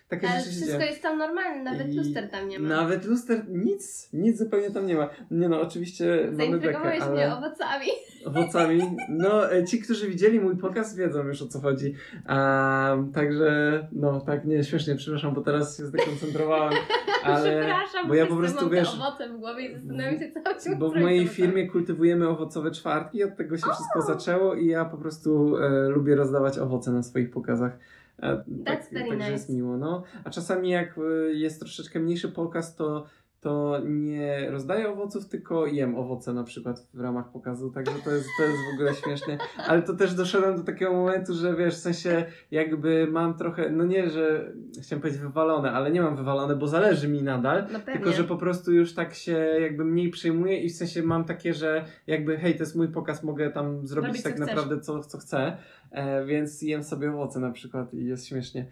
[0.09, 0.81] Takie Ale wszystko dzieją.
[0.81, 2.69] jest tam normalne, nawet I luster tam nie ma.
[2.69, 5.09] Nawet luster, nic, nic zupełnie tam nie ma.
[5.31, 7.87] Nie no, oczywiście mamy bekę, Zaintrygowałeś mnie ale owocami.
[8.27, 8.97] owocami.
[9.09, 11.95] No, e, ci, którzy widzieli mój pokaz, wiedzą już o co chodzi.
[12.27, 16.73] A, także, no, tak, nie, śmiesznie, przepraszam, bo teraz się zdekoncentrowałem,
[17.25, 17.61] ale...
[17.61, 20.71] Przepraszam, bo ja po prostu, mam wiesz, te owoce w głowie i zastanawiam się, co
[20.71, 24.85] ci Bo w mojej firmie kultywujemy owocowe czwartki, od tego się wszystko zaczęło i ja
[24.85, 27.79] po prostu e, lubię rozdawać owoce na swoich pokazach.
[28.23, 29.33] E, That's very także nice.
[29.33, 29.77] jest miło.
[29.77, 30.03] No.
[30.25, 31.03] A czasami jak e,
[31.33, 33.07] jest troszeczkę mniejszy pokaz, to,
[33.41, 38.29] to nie rozdaję owoców, tylko jem owoce na przykład w ramach pokazu, także to jest,
[38.39, 39.39] to jest w ogóle śmiesznie.
[39.69, 43.85] Ale to też doszedłem do takiego momentu, że wiesz, w sensie jakby mam trochę, no
[43.85, 48.13] nie, że chciałem powiedzieć wywalone, ale nie mam wywalone, bo zależy mi nadal, No tylko,
[48.13, 51.85] że po prostu już tak się jakby mniej przejmuję i w sensie mam takie, że
[52.07, 54.49] jakby hej, to jest mój pokaz, mogę tam zrobić Robić, co tak chcesz.
[54.49, 55.57] naprawdę co, co chcę,
[55.91, 58.67] e, więc jem sobie owoce na przykład i jest śmiesznie.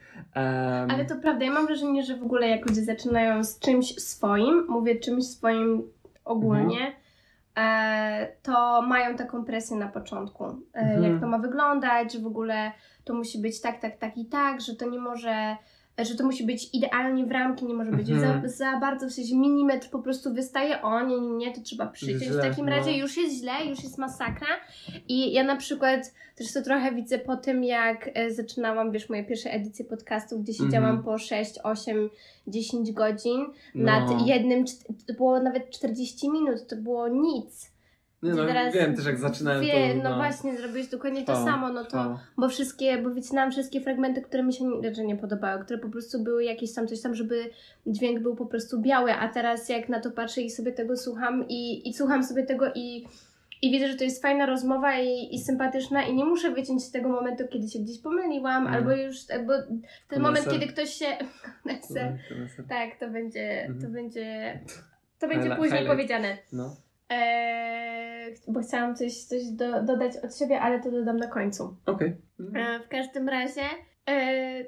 [0.89, 4.54] Ale to prawda, ja mam wrażenie, że w ogóle jak ludzie zaczynają z czymś swoim,
[4.69, 5.83] mówię czymś swoim
[6.25, 6.95] ogólnie, Mhm.
[7.57, 10.45] e, to mają taką presję na początku.
[10.45, 11.03] E, Mhm.
[11.13, 12.73] Jak to ma wyglądać, że w ogóle
[13.05, 15.57] to musi być tak, tak, tak i tak, że to nie może,
[16.03, 18.43] że to musi być idealnie w ramki, nie może być Mhm.
[18.43, 21.87] za, za bardzo, w sensie milimetr po prostu wystaje, o nie, nie, nie, to trzeba
[21.87, 22.23] przyciąć.
[22.23, 22.71] Źle, w takim no.
[22.71, 24.49] razie już jest źle, już jest masakra.
[25.09, 29.25] I ja na przykład też to trochę widzę po tym, jak e, zaczynałam, wiesz, moje
[29.25, 31.03] pierwsze edycje podcastu, gdzie siedziałam Mhm.
[31.05, 32.11] po 6, 8,
[32.47, 33.85] 10 godzin no.
[33.85, 34.65] nad jednym,
[35.07, 37.74] to było nawet 40 minut, to było nic.
[38.25, 40.03] Nie, no, Teraz wiem też jak zaczynałem Wie, to.
[40.11, 42.19] no, właśnie, zrobiłeś dokładnie to Trwało, samo, no to, trwało.
[42.37, 45.89] bo wszystkie, bo wycinałam wszystkie fragmenty, które mi się nie, że nie podobały, które po
[45.89, 47.51] prostu były jakieś tam coś tam, żeby
[47.87, 51.45] dźwięk był po prostu biały, a teraz jak na to patrzę i sobie tego słucham
[51.49, 53.07] i, i słucham sobie tego i,
[53.63, 57.09] i widzę, że to jest fajna rozmowa i, i sympatyczna i nie muszę wyciąć tego
[57.09, 58.75] momentu, kiedy się gdzieś pomyliłam, Mm.
[58.75, 59.17] albo już,
[59.47, 59.53] bo
[60.09, 61.07] ten moment, kiedy ktoś się...
[61.63, 62.19] Koneser.
[62.59, 63.93] No, Tak, to będzie, to Mhm.
[63.93, 64.61] będzie,
[65.19, 65.87] to będzie później highlight.
[65.93, 66.37] powiedziane.
[66.53, 66.77] no.
[67.15, 71.77] Eee, bo chciałam coś, coś do, dodać od siebie, ale to dodam na końcu.
[71.87, 72.17] Okej.
[72.55, 73.63] E, w każdym razie,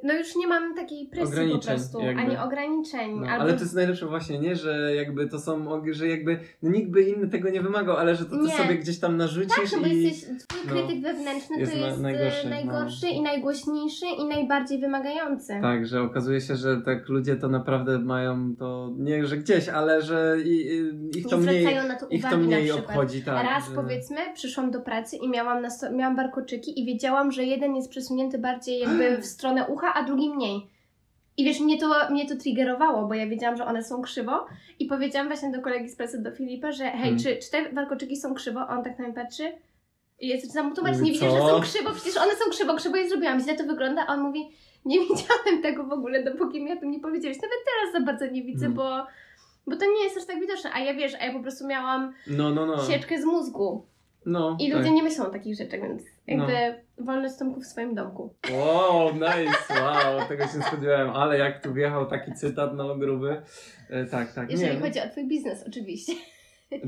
[0.03, 2.22] no już nie mam takiej presji po Ograniczeń prostu, jakby.
[2.22, 3.20] ani ograniczeń.
[3.20, 3.43] No, albo...
[3.43, 4.57] ale to jest najlepsze właśnie, nie?
[4.57, 8.24] Że jakby to są, że jakby no nikt by inny tego nie wymagał, ale że
[8.24, 8.51] to ty Nie.
[8.51, 10.03] sobie gdzieś tam narzucisz Tak, no bo i...
[10.03, 13.12] jesteś, twój no, krytyk wewnętrzny jest to jest najgorszy, najgorszy, no.
[13.12, 15.59] i najgłośniejszy i najbardziej wymagający.
[15.62, 20.03] Tak, że okazuje się, że tak ludzie to naprawdę mają to, nie że gdzieś, ale
[20.03, 23.47] że i, i, ich to nie mniej, to ich to mniej obchodzi, tak.
[23.47, 23.74] Raz że...
[23.74, 27.91] powiedzmy, przyszłam do pracy i miałam, na sto- miałam warkoczyki i wiedziałam, że jeden jest
[27.91, 30.66] przesunięty bardziej jakby w stronę ucha, a drugi mniej.
[31.36, 34.46] I wiesz, mnie to, mnie to triggerowało, bo ja wiedziałam, że one są krzywo
[34.78, 37.18] i powiedziałam właśnie do kolegi z pracy, do Filipa, że hej, Hmm.
[37.18, 38.60] czy, czy te warkoczyki są krzywo?
[38.60, 39.52] A on tak na mnie patrzy
[40.20, 42.96] i ja zaczynam mu tłumaczyć, nie widzisz, że są krzywo, przecież one są krzywo, krzywo
[42.96, 44.40] je zrobiłam, źle to wygląda, a on mówi,
[44.84, 47.36] nie widziałem tego w ogóle, dopóki mi o tym nie powiedziałeś.
[47.36, 48.76] Nawet teraz za bardzo nie widzę, Hmm.
[48.76, 49.06] bo,
[49.66, 50.70] bo to nie jest aż tak widoczne.
[50.74, 52.84] A ja wiesz, a ja po prostu miałam No, no, no.
[52.86, 53.86] sieczkę z mózgu.
[54.26, 54.78] no I tak.
[54.78, 56.52] ludzie nie myślą o takich rzeczach, więc jakby
[56.98, 58.34] wolność Tomku w swoim domku.
[58.52, 63.42] Wow, nice, wow, tego się spodziewałem, ale jak tu wjechał taki cytat no gruby.
[63.90, 64.50] E, tak, tak.
[64.50, 66.12] Jeżeli nie, no- chodzi o twój biznes, oczywiście.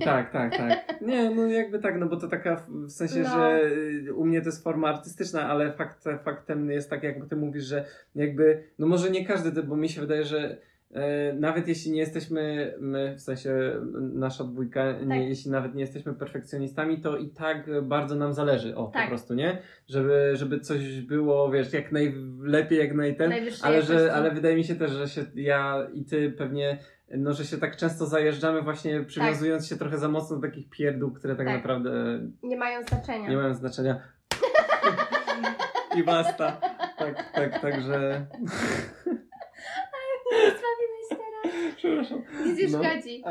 [0.04, 1.00] Tak, tak, tak.
[1.02, 3.28] Nie, no jakby tak, no bo to taka w- sensie, No.
[3.28, 3.60] że
[4.08, 7.64] y, u mnie to jest forma artystyczna, ale fakt, faktem jest tak, jak ty mówisz,
[7.64, 7.84] że
[8.14, 10.56] jakby, no może nie każdy, bo mi się wydaje, że
[11.34, 13.50] nawet jeśli nie jesteśmy, my, w sensie
[14.14, 15.06] nasza dwójka, Tak.
[15.08, 19.02] nie, jeśli nawet nie jesteśmy perfekcjonistami, to i tak bardzo nam zależy, o Tak.
[19.02, 19.58] po prostu, nie?
[19.86, 23.32] Żeby, żeby coś było, wiesz, jak najlepiej, jak najten,
[23.62, 26.78] ale, że, ale wydaje mi się też, że się ja i ty pewnie,
[27.16, 31.10] no, że się tak często zajeżdżamy właśnie przywiązując się trochę za mocno do takich pierdół,
[31.10, 31.56] które tak, Tak.
[31.56, 31.90] naprawdę
[32.42, 33.28] Nie mają znaczenia.
[33.28, 34.00] nie mają znaczenia.
[35.98, 36.60] I basta.
[36.98, 38.26] Tak, tak, także...
[40.32, 41.74] Sprawiłeś teraz.
[41.76, 42.22] Przepraszam.
[42.46, 42.84] Nic nie No.
[42.84, 43.22] szkodzi.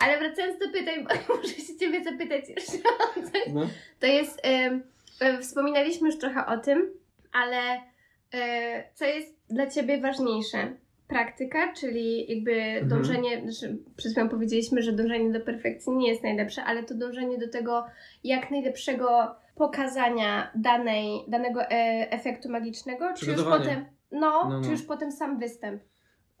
[0.00, 3.42] Ale wracając do pytań, bo muszę się ciebie zapytać jeszcze o coś.
[3.54, 3.66] no.
[4.00, 6.90] To jest, y, wspominaliśmy już trochę o tym,
[7.32, 7.78] ale y,
[8.94, 10.72] co jest dla ciebie ważniejsze?
[11.08, 12.88] Praktyka, czyli jakby Mhm.
[12.88, 17.38] dążenie, znaczy przed chwilą powiedzieliśmy, że dążenie do perfekcji nie jest najlepsze, ale to dążenie
[17.38, 17.86] do tego
[18.24, 21.70] jak najlepszego pokazania danej, danego e,
[22.10, 24.72] efektu magicznego, czy już potem, no, No, czy no.
[24.72, 25.82] już potem sam występ,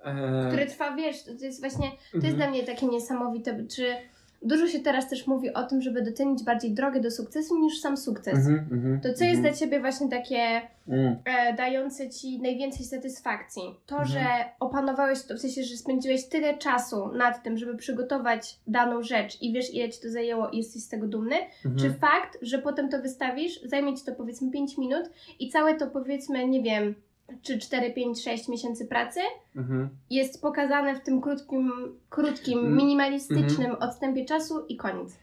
[0.04, 2.36] E, który trwa, wiesz, to jest właśnie, to jest mhm.
[2.36, 3.96] dla mnie takie niesamowite, czy
[4.42, 7.96] dużo się teraz też mówi o tym, żeby docenić bardziej drogę do sukcesu niż sam
[7.96, 8.34] sukces.
[8.34, 11.16] Mhm, mhm, To co jest dla Ciebie właśnie takie Mm.
[11.24, 13.62] e, dające Ci najwięcej satysfakcji?
[13.86, 14.24] To, że
[14.60, 19.52] opanowałeś to, w sensie, że spędziłeś tyle czasu nad tym, żeby przygotować daną rzecz i
[19.52, 21.36] wiesz ile Ci to zajęło i jesteś z tego dumny,
[21.78, 25.86] czy fakt, że potem to wystawisz, zajmie Ci to powiedzmy 5 minut i całe to
[25.86, 26.94] powiedzmy, nie wiem,
[27.42, 29.20] czy 4, 5, 6 miesięcy pracy
[29.56, 29.88] Mhm.
[30.10, 31.72] jest pokazane w tym krótkim,
[32.10, 32.76] krótkim, Mm.
[32.76, 35.16] minimalistycznym odstępie czasu i koniec.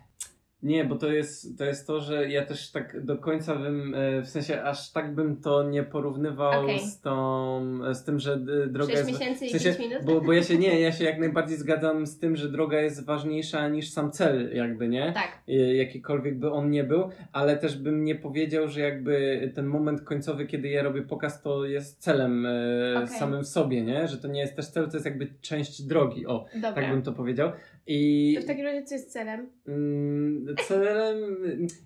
[0.65, 4.21] Nie, bo to jest, to jest to, że ja też tak do końca bym, e,
[4.21, 6.79] w sensie aż tak bym to nie porównywał Okej.
[6.79, 9.19] z tą, z tym, że d- droga 6 jest...
[9.19, 10.05] miesięcy W i sensie, 5 minut?
[10.05, 13.05] bo, bo ja się nie, ja się jak najbardziej zgadzam z tym, że droga jest
[13.05, 15.13] ważniejsza niż sam cel, jakby, nie?
[15.13, 15.41] Tak.
[15.75, 20.45] Jakikolwiek by on nie był, ale też bym nie powiedział, że jakby ten moment końcowy,
[20.45, 22.49] kiedy ja robię pokaz, to jest celem e,
[23.03, 23.07] Okej.
[23.19, 24.07] samym w sobie, nie?
[24.07, 26.73] Że to nie jest też cel, to jest jakby część drogi, o, Dobra.
[26.73, 27.51] tak bym to powiedział.
[27.87, 29.49] I To w takim razie co jest celem?
[29.67, 31.17] Mm, Celem,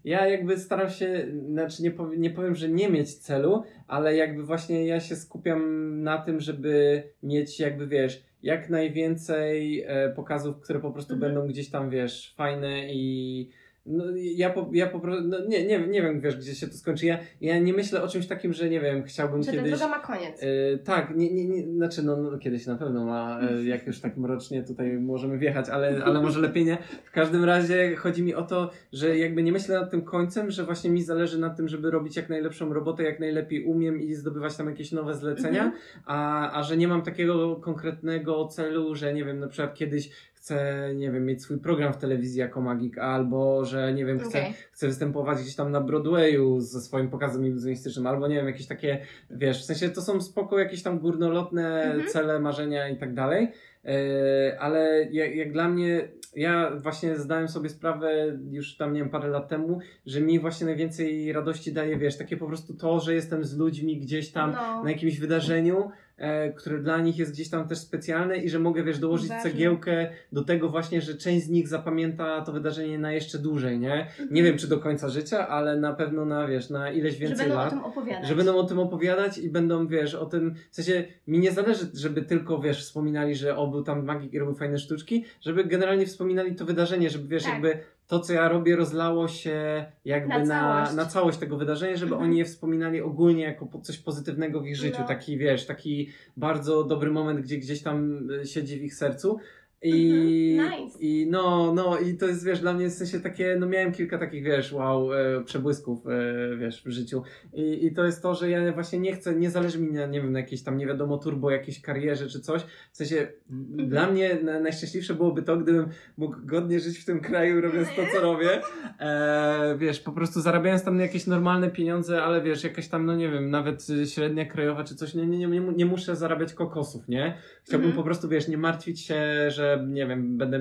[0.04, 4.86] ja jakby staram się, znaczy nie, nie powiem, że nie mieć celu, ale jakby właśnie
[4.86, 10.92] ja się skupiam na tym, żeby mieć jakby wiesz, jak najwięcej e, pokazów, które po
[10.92, 11.34] prostu Mhm.
[11.34, 13.50] będą gdzieś tam wiesz, fajne i
[13.86, 16.74] no, ja, po, ja po prostu, no, nie, nie, nie wiem wiesz, gdzie się to
[16.74, 17.06] skończy.
[17.06, 19.70] Ja, ja nie myślę o czymś takim, że nie wiem, chciałbym Że ta kiedyś...
[19.72, 20.44] droga ma koniec.
[20.44, 24.00] E, tak, nie, nie, nie, znaczy no, no kiedyś na pewno ma, e, jak już
[24.00, 26.78] tak mrocznie tutaj możemy wjechać, ale, ale może lepiej nie.
[27.06, 30.64] W każdym razie chodzi mi o to, że jakby nie myślę nad tym końcem, że
[30.64, 34.56] właśnie mi zależy na tym, żeby robić jak najlepszą robotę, jak najlepiej umiem i zdobywać
[34.56, 35.82] tam jakieś nowe zlecenia, Mhm.
[36.06, 40.90] a, a że nie mam takiego konkretnego celu, że nie wiem, na przykład kiedyś chcę,
[40.96, 44.54] nie wiem, mieć swój program w telewizji jako magik, albo że nie wiem, chcę Okej.
[44.72, 48.98] chcę występować gdzieś tam na Broadwayu ze swoim pokazem iluzjonistycznym, albo nie wiem, jakieś takie,
[49.30, 52.08] wiesz, w sensie to są spoko jakieś tam górnolotne Mhm.
[52.08, 53.52] cele, marzenia i tak dalej,
[53.84, 59.10] Yy, ale jak, jak dla mnie, ja właśnie zdałem sobie sprawę już tam, nie wiem,
[59.10, 63.14] parę lat temu, że mi właśnie najwięcej radości daje, wiesz, takie po prostu to, że
[63.14, 64.84] jestem z ludźmi gdzieś tam no.
[64.84, 68.84] na jakimś wydarzeniu, e, które dla nich jest gdzieś tam też specjalne i że mogę,
[68.84, 69.52] wiesz, dołożyć Ważne.
[69.52, 73.94] cegiełkę do tego właśnie, że część z nich zapamięta to wydarzenie na jeszcze dłużej, nie?
[73.94, 74.30] Mhm.
[74.32, 77.38] Nie wiem, czy do końca życia, ale na pewno na, wiesz, na ileś Że więcej
[77.46, 77.70] będą o lat.
[77.70, 78.28] tym opowiadać.
[78.28, 81.86] Że będą o tym opowiadać i będą, wiesz, o tym, w sensie mi nie zależy,
[81.94, 86.06] żeby tylko, wiesz, wspominali, że o, był tam magik i robił fajne sztuczki, żeby generalnie
[86.06, 87.54] wspominali to wydarzenie, żeby, wiesz, Tak.
[87.54, 87.80] jakby
[88.10, 90.94] to, co ja robię, rozlało się jakby Na na, całość.
[90.94, 92.30] na całość tego wydarzenia, żeby Mhm.
[92.30, 94.98] oni je wspominali ogólnie jako coś pozytywnego w ich życiu.
[95.02, 95.08] No.
[95.08, 99.40] Taki, wiesz, taki bardzo dobry moment, gdzie gdzieś tam y, siedzi w ich sercu.
[99.82, 100.82] I, Mhm.
[100.82, 101.00] Nice.
[101.00, 104.18] I no, no, i to jest, wiesz, dla mnie w sensie takie, no miałem kilka
[104.18, 107.24] takich, wiesz, wow, e, przebłysków, e, wiesz, w życiu.
[107.54, 110.22] I, I to jest to, że ja właśnie nie chcę, nie zależy mi na, nie
[110.22, 112.62] wiem, na jakiejś tam, nie wiadomo, turbo, jakiejś karierze czy coś.
[112.92, 113.90] W sensie, Mhm.
[113.90, 115.86] dla mnie na, najszczęśliwsze byłoby to, gdybym
[116.18, 118.62] mógł godnie żyć w tym kraju, robiąc to, co robię.
[119.00, 123.30] E, wiesz, po prostu zarabiając tam jakieś normalne pieniądze, ale wiesz, jakaś tam, no nie
[123.30, 127.08] wiem, nawet średnia krajowa czy coś, nie, nie, nie, nie, mu- nie muszę zarabiać kokosów,
[127.08, 127.38] nie?
[127.64, 127.96] Chciałbym Mhm.
[127.98, 130.60] po prostu, wiesz, nie martwić się, że, nie wiem, będę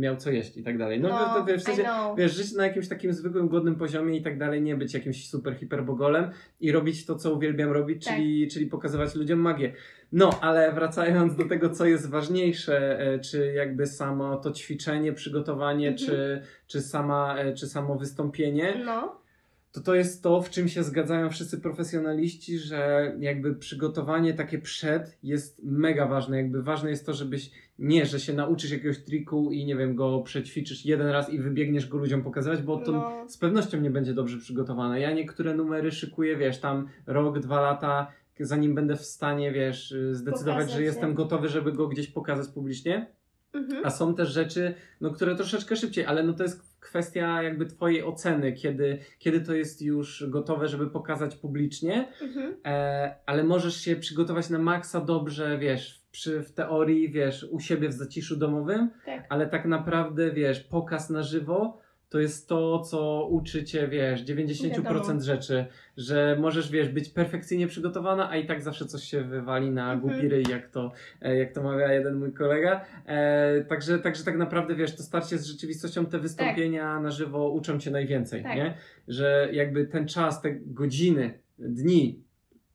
[0.00, 1.00] miał co jeść i tak dalej.
[1.00, 1.84] No, no, to, wiesz, w sensie,
[2.18, 5.54] wiesz, żyć na jakimś takim zwykłym, godnym poziomie i tak dalej, nie być jakimś super
[5.56, 8.14] hiperbogolem i robić to, co uwielbiam robić, Tak.
[8.14, 9.72] czyli, czyli pokazywać ludziom magię.
[10.12, 15.88] No, ale wracając do tego, co jest ważniejsze, e, czy jakby samo to ćwiczenie, przygotowanie,
[15.88, 16.08] Mhm.
[16.08, 19.24] czy, czy, sama, e, czy samo wystąpienie, No,
[19.72, 25.18] to to jest to, w czym się zgadzają wszyscy profesjonaliści, że jakby przygotowanie takie przed
[25.22, 26.36] jest mega ważne.
[26.36, 30.20] Jakby ważne jest to, żebyś nie, że się nauczysz jakiegoś triku i nie wiem, go
[30.20, 33.28] przećwiczysz jeden raz i wybiegniesz go ludziom pokazywać, bo to No.
[33.28, 35.00] z pewnością nie będzie dobrze przygotowane.
[35.00, 40.54] Ja niektóre numery szykuję, wiesz, tam rok, dwa lata, zanim będę w stanie, wiesz, zdecydować,
[40.54, 40.86] Pokazać że je.
[40.86, 43.06] jestem gotowy, żeby go gdzieś pokazać publicznie.
[43.52, 43.86] mhm.
[43.86, 48.04] A są też rzeczy, no, które troszeczkę szybciej, ale no to jest kwestia jakby twojej
[48.04, 52.54] oceny, kiedy, kiedy to jest już gotowe, żeby pokazać publicznie, Mhm.
[52.66, 57.88] e, ale możesz się przygotować na maksa dobrze, wiesz, przy, w teorii, wiesz, u siebie
[57.88, 59.26] w zaciszu domowym, Tak.
[59.28, 64.70] ale tak naprawdę, wiesz, pokaz na żywo to jest to, co uczy cię, wiesz, 90%
[64.84, 65.20] Wiadomo.
[65.20, 65.66] rzeczy,
[65.96, 70.00] że możesz, wiesz, być perfekcyjnie przygotowana, a i tak zawsze coś się wywali na Mhm.
[70.00, 70.92] głupi ryj, jak to,
[71.22, 72.84] e, jak to mawia jeden mój kolega.
[73.06, 77.78] E, także, także tak naprawdę, wiesz, to starcie z rzeczywistością, te wystąpienia na żywo uczą
[77.78, 78.56] cię najwięcej, Tak.
[78.56, 78.74] nie?
[79.08, 82.22] Że jakby ten czas, te godziny, dni,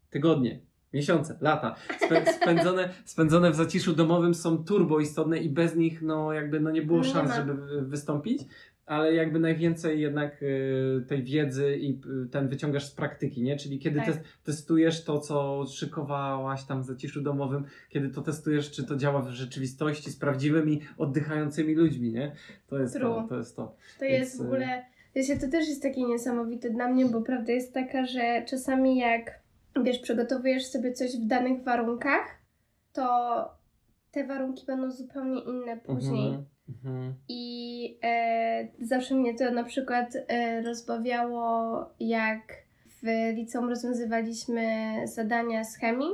[0.10, 0.60] tygodnie,
[0.94, 1.76] miesiące, lata
[2.10, 6.72] spę- spędzone, spędzone w zaciszu domowym są turbo istotne i bez nich no jakby no
[6.72, 8.42] nie było szans, żeby wy- wystąpić.
[8.86, 11.92] ale jakby najwięcej jednak y, tej wiedzy i
[12.26, 13.58] y, ten wyciągasz z praktyki, nie?
[13.58, 14.08] Czyli kiedy Tak.
[14.08, 19.22] tes- testujesz to, co szykowałaś tam w zaciszu domowym, kiedy to testujesz, czy to działa
[19.22, 22.32] w rzeczywistości z prawdziwymi, oddychającymi ludźmi, nie?
[22.68, 23.26] To jest to, True.
[23.30, 23.76] to jest to.
[24.00, 24.86] To Więc, jest w y- ogóle,
[25.16, 29.39] wiecie, to też jest takie niesamowite dla mnie, bo prawda jest taka, że czasami jak,
[29.84, 32.40] wiesz, przygotowujesz sobie coś w danych warunkach,
[32.94, 33.60] to
[34.12, 36.28] te warunki będą zupełnie inne później.
[36.28, 37.14] Mhm, mhm.
[37.30, 42.42] I e, zawsze mnie to na przykład e, rozbawiało, jak
[43.04, 46.10] w liceum rozwiązywaliśmy zadania z chemii.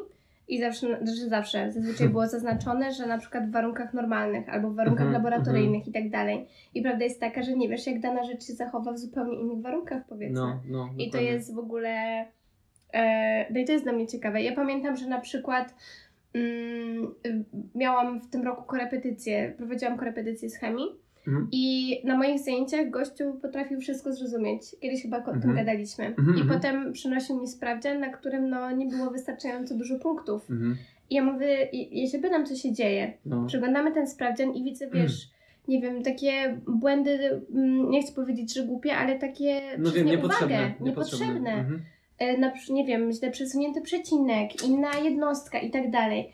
[0.48, 4.76] I zawsze, że zawsze, zazwyczaj było zaznaczone, że na przykład w warunkach normalnych albo w
[4.76, 6.48] warunkach Mhm, laboratoryjnych i tak dalej.
[6.74, 9.62] I prawda jest taka, że nie wiesz, jak dana rzecz się zachowa w zupełnie innych
[9.62, 10.40] warunkach, powiedzmy.
[10.40, 12.26] No, no, I to jest w ogóle.
[12.96, 14.42] E, no i to jest dla mnie ciekawe.
[14.42, 15.76] Ja pamiętam, że na przykład
[16.34, 17.44] mm, y,
[17.76, 20.88] miałam w tym roku korepetycję, prowadziłam korepetycję z chemii.
[21.28, 21.48] Mhm.
[21.52, 24.62] I na moich zajęciach gościu potrafił wszystko zrozumieć.
[24.82, 25.56] Kiedyś chyba o tym Mhm.
[25.56, 26.06] gadaliśmy.
[26.06, 26.60] Mhm, I mhm.
[26.60, 30.52] potem przynosił mi sprawdzian, na którym no, nie było wystarczająco dużo punktów.
[30.52, 30.78] Mhm.
[31.10, 33.14] I ja mówię, ja się pytam, co się dzieje.
[33.26, 33.46] No.
[33.46, 35.30] Przeglądamy ten sprawdzian i widzę, wiesz,
[35.68, 40.30] nie wiem, takie błędy, mm, nie chcę powiedzieć, że głupie, ale takie No wiem, nieuwagę,
[40.32, 40.74] niepotrzebne.
[40.82, 41.52] niepotrzebne.
[41.54, 41.82] Mhm.
[42.20, 46.34] E, Na, nie wiem, źle przesunięty przecinek, inna jednostka i tak dalej.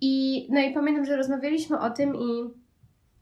[0.00, 2.50] I, no i pamiętam, że rozmawialiśmy o tym i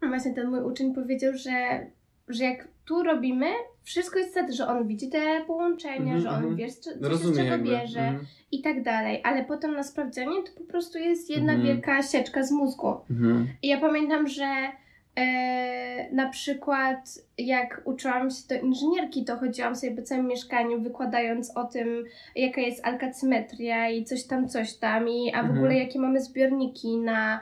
[0.08, 1.86] właśnie ten mój uczeń powiedział, że,
[2.28, 3.46] że jak tu robimy,
[3.82, 6.56] wszystko jest wtedy, że on widzi te połączenia, Mhm, że on mhm.
[6.56, 7.68] wie, co, co się z Rozumiem czego jakby.
[7.70, 8.26] bierze Mhm.
[8.52, 9.20] i tak dalej.
[9.24, 11.68] Ale potem na sprawdzianie to po prostu jest jedna Mhm.
[11.74, 12.94] wielka sieczka z mózgu.
[13.10, 13.48] Mhm.
[13.62, 14.46] I ja pamiętam, że
[15.16, 21.56] e, na przykład jak uczyłam się do inżynierki, to chodziłam sobie po całym mieszkaniu wykładając
[21.56, 22.04] o tym,
[22.36, 25.58] jaka jest alkacymetria i coś tam, coś tam, i, a w Mhm.
[25.58, 27.40] ogóle jakie mamy zbiorniki na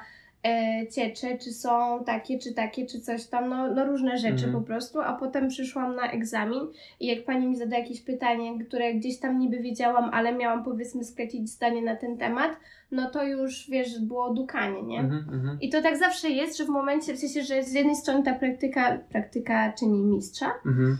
[0.90, 4.52] ciecze, czy są takie, czy takie, czy coś tam, no, no różne rzeczy Mhm.
[4.52, 6.60] po prostu, a potem przyszłam na egzamin
[7.01, 11.05] i jak pani mi zada jakieś pytanie, które gdzieś tam niby wiedziałam, ale miałam powiedzmy
[11.05, 12.56] sklecić zdanie na ten temat,
[12.90, 15.01] no to już wiesz, było dukanie, nie?
[15.01, 15.24] Mhm.
[15.35, 15.59] Mhm.
[15.60, 18.35] I to tak zawsze jest, że w momencie, w sensie, że z jednej strony ta
[18.35, 20.98] praktyka, praktyka czyni mistrza Mhm.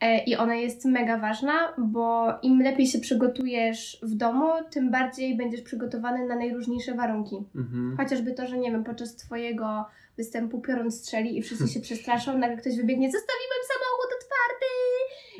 [0.00, 5.36] E, i ona jest mega ważna, bo im lepiej się przygotujesz w domu, tym bardziej
[5.36, 7.36] będziesz przygotowany na najróżniejsze warunki.
[7.54, 7.96] Mhm.
[7.96, 9.84] Chociażby to, że nie wiem, podczas twojego
[10.16, 14.19] występu piorun strzeli i wszyscy się przestraszą, nagle ktoś wybiegnie, zostawiłem samochód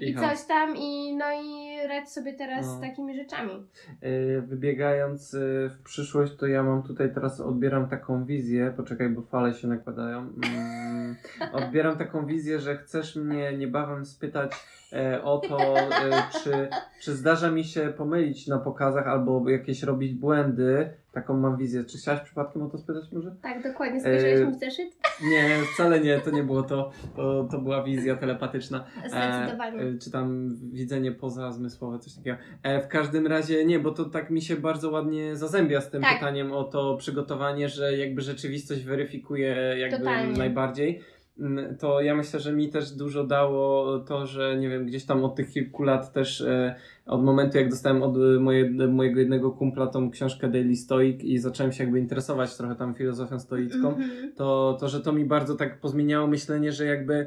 [0.01, 0.21] i Icha.
[0.21, 2.73] coś tam i no i radź sobie teraz No.
[2.77, 3.67] z takimi rzeczami.
[4.03, 9.23] Yy, Wybiegając yy, w przyszłość, to ja mam tutaj teraz, odbieram taką wizję, poczekaj, bo
[9.23, 10.19] fale się nakładają.
[10.19, 11.17] Mm,
[11.53, 14.53] odbieram taką wizję, że chcesz mnie niebawem spytać
[14.93, 16.69] e, o to, e, czy,
[17.01, 20.91] czy zdarza mi się pomylić na pokazach albo jakieś robić błędy.
[21.13, 21.85] Taką mam wizję.
[21.85, 23.35] Czy chciałaś przypadkiem o to spytać może?
[23.43, 24.01] Tak, dokładnie.
[24.01, 24.89] Spojrzałeś E, mi w zeszyt?
[25.31, 26.91] Nie, wcale nie, to nie było to.
[27.17, 28.85] To, to była wizja telepatyczna.
[28.99, 29.81] Zdecydowanie.
[29.83, 32.37] E, czy tam widzenie pozazmysłowe, coś takiego.
[32.63, 36.03] E, w każdym razie nie, bo to tak mi się bardzo ładnie zazębia z tym
[36.03, 36.15] Tak.
[36.15, 40.39] pytaniem o to przygotowanie, że jakby rzeczywistość weryfikuje jakby Totalnie.
[40.39, 41.01] najbardziej.
[41.41, 45.25] Mm, To ja myślę, że mi też dużo dało to, że nie wiem, gdzieś tam
[45.25, 46.75] od tych kilku lat też e,
[47.11, 51.39] od momentu jak dostałem od e, moje, mojego jednego kumpla tą książkę Daily Stoic i
[51.39, 54.33] zacząłem się jakby interesować trochę tam filozofią stoicką, Mhm.
[54.37, 57.27] to, to, że to mi bardzo tak pozmieniało myślenie, że jakby,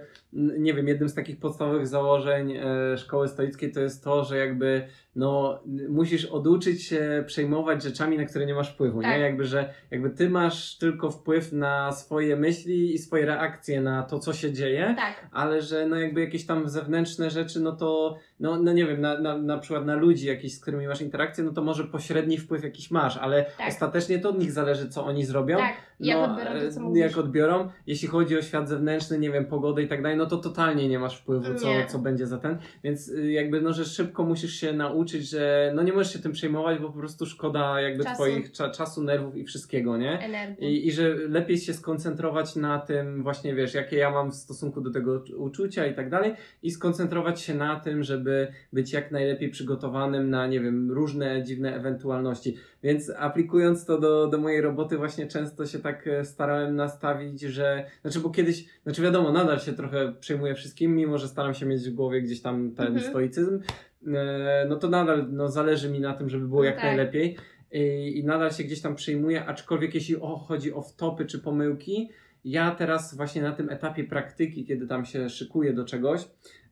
[0.59, 4.81] nie wiem, jednym z takich podstawowych założeń e, szkoły stoickiej to jest to, że jakby,
[5.15, 5.59] no,
[5.89, 9.11] musisz oduczyć się przejmować rzeczami, na które nie masz wpływu, Tak.
[9.11, 9.19] nie?
[9.19, 14.19] Jakby, że jakby ty masz tylko wpływ na swoje myśli i swoje reakcje na to,
[14.19, 15.27] co się dzieje, Tak.
[15.31, 19.19] ale że no jakby jakieś tam zewnętrzne rzeczy, no to, no, no nie wiem, na,
[19.19, 22.63] na, na przykład na ludzi jakieś, z którymi masz interakcję, no to może pośredni wpływ
[22.63, 23.67] jakiś masz, ale Tak.
[23.67, 25.57] ostatecznie to od nich zależy, co oni zrobią.
[25.57, 27.01] Tak, jak No, odbiorą to, co e, mówisz.
[27.01, 27.69] jak odbiorą.
[27.87, 30.99] Jeśli chodzi o świat zewnętrzny, nie wiem, pogodę i tak dalej, no to totalnie nie
[30.99, 31.85] masz wpływu, co, Nie.
[31.85, 32.57] co będzie za ten.
[32.83, 36.31] Więc y, jakby, no, że szybko musisz się nauczyć, że no nie możesz się tym
[36.31, 38.15] przejmować, bo po prostu szkoda jakby Czasu.
[38.15, 40.19] twoich cza, czasu, nerwów i wszystkiego, nie?
[40.19, 40.67] Energii.
[40.67, 44.81] I, I że lepiej się skoncentrować na tym właśnie, wiesz, jakie ja mam w stosunku
[44.81, 49.11] do tego ucz- uczucia i tak dalej i skoncentrować się na tym, żeby być jak
[49.11, 52.55] najlepiej przygotowanym na, nie wiem, różne dziwne ewentualności.
[52.83, 57.85] Więc aplikując to do, do mojej roboty właśnie często się tak e, starałem nastawić, że,
[58.01, 61.89] znaczy bo kiedyś, znaczy wiadomo, nadal się trochę przejmuję wszystkim, mimo że staram się mieć
[61.89, 63.09] w głowie gdzieś tam ten Mhm.
[63.09, 63.59] stoicyzm,
[64.69, 66.83] no to nadal no, zależy mi na tym, żeby było No jak tak.
[66.83, 67.37] najlepiej
[68.15, 72.09] i, nadal się gdzieś tam przejmuję, aczkolwiek jeśli o, chodzi o wtopy czy pomyłki,
[72.45, 76.21] ja teraz właśnie na tym etapie praktyki, kiedy tam się szykuję do czegoś,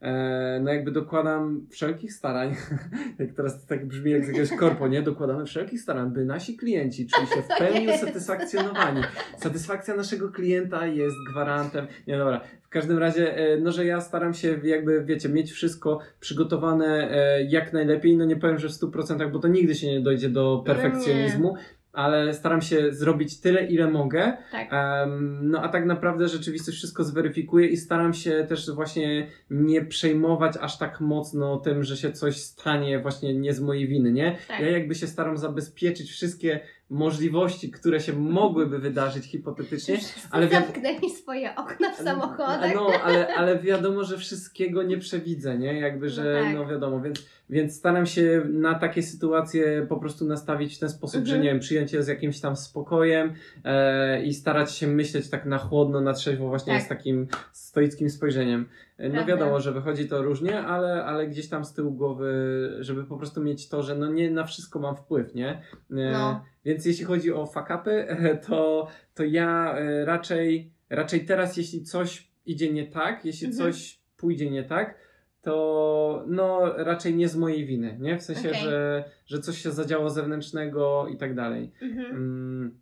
[0.01, 2.55] e, no jakby dokładam wszelkich starań,
[3.19, 5.01] jak teraz to tak brzmi jak z jakiegoś korpo, nie?
[5.01, 8.03] Dokładamy wszelkich starań, by nasi klienci czuli się w pełni jest.
[8.03, 9.01] usatysfakcjonowani.
[9.37, 11.87] Satysfakcja naszego klienta jest gwarantem.
[12.07, 12.41] Nie, dobra.
[12.61, 17.43] W każdym razie, e, no, że ja staram się jakby, wiecie, mieć wszystko przygotowane e,
[17.43, 18.17] jak najlepiej.
[18.17, 21.55] No nie powiem, że w 100%, bo to nigdy się nie dojdzie do perfekcjonizmu,
[21.93, 24.37] ale staram się zrobić tyle, ile mogę.
[24.51, 24.67] Tak.
[24.71, 30.57] Em, no a tak naprawdę rzeczywistość wszystko zweryfikuje i staram się też właśnie nie przejmować
[30.61, 34.37] aż tak mocno tym, że się coś stanie właśnie nie z mojej winy, nie?
[34.47, 34.59] Tak.
[34.59, 36.59] Ja jakby się staram zabezpieczyć wszystkie
[36.91, 39.97] możliwości, które się mogłyby wydarzyć hipotetycznie,
[40.31, 42.75] ale wi- zamknęli swoje okna w samochodach.
[42.75, 45.79] no, ale, ale wiadomo, że wszystkiego nie przewidzę, nie?
[45.79, 46.55] Jakby, że No tak.
[46.55, 51.25] no wiadomo, więc, więc staram się na takie sytuacje po prostu nastawić w ten sposób,
[51.25, 51.41] że Mhm.
[51.43, 55.57] nie wiem, przyjąć je z jakimś tam spokojem e, i starać się myśleć tak na
[55.57, 56.83] chłodno, na trzeźwo, właśnie Tak.
[56.83, 58.65] z takim stoickim spojrzeniem.
[59.09, 62.31] No wiadomo, że wychodzi to różnie, ale, ale gdzieś tam z tyłu głowy,
[62.79, 65.49] żeby po prostu mieć to, że no nie na wszystko mam wpływ, nie?
[65.49, 66.43] E, No.
[66.65, 68.07] Więc jeśli chodzi o fakapy,
[68.47, 73.71] to, to ja e, raczej, raczej teraz, jeśli coś idzie nie tak, jeśli Mhm.
[73.71, 74.95] coś pójdzie nie tak,
[75.41, 78.17] to no raczej nie z mojej winy, nie?
[78.17, 78.61] W sensie, Okej.
[78.61, 81.71] że, że coś się zadziało zewnętrznego i tak dalej.
[81.81, 82.05] Mhm.
[82.05, 82.80] Mm,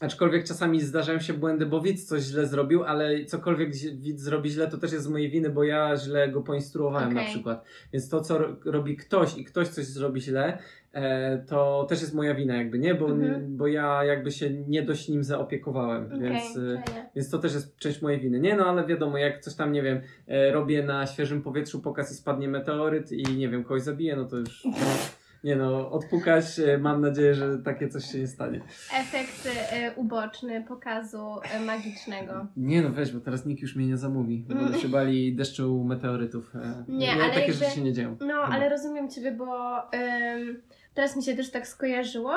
[0.00, 4.68] aczkolwiek czasami zdarzają się błędy, bo widz coś źle zrobił, ale cokolwiek widz zrobi źle,
[4.68, 7.32] to też jest z mojej winy, bo ja źle go poinstruowałem na Okej.
[7.34, 7.64] przykład.
[7.92, 10.58] Więc to, co ro- robi ktoś i ktoś coś zrobi źle,
[10.92, 12.94] e, to też jest moja wina jakby, nie?
[12.94, 13.56] Bo, Mhm.
[13.56, 16.56] bo ja jakby się nie dość nim zaopiekowałem, Okej, więc...
[16.56, 16.82] e,
[17.16, 18.40] więc to też jest część mojej winy.
[18.40, 22.12] Nie, no ale wiadomo, jak coś tam, nie wiem, e, robię na świeżym powietrzu pokaz
[22.12, 24.62] i spadnie meteoryt i nie wiem, kogoś zabije, no to już.
[25.44, 28.60] Nie no, odpukać, e, mam nadzieję, że takie coś się nie stanie.
[28.94, 32.46] Efekt e, uboczny pokazu e, magicznego.
[32.56, 34.44] Nie no, weź, bo teraz nikt już mnie nie zamówi.
[34.48, 36.52] bo Będę się bali deszczu meteorytów.
[36.88, 38.16] Nie, ale takie jakby- rzeczy się nie dzieją.
[38.20, 38.48] No, Chyba.
[38.56, 40.62] ale rozumiem Ciebie, bo ym,
[40.94, 42.32] teraz mi się też tak skojarzyło.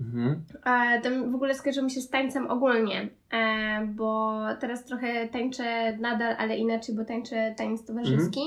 [0.00, 0.44] Mhm.
[0.64, 5.96] E, tam w ogóle skojarzyło mi się z tańcem ogólnie, e, bo teraz trochę tańczę
[5.96, 8.40] nadal, ale inaczej, bo tańczę taniec towarzyski.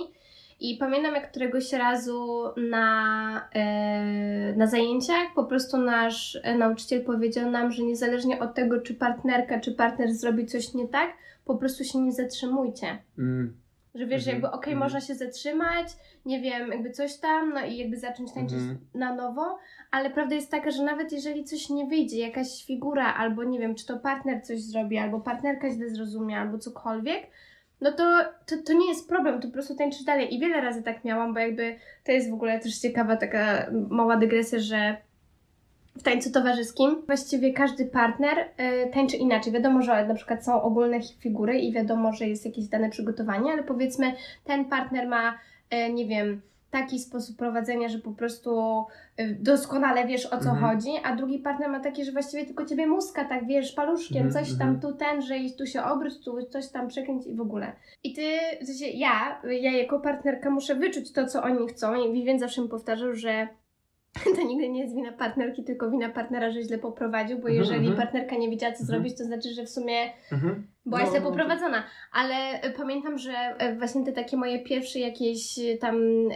[0.59, 7.71] I pamiętam, jak któregoś razu na, e, na zajęciach po prostu nasz nauczyciel powiedział nam,
[7.71, 11.13] że niezależnie od tego, czy partnerka, czy partner zrobi coś nie tak,
[11.45, 12.97] po prostu się nie zatrzymujcie.
[13.17, 13.57] Mm.
[13.95, 14.79] Że wiesz, że Mhm, jakby okej, mhm.
[14.79, 15.87] można się zatrzymać,
[16.25, 18.79] nie wiem, jakby coś tam, no i jakby zacząć tańczyć Mhm.
[18.93, 19.57] na nowo,
[19.91, 23.75] ale prawda jest taka, że nawet jeżeli coś nie wyjdzie, jakaś figura, albo nie wiem,
[23.75, 27.27] czy to partner coś zrobi, albo partnerka źle zrozumie, albo cokolwiek,
[27.81, 30.35] no to, to, to nie jest problem, to po prostu tańczysz dalej.
[30.35, 34.17] I wiele razy tak miałam, bo jakby to jest w ogóle też ciekawa taka mała
[34.17, 34.97] dygresja, że
[35.99, 39.53] w tańcu towarzyskim właściwie każdy partner y, tańczy inaczej.
[39.53, 43.63] Wiadomo, że na przykład są ogólne figury i wiadomo, że jest jakieś dane przygotowanie, ale
[43.63, 45.39] powiedzmy ten partner ma,
[45.73, 48.83] y, nie wiem, taki sposób prowadzenia, że po prostu
[49.19, 50.57] y, doskonale wiesz o co Mhm.
[50.59, 54.31] chodzi, a drugi partner ma taki, że właściwie tylko ciebie muska, tak wiesz, paluszkiem, Mhm,
[54.45, 54.79] coś tam mhm.
[54.79, 57.71] tu ten, że i tu się obróć, tu coś tam przekręć i w ogóle.
[58.03, 58.21] I ty,
[58.61, 62.61] w sensie ja, ja jako partnerka muszę wyczuć to, co oni chcą i Vivien zawsze
[62.61, 63.47] mi powtarzał, że
[64.35, 67.87] to nigdy nie jest wina partnerki, tylko wina partnera, że źle poprowadził, bo Mhm, jeżeli
[67.87, 67.97] mhm.
[67.97, 69.95] partnerka nie wiedziała, co zrobić, to znaczy, że w sumie.
[70.89, 71.83] Byłaś No, no to- poprowadzona.
[72.13, 75.95] Ale e, pamiętam, że e, właśnie te takie moje pierwsze jakieś e, tam,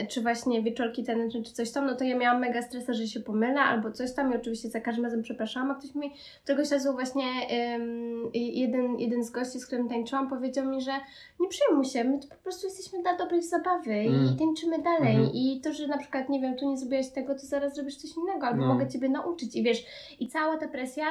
[0.10, 3.20] czy właśnie wieczorki taneczne, czy coś tam, no to ja miałam mega stresa, że się
[3.20, 6.12] pomylę albo coś tam i oczywiście za każdym razem przepraszałam, a ktoś mi
[6.44, 10.92] któregoś razu właśnie em, jeden, jeden z gości, z którym tańczyłam, powiedział mi, że
[11.40, 14.26] nie przejmuj się, my tu po prostu jesteśmy dla dobrej zabawy Mm.
[14.36, 15.30] i tańczymy dalej Mhm.
[15.34, 18.18] i to, że na przykład, nie wiem, tu nie zrobiłaś tego, to zaraz zrobisz coś
[18.18, 18.74] innego, albo No.
[18.74, 19.86] mogę Ciebie nauczyć i wiesz,
[20.20, 21.04] i cała ta presja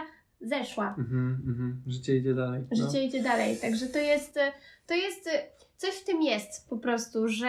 [0.43, 0.94] zeszła.
[0.98, 1.82] Mhm, mhm.
[1.86, 2.62] Życie idzie dalej.
[2.70, 2.77] no.
[2.77, 3.56] Życie idzie dalej.
[3.56, 4.39] Także to jest,
[4.86, 5.28] to jest,
[5.77, 7.48] coś w tym jest po prostu, że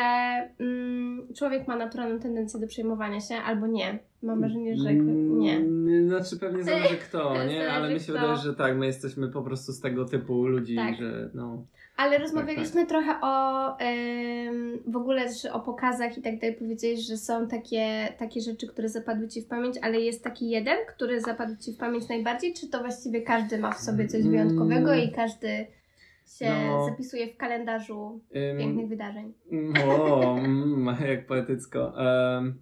[0.60, 3.99] mm, człowiek ma naturalną tendencję do przejmowania się albo nie.
[4.24, 5.57] Mam wrażenie, że nie.
[5.57, 7.70] Mm, Znaczy pewnie zależy kto, nie?
[7.74, 10.95] Ale mi się wydaje, że tak, my jesteśmy po prostu z tego typu ludzi, Tak.
[10.95, 11.65] że no.
[11.98, 12.90] Ale rozmawialiśmy tak.
[12.90, 16.56] trochę o em, w ogóle o pokazach i tak dalej.
[16.56, 20.78] Powiedziałeś, że są takie, takie rzeczy, które zapadły Ci w pamięć, ale jest taki jeden,
[20.88, 22.53] który zapadł Ci w pamięć najbardziej?
[22.53, 25.68] Czy to właściwie każdy ma w sobie coś wyjątkowego i każdy
[26.26, 26.86] się No.
[26.90, 28.20] zapisuje w kalendarzu
[28.52, 29.34] Ym, pięknych wydarzeń?
[29.88, 31.94] O, mm, jak poetycko.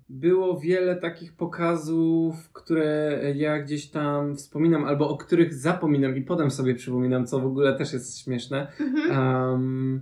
[0.09, 6.51] Było wiele takich pokazów, które ja gdzieś tam wspominam, albo o których zapominam i potem
[6.51, 8.67] sobie przypominam, co w ogóle też jest śmieszne.
[8.79, 9.19] Mhm.
[9.51, 10.01] Um,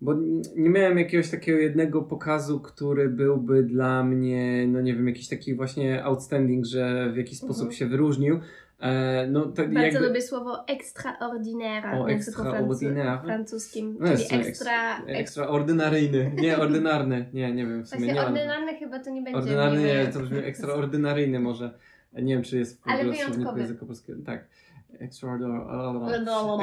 [0.00, 0.14] bo
[0.56, 5.54] nie miałem jakiegoś takiego jednego pokazu, który byłby dla mnie, no nie wiem, jakiś taki
[5.54, 7.72] właśnie outstanding, że w jakiś sposób Mhm.
[7.72, 8.40] się wyróżnił.
[8.80, 10.00] E, no, to Bardzo jakby...
[10.00, 13.20] lubię słowo extraordinaire O, extraordinaire.
[13.24, 14.38] francuskim, No czyli ekstra...
[14.48, 16.32] Ekstra, ekstraordynaryjny.
[16.34, 17.26] Nie, ordynarny.
[17.32, 20.38] Nie, nie wiem, w sumie Właśnie ordynarny chyba to nie będzie Ordynarny nie, to brzmi
[20.38, 21.78] ekstraordynaryjny może.
[22.12, 24.22] Nie wiem, czy jest w ogóle słowniku języka polskiego.
[24.26, 24.44] Tak.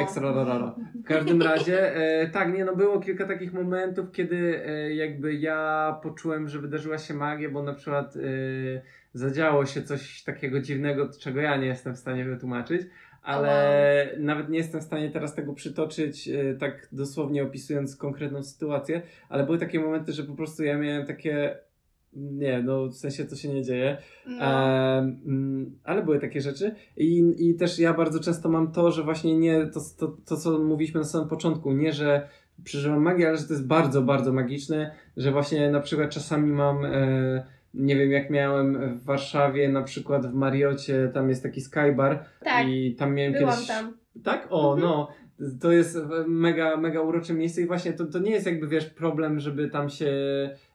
[0.01, 0.71] Extraordinary.
[0.95, 5.99] W każdym razie, e, tak, nie, no było kilka takich momentów, kiedy e, jakby ja
[6.03, 8.19] poczułem, że wydarzyła się magia, bo na przykład e,
[9.13, 12.81] zadziało się coś takiego dziwnego, czego ja nie jestem w stanie wytłumaczyć.
[13.23, 19.01] Ale nawet nie jestem w stanie teraz tego przytoczyć, e, tak dosłownie opisując konkretną sytuację,
[19.29, 21.57] ale były takie momenty, że po prostu ja miałem takie,
[22.15, 24.45] nie, no w sensie to się nie dzieje, No.
[24.45, 29.37] Mm, ale były takie rzeczy I, i też ja bardzo często mam to, że właśnie
[29.37, 32.27] nie to, to, to, co mówiliśmy na samym początku, nie, że
[32.63, 36.85] przeżywam magię, ale że to jest bardzo, bardzo magiczne, że właśnie na przykład czasami mam,
[36.85, 42.25] e, nie wiem, jak miałem w Warszawie, na przykład w Mariocie, tam jest taki skybar
[42.43, 43.67] Tak, i tam miałem byłam kiedyś...
[43.67, 43.93] tam.
[44.23, 44.47] Tak?
[44.49, 44.89] O, Mhm.
[44.91, 45.07] no.
[45.61, 45.97] To jest
[46.27, 49.89] mega, mega urocze miejsce i właśnie to, to nie jest jakby, wiesz, problem, żeby tam
[49.89, 50.09] się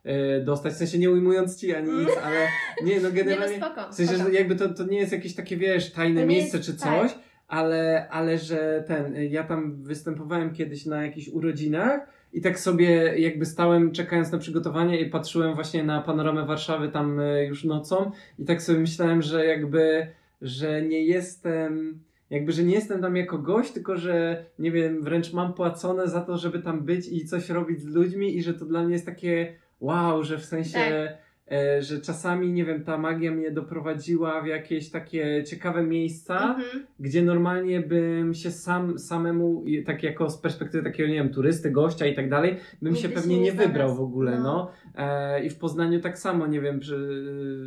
[0.04, 2.36] e, dostać, w sensie nie ujmując ci ani nic, ale
[2.84, 3.56] nie, no Nie no generalnie...
[3.56, 3.92] spoko.
[3.92, 4.30] W sensie, spoko.
[4.30, 6.80] że jakby to, to nie jest jakieś takie, wiesz, tajne To miejsce czy tak.
[6.80, 7.18] coś,
[7.48, 12.00] ale, ale że ten, ja tam występowałem kiedyś na jakichś urodzinach
[12.32, 17.20] i tak sobie jakby stałem czekając na przygotowanie i patrzyłem właśnie na panoramę Warszawy tam
[17.20, 20.06] e, już nocą i tak sobie myślałem, że jakby,
[20.42, 22.00] że nie jestem...
[22.30, 26.20] Jakby, że nie jestem tam jako gość, tylko że nie wiem, wręcz mam płacone za
[26.20, 29.06] to, żeby tam być i coś robić z ludźmi, i że to dla mnie jest
[29.06, 31.18] takie wow, że w sensie, e,
[31.80, 36.86] że czasami, nie wiem, ta magia mnie doprowadziła w jakieś takie ciekawe miejsca, Mhm.
[37.00, 42.06] gdzie normalnie bym się sam, samemu, tak jako z perspektywy takiego, nie wiem, turysty, gościa
[42.06, 42.50] i tak dalej,
[42.82, 44.42] bym Nigdy się się pewnie nie nie wybrał w ogóle, no.
[44.48, 44.70] No.
[45.04, 47.24] E, I w Poznaniu tak samo, nie wiem, przy,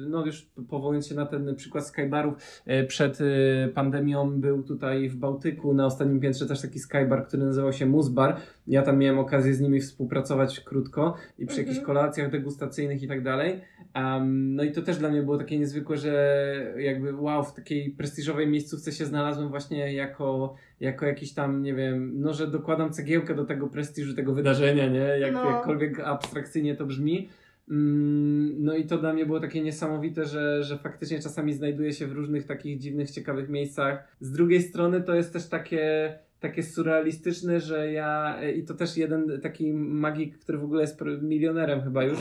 [0.09, 2.33] no już powołując się na ten przykład Skybarów,
[2.65, 7.43] e, przed e, pandemią był tutaj w Bałtyku na ostatnim piętrze też taki Skybar, który
[7.43, 8.37] nazywał się Musbar.
[8.67, 11.67] Ja tam miałem okazję z nimi współpracować krótko i przy Mhm.
[11.67, 13.61] jakichś kolacjach degustacyjnych i tak dalej.
[13.95, 17.91] Um, no i to też dla mnie było takie niezwykłe, że jakby wow, w takiej
[17.91, 23.35] prestiżowej miejscówce się znalazłem właśnie jako, jako jakiś tam, nie wiem, no że dokładam cegiełkę
[23.35, 24.99] do tego prestiżu tego wydarzenia, nie?
[24.99, 25.49] Jak, No.
[25.51, 27.29] Jakkolwiek abstrakcyjnie to brzmi.
[27.69, 32.07] Mm, No i to dla mnie było takie niesamowite, że, że faktycznie czasami znajduję się
[32.07, 34.17] w różnych takich dziwnych, ciekawych miejscach.
[34.19, 39.41] Z drugiej strony to jest też takie, takie surrealistyczne, że ja, i to też jeden
[39.41, 42.19] taki magik, który w ogóle jest milionerem chyba już,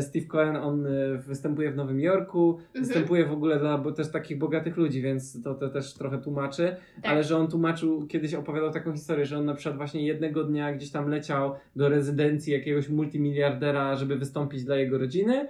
[0.00, 2.84] Steve Cohen, on e, występuje w Nowym Jorku, Mhm.
[2.84, 6.76] występuje w ogóle dla bo też takich bogatych ludzi, więc to, to też trochę tłumaczy,
[7.02, 7.12] Tak.
[7.12, 10.72] ale że on tłumaczył, kiedyś opowiadał taką historię, że on na przykład właśnie jednego dnia
[10.72, 15.48] gdzieś tam leciał do rezydencji jakiegoś multimiliardera, żeby wystąpić dla jego rodziny, e,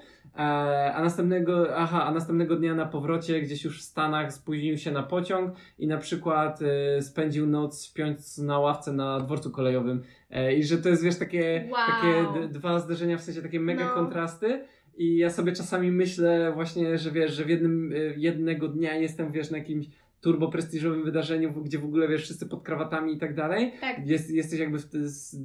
[0.95, 5.03] a następnego, aha, a następnego dnia na powrocie gdzieś już w Stanach spóźnił się na
[5.03, 10.65] pociąg i na przykład e, spędził noc śpiąc na ławce na dworcu kolejowym e, i
[10.65, 11.81] że to jest wiesz takie, Wow.
[11.87, 13.95] takie dwa zderzenia w sensie takie mega No.
[13.95, 14.65] kontrasty
[14.97, 19.51] i ja sobie czasami myślę właśnie, że wiesz, że w jednym, jednego dnia jestem, wiesz,
[19.51, 19.87] na jakimś
[20.21, 23.73] turbo prestiżowym wydarzeniu, gdzie w ogóle, wiesz, wszyscy pod krawatami i tak dalej.
[23.81, 24.79] Tak, Jest, jesteś jakby,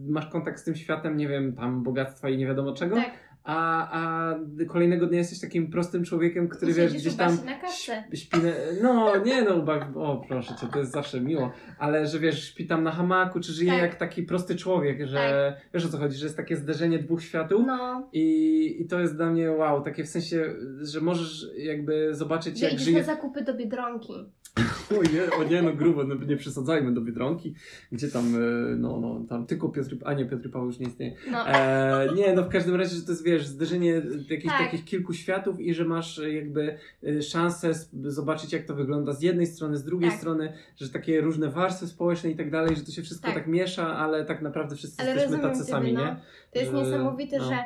[0.09, 3.11] masz kontakt z tym światem, nie wiem, tam bogactwa i nie wiadomo czego, tak.
[3.43, 4.35] A, a
[4.67, 8.03] kolejnego dnia jesteś takim prostym człowiekiem, który, wiesz, gdzieś tam Basi na kasę.
[8.13, 12.19] śpi, na- no nie no, ba- o proszę cię, to jest zawsze miło, ale że
[12.19, 13.81] wiesz, śpi tam na hamaku, czy żyje Tak.
[13.81, 17.61] jak taki prosty człowiek, że wiesz o co chodzi, że jest takie zderzenie dwóch światów,
[17.67, 22.59] No, i, I to jest dla mnie wow, takie w sensie, że możesz jakby zobaczyć,
[22.59, 22.97] że jak idziesz żyje.
[22.97, 24.13] na zakupy do Biedronki.
[24.99, 27.53] O nie, o nie, no grubo, no nie przesadzajmy do Biedronki,
[27.91, 28.39] gdzie tam, e,
[28.75, 31.15] no, no, tam tylko Piotr, a nie, Piotr Paweł już nie istnieje.
[31.31, 34.57] No, E, nie, no w każdym razie, że to jest, wiesz, zderzenie jakichś Tak.
[34.61, 36.77] takich kilku światów i że masz e, jakby
[37.07, 37.71] e, szansę
[38.03, 40.19] zobaczyć, jak to wygląda z jednej strony, z drugiej Tak.
[40.19, 43.47] strony, że takie różne warstwy społeczne i tak dalej, że to się wszystko tak, Tak.
[43.47, 46.05] miesza, ale tak naprawdę wszyscy ale jesteśmy tacy Ciebie, sami, no.
[46.05, 46.15] nie?
[46.53, 47.43] To jest Że- niesamowite, no.
[47.45, 47.57] że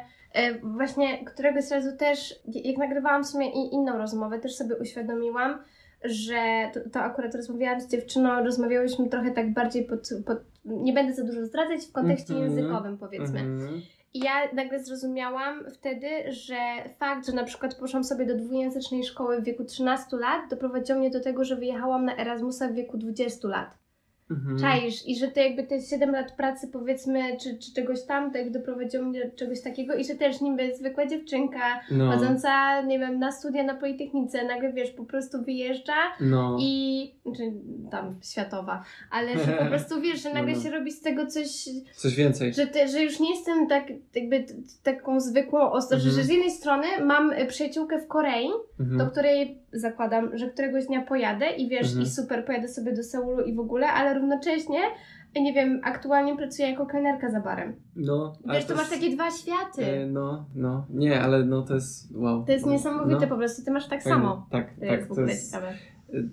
[0.64, 5.60] właśnie któregoś razu też, jak nagrywałam w sumie i inną rozmowę, też sobie uświadomiłam,
[6.06, 11.14] że to, to akurat rozmawiałam z dziewczyną, rozmawiałyśmy trochę tak bardziej pod, pod nie będę
[11.14, 12.52] za dużo zdradzać, w kontekście Mhm.
[12.52, 13.40] językowym powiedzmy.
[13.40, 13.82] Mhm.
[14.14, 16.56] I ja nagle zrozumiałam wtedy, że
[17.00, 21.10] fakt, że na przykład poszłam sobie do dwujęzycznej szkoły w wieku 13 lat, doprowadził mnie
[21.10, 23.78] do tego, że wyjechałam na Erasmusa w wieku 20 lat.
[24.32, 24.60] Mhm.
[24.60, 28.60] Czaisz i że to jakby te 7 lat pracy powiedzmy, czy, czy czegoś tam, jakby
[28.60, 33.20] doprowadziło mnie do czegoś takiego i że też niby zwykła dziewczynka No, chodząca, nie wiem,
[33.20, 36.58] na studia na Politechnice, nagle wiesz, po prostu wyjeżdża no.
[36.62, 37.52] i, czy
[37.92, 40.64] tam światowa, ale że po prostu wiesz, że nagle No, no.
[40.64, 42.54] się robi z tego coś, Coś więcej.
[42.54, 43.84] że, te, że już nie jestem tak
[44.16, 44.46] jakby
[44.84, 46.16] taką zwykłą osobą, Mhm.
[46.16, 48.50] że z jednej strony mam y, przyjaciółkę w Korei,
[48.80, 48.98] Mhm.
[48.98, 52.02] do której zakładam, że któregoś dnia pojadę i wiesz, Mhm.
[52.06, 54.80] i super, pojadę sobie do Seulu i w ogóle, ale równocześnie,
[55.42, 57.76] nie wiem, aktualnie pracuję jako kelnerka za barem.
[57.96, 59.86] No, Wiesz, to masz jest- takie dwa światy.
[59.86, 60.86] E, no, no.
[60.90, 62.46] Nie, ale no to jest wow.
[62.46, 63.28] To jest niesamowite no.
[63.28, 64.18] po prostu, ty masz tak Fajne.
[64.18, 64.48] samo.
[64.52, 64.90] Tak, To tak.
[64.90, 65.52] jest w ogóle to jest...
[65.52, 65.74] ciekawe.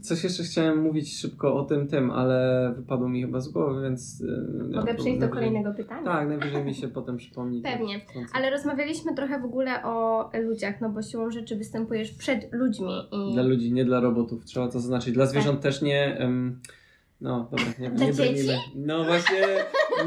[0.01, 4.23] Coś jeszcze chciałem mówić szybko o tym tym, ale wypadło mi chyba z głowy, więc...
[4.29, 6.05] e, no, Mogę to przejść do kolejnego pytania?
[6.05, 7.63] Tak, najwyżej mi się potem przypomni.
[7.63, 8.01] to Pewnie.
[8.35, 13.35] Ale rozmawialiśmy trochę w ogóle o ludziach, no bo siłą rzeczy występujesz przed ludźmi i...
[13.35, 15.15] Dla ludzi, nie dla robotów, trzeba to zaznaczyć.
[15.15, 16.17] Dla zwierząt też nie...
[16.19, 16.61] em,
[17.23, 18.33] no dobra, nie, Dla nie dzieci?
[18.33, 18.59] brnijmy.
[18.75, 19.39] No właśnie,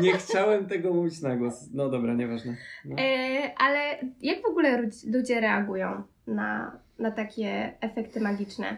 [0.01, 1.69] nie chciałem tego mówić na głos.
[1.73, 2.55] No dobra, nieważne.
[2.85, 2.95] No.
[2.99, 3.79] E, ale
[4.21, 8.77] jak w ogóle ludzi- ludzie reagują na, na takie efekty magiczne?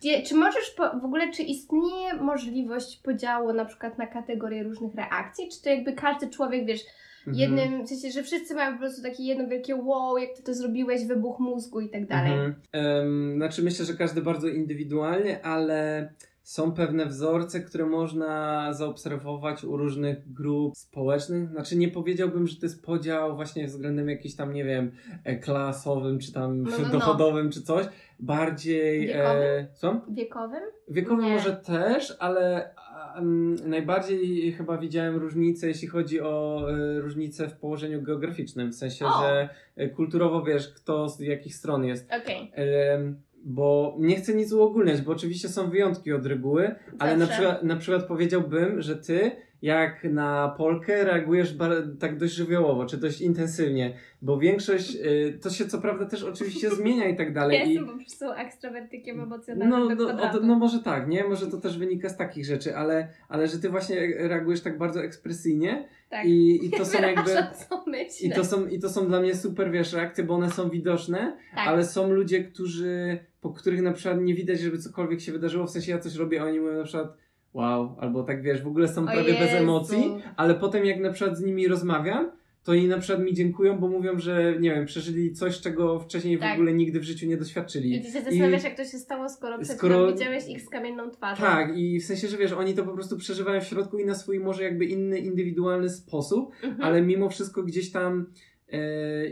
[0.00, 4.94] Gdzie, czy możesz po, w ogóle, czy istnieje możliwość podziału na przykład na kategorie różnych
[4.94, 5.48] reakcji?
[5.48, 6.80] Czy to jakby każdy człowiek, wiesz,
[7.26, 7.36] Mhm.
[7.58, 10.54] jednym, w sensie, że wszyscy mają po prostu takie jedno wielkie wow, jak ty to
[10.54, 12.32] zrobiłeś, wybuch mózgu i tak dalej.
[12.32, 12.54] Mhm.
[12.72, 16.08] Em, znaczy myślę, że każdy bardzo indywidualnie, ale
[16.44, 21.48] są pewne wzorce, które można zaobserwować u różnych grup społecznych.
[21.48, 24.92] Znaczy nie powiedziałbym, że to jest podział właśnie względem jakiś tam, nie wiem,
[25.24, 26.88] e, klasowym, czy tam No, no, no.
[26.90, 27.86] dochodowym, czy coś.
[28.20, 29.06] Bardziej...
[29.06, 29.42] Wiekowym?
[29.42, 30.14] E?
[30.14, 30.62] Wiekowym?
[30.88, 31.32] Wiekowy Nie.
[31.32, 32.74] może też, ale
[33.16, 38.72] um, najbardziej chyba widziałem różnicę, jeśli chodzi o e, różnicę w położeniu geograficznym.
[38.72, 39.22] W sensie, O.
[39.22, 42.10] że e, kulturowo wiesz, kto z jakich stron jest.
[42.22, 42.52] Okej.
[42.54, 47.62] Em, bo nie chcę nic uogólniać, bo oczywiście są wyjątki od reguły, ale na przykład,
[47.62, 49.30] na przykład powiedziałbym, że ty
[49.64, 51.56] jak na Polkę reagujesz
[52.00, 56.70] tak dość żywiołowo, czy dość intensywnie, bo większość, y, to się co prawda też oczywiście
[56.76, 57.58] zmienia i tak dalej.
[57.58, 61.24] Ja i, jestem po prostu ekstrawertykiem emocjonalnym no, no, od, no może tak, nie?
[61.24, 65.04] Może to też wynika z takich rzeczy, ale, ale że ty właśnie reagujesz tak bardzo
[65.04, 66.26] ekspresyjnie tak.
[66.26, 67.22] i, i to są jakby...
[67.22, 68.28] Wyrażam, co myślę.
[68.28, 71.36] I to, są, I to są dla mnie super, wiesz, reakcje, bo one są widoczne,
[71.54, 71.68] tak.
[71.68, 75.70] ale są ludzie, którzy, po których na przykład nie widać, żeby cokolwiek się wydarzyło, w
[75.70, 77.23] sensie ja coś robię, a oni mówią na przykład
[77.54, 81.38] wow, albo tak wiesz, w ogóle są prawie bez emocji, ale potem jak na przykład
[81.38, 82.30] z nimi rozmawiam,
[82.64, 86.36] to oni na przykład mi dziękują, bo mówią, że nie wiem, przeżyli coś, czego wcześniej
[86.36, 86.54] w Tak.
[86.54, 87.96] ogóle nigdy w życiu nie doświadczyli.
[87.96, 91.10] I ty się zastanawiasz, jak to się stało, skoro przed skoro- widziałeś ich z kamienną
[91.10, 91.42] twarzą.
[91.42, 94.14] Tak, i w sensie, że wiesz, oni to po prostu przeżywają w środku i na
[94.14, 96.82] swój może jakby inny, indywidualny sposób, Mhm.
[96.82, 98.26] ale mimo wszystko gdzieś tam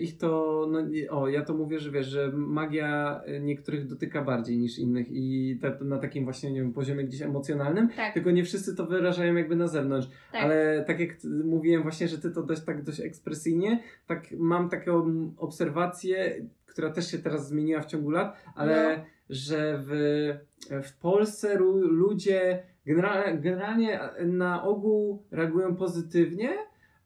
[0.01, 0.79] ich to, no
[1.11, 5.59] o, ja to mówię, że wiesz, że magia e, niektórych dotyka bardziej niż innych i
[5.61, 9.35] te, na takim właśnie, nie wiem, poziomie gdzieś emocjonalnym, Tak, tylko nie wszyscy to wyrażają
[9.35, 10.43] jakby na zewnątrz, tak.
[10.43, 11.11] ale tak jak
[11.45, 15.05] mówiłem właśnie, że ty to dość, tak dość ekspresyjnie, tak mam taką
[15.37, 19.05] obserwację, która też się teraz zmieniła w ciągu lat, ale No.
[19.31, 19.93] że w,
[20.83, 26.51] w Polsce ludzie genera- generalnie na ogół reagują pozytywnie,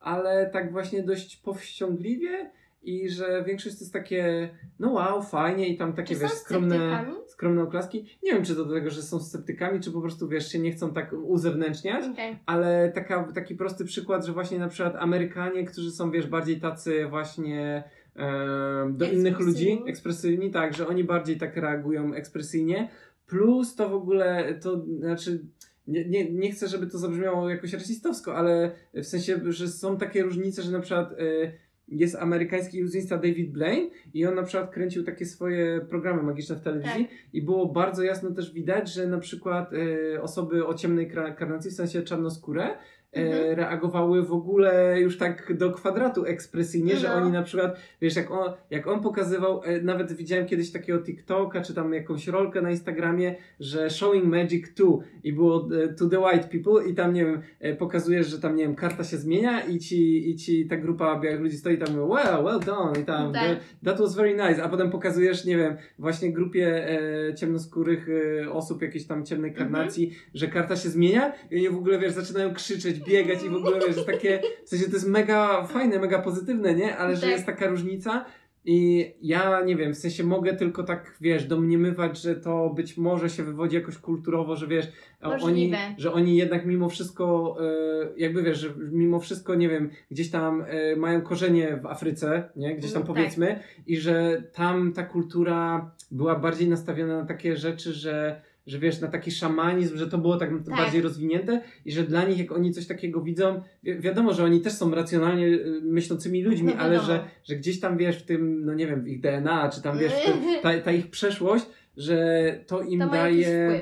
[0.07, 2.51] ale tak właśnie dość powściągliwie
[2.83, 6.77] i że większość to jest takie, no wow, fajnie i tam takie, Czy wiesz, skromne,
[6.77, 7.17] sceptykami?
[7.27, 8.19] skromne oklaski.
[8.23, 10.73] Nie wiem, czy to do tego, że są sceptykami, czy po prostu, wiesz, się nie
[10.73, 12.39] chcą tak uzewnętrzniać, Okej.
[12.47, 17.07] ale taka, taki prosty przykład, że właśnie na przykład Amerykanie, którzy są, wiesz, bardziej tacy
[17.07, 17.85] właśnie
[18.15, 22.89] em, do innych ludzi, ekspresyjni, tak, że oni bardziej tak reagują ekspresyjnie,
[23.27, 25.45] plus to w ogóle, to znaczy,
[25.87, 30.23] nie, nie, nie chcę, żeby to zabrzmiało jakoś rasistowsko, ale w sensie, że są takie
[30.23, 31.53] różnice, że na przykład y,
[31.89, 36.61] jest amerykański iluzjonista David Blaine i on na przykład kręcił takie swoje programy magiczne w
[36.61, 41.71] telewizji i było bardzo jasno też widać, że na przykład e, osoby o ciemnej karnacji,
[41.71, 42.77] w sensie czarnoskóre, e,
[43.17, 43.55] Mhm.
[43.57, 47.15] reagowały w ogóle już tak do kwadratu ekspresyjnie, że No.
[47.15, 51.61] oni na przykład, wiesz, jak on, jak on pokazywał, e, nawet widziałem kiedyś takiego TikToka,
[51.63, 56.21] czy tam jakąś rolkę na Instagramie, że showing magic to i było e, to the
[56.21, 59.61] white people i tam, nie wiem, e, pokazujesz, że tam, nie wiem, karta się zmienia
[59.61, 63.05] i ci, i ci ta grupa białych ludzi stoi tam, mówi, well, well done i
[63.05, 63.59] tam, Tak.
[63.85, 66.89] that was very nice, a potem pokazujesz, nie wiem, właśnie grupie
[67.31, 68.09] e, ciemnoskórych
[68.45, 69.73] e, osób jakiejś tam ciemnej Mhm.
[69.73, 73.57] karnacji, że karta się zmienia i oni w ogóle, wiesz, zaczynają krzyczeć, biegać i w
[73.57, 76.97] ogóle, wiesz, że takie, w sensie to jest mega fajne, mega pozytywne, nie?
[76.97, 77.31] Ale że Tak.
[77.31, 78.25] jest taka różnica
[78.69, 83.31] i ja nie wiem, w sensie mogę tylko tak, wiesz, domniemywać, że to być może
[83.31, 84.89] się wywodzi jakoś kulturowo, że wiesz,
[85.21, 90.31] oni, że oni jednak mimo wszystko, e, jakby wiesz, że mimo wszystko, nie wiem, gdzieś
[90.31, 92.77] tam e, mają korzenie w Afryce, nie?
[92.77, 93.17] Gdzieś tam No tak.
[93.17, 99.01] powiedzmy i że tam ta kultura była bardziej nastawiona na takie rzeczy, że że wiesz,
[99.01, 100.77] na taki szamanizm, że to było tak, Tak.
[100.77, 104.61] bardziej rozwinięte i że dla nich, jak oni coś takiego widzą, wi- wiadomo, że oni
[104.61, 108.65] też są racjonalnie y, myślącymi ludźmi, No ale że, że gdzieś tam, wiesz, w tym,
[108.65, 111.67] no nie wiem, w ich DNA, czy tam, wiesz, w tym, ta, ta ich przeszłość,
[111.97, 112.19] że
[112.67, 113.81] to im To daje...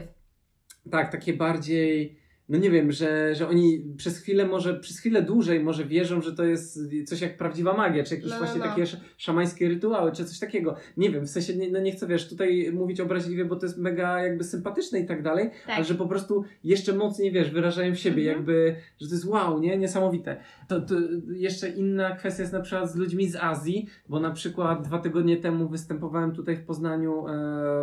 [0.91, 2.17] Tak, takie bardziej,
[2.49, 6.33] no nie wiem, że, że oni przez chwilę może, przez chwilę dłużej może wierzą, że
[6.35, 8.67] to jest coś jak prawdziwa magia, czy jakieś No, no, właśnie no.
[8.67, 10.77] takie sz- szamańskie rytuały, czy coś takiego.
[10.97, 13.79] Nie wiem, w sensie nie, no nie chcę, wiesz, tutaj mówić obraźliwie, bo to jest
[13.79, 15.77] mega jakby sympatyczne i tak dalej, Tak.
[15.77, 18.37] ale że po prostu jeszcze mocniej, wiesz, wyrażają siebie, Mhm.
[18.39, 19.79] jakby, że to jest wow, nie?
[19.79, 20.37] Niesamowite.
[20.69, 20.95] To, to
[21.33, 25.37] jeszcze inna kwestia jest na przykład z ludźmi z Azji, bo na przykład dwa tygodnie
[25.37, 27.33] temu występowałem tutaj w Poznaniu e,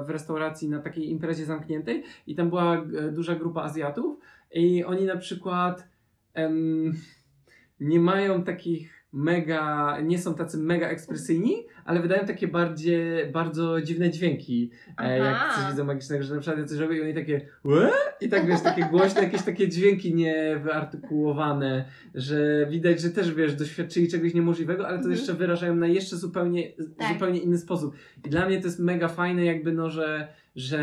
[0.05, 4.19] w restauracji na takiej imprezie zamkniętej i tam była e, duża grupa Azjatów
[4.53, 5.87] i oni na przykład
[6.33, 6.93] em,
[7.79, 11.55] nie mają takich mega, nie są tacy mega ekspresyjni,
[11.85, 16.59] ale wydają takie bardziej, bardzo dziwne dźwięki, e, jak coś widzą magicznego, że na przykład
[16.59, 17.89] ja coś robię i oni takie "Łe?"
[18.21, 24.07] i tak wiesz, takie głośne, jakieś takie dźwięki niewyartykułowane, że widać, że też wiesz, doświadczyli
[24.07, 25.15] czegoś niemożliwego, ale to Mhm.
[25.15, 27.13] jeszcze wyrażają na jeszcze zupełnie, Tak.
[27.13, 27.95] zupełnie inny sposób.
[28.25, 30.79] I dla mnie to jest mega fajne jakby no, że że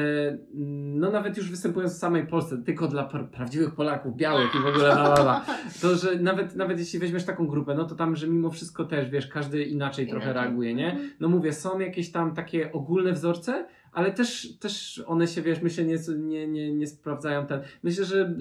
[0.55, 4.59] mm, no nawet już występując w samej Polsce, tylko dla pra- prawdziwych Polaków, białych i
[4.59, 5.45] w ogóle la, la, la,
[5.83, 9.11] to, że nawet, nawet jeśli weźmiesz taką grupę, no to tam, że mimo wszystko też,
[9.11, 10.43] wiesz, każdy inaczej trochę Inaczej.
[10.43, 10.91] reaguje, nie?
[10.91, 11.11] Mhm.
[11.21, 15.85] No mówię, są jakieś tam takie ogólne wzorce, ale też, też one się, wiesz, myślę,
[15.85, 17.61] nie, nie, nie, nie sprawdzają ten.
[17.83, 18.35] Myślę, że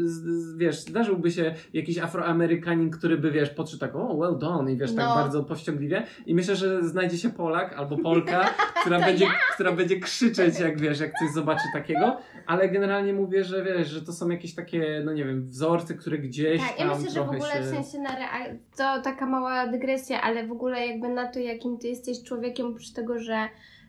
[0.58, 4.96] wiesz, zdarzyłby się jakiś afroamerykanin, który by, wiesz, podszedł tak, o, well done, i wiesz,
[4.96, 5.16] tak No.
[5.16, 6.04] bardzo powściągliwie.
[6.26, 8.50] I myślę, że znajdzie się Polak albo Polka,
[8.82, 12.18] która, będzie, która będzie krzyczeć, jak wiesz, jak coś zobaczy takiego.
[12.46, 16.18] Ale generalnie mówię, że wiesz, że to są jakieś takie, no nie wiem, wzorce, które
[16.18, 17.62] gdzieś Tak, tam ja myślę, że w ogóle się...
[17.62, 21.78] w sensie na rea- to taka mała dygresja, ale w ogóle jakby na to, jakim
[21.78, 23.48] ty jesteś człowiekiem, oprócz tego, że,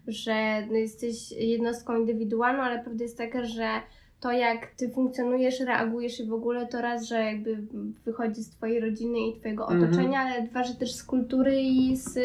[0.08, 3.68] że no jesteś jednostką indywidualną, ale prawda jest taka, że
[4.20, 7.58] to jak ty funkcjonujesz, reagujesz i w ogóle to raz, że jakby
[8.04, 9.84] wychodzi z twojej rodziny i twojego Mhm.
[9.84, 12.18] otoczenia, ale dwa, że też z kultury i z,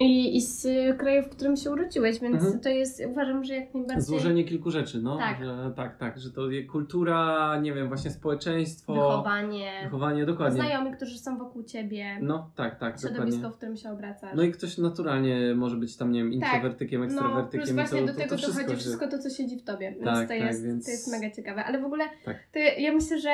[0.00, 0.66] i, i z
[0.98, 2.60] kraju, w którym się urodziłeś, więc Mhm.
[2.60, 5.18] to jest, uważam, że jak najbardziej Złożenie kilku rzeczy, no.
[5.18, 5.44] Tak.
[5.44, 10.62] Że, tak, tak, że to kultura, nie wiem, właśnie społeczeństwo, wychowanie, wychowanie, dokładnie.
[10.62, 13.50] znajomi, którzy są wokół ciebie, No, tak, tak, środowisko, dokładnie.
[13.50, 14.30] w którym się obracasz.
[14.36, 16.50] No i ktoś naturalnie może być tam, nie wiem, Tak.
[16.54, 17.60] introwertykiem, No, ekstrawertykiem.
[17.60, 19.56] plus i właśnie to, do to, tego to wszystko, dochodzi że- wszystko to, co siedzi
[19.56, 19.90] w tobie.
[19.92, 21.64] Więc Tak, to, tak, jest, więc- to jest mega ciekawe.
[21.64, 22.36] Ale w ogóle Tak.
[22.52, 23.30] to ja myślę, że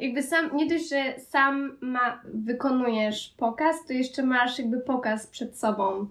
[0.00, 5.58] jakby sam, nie dość, że sam ma, wykonujesz pokaz, to jeszcze masz jakby pokaz przed
[5.58, 6.08] sobą.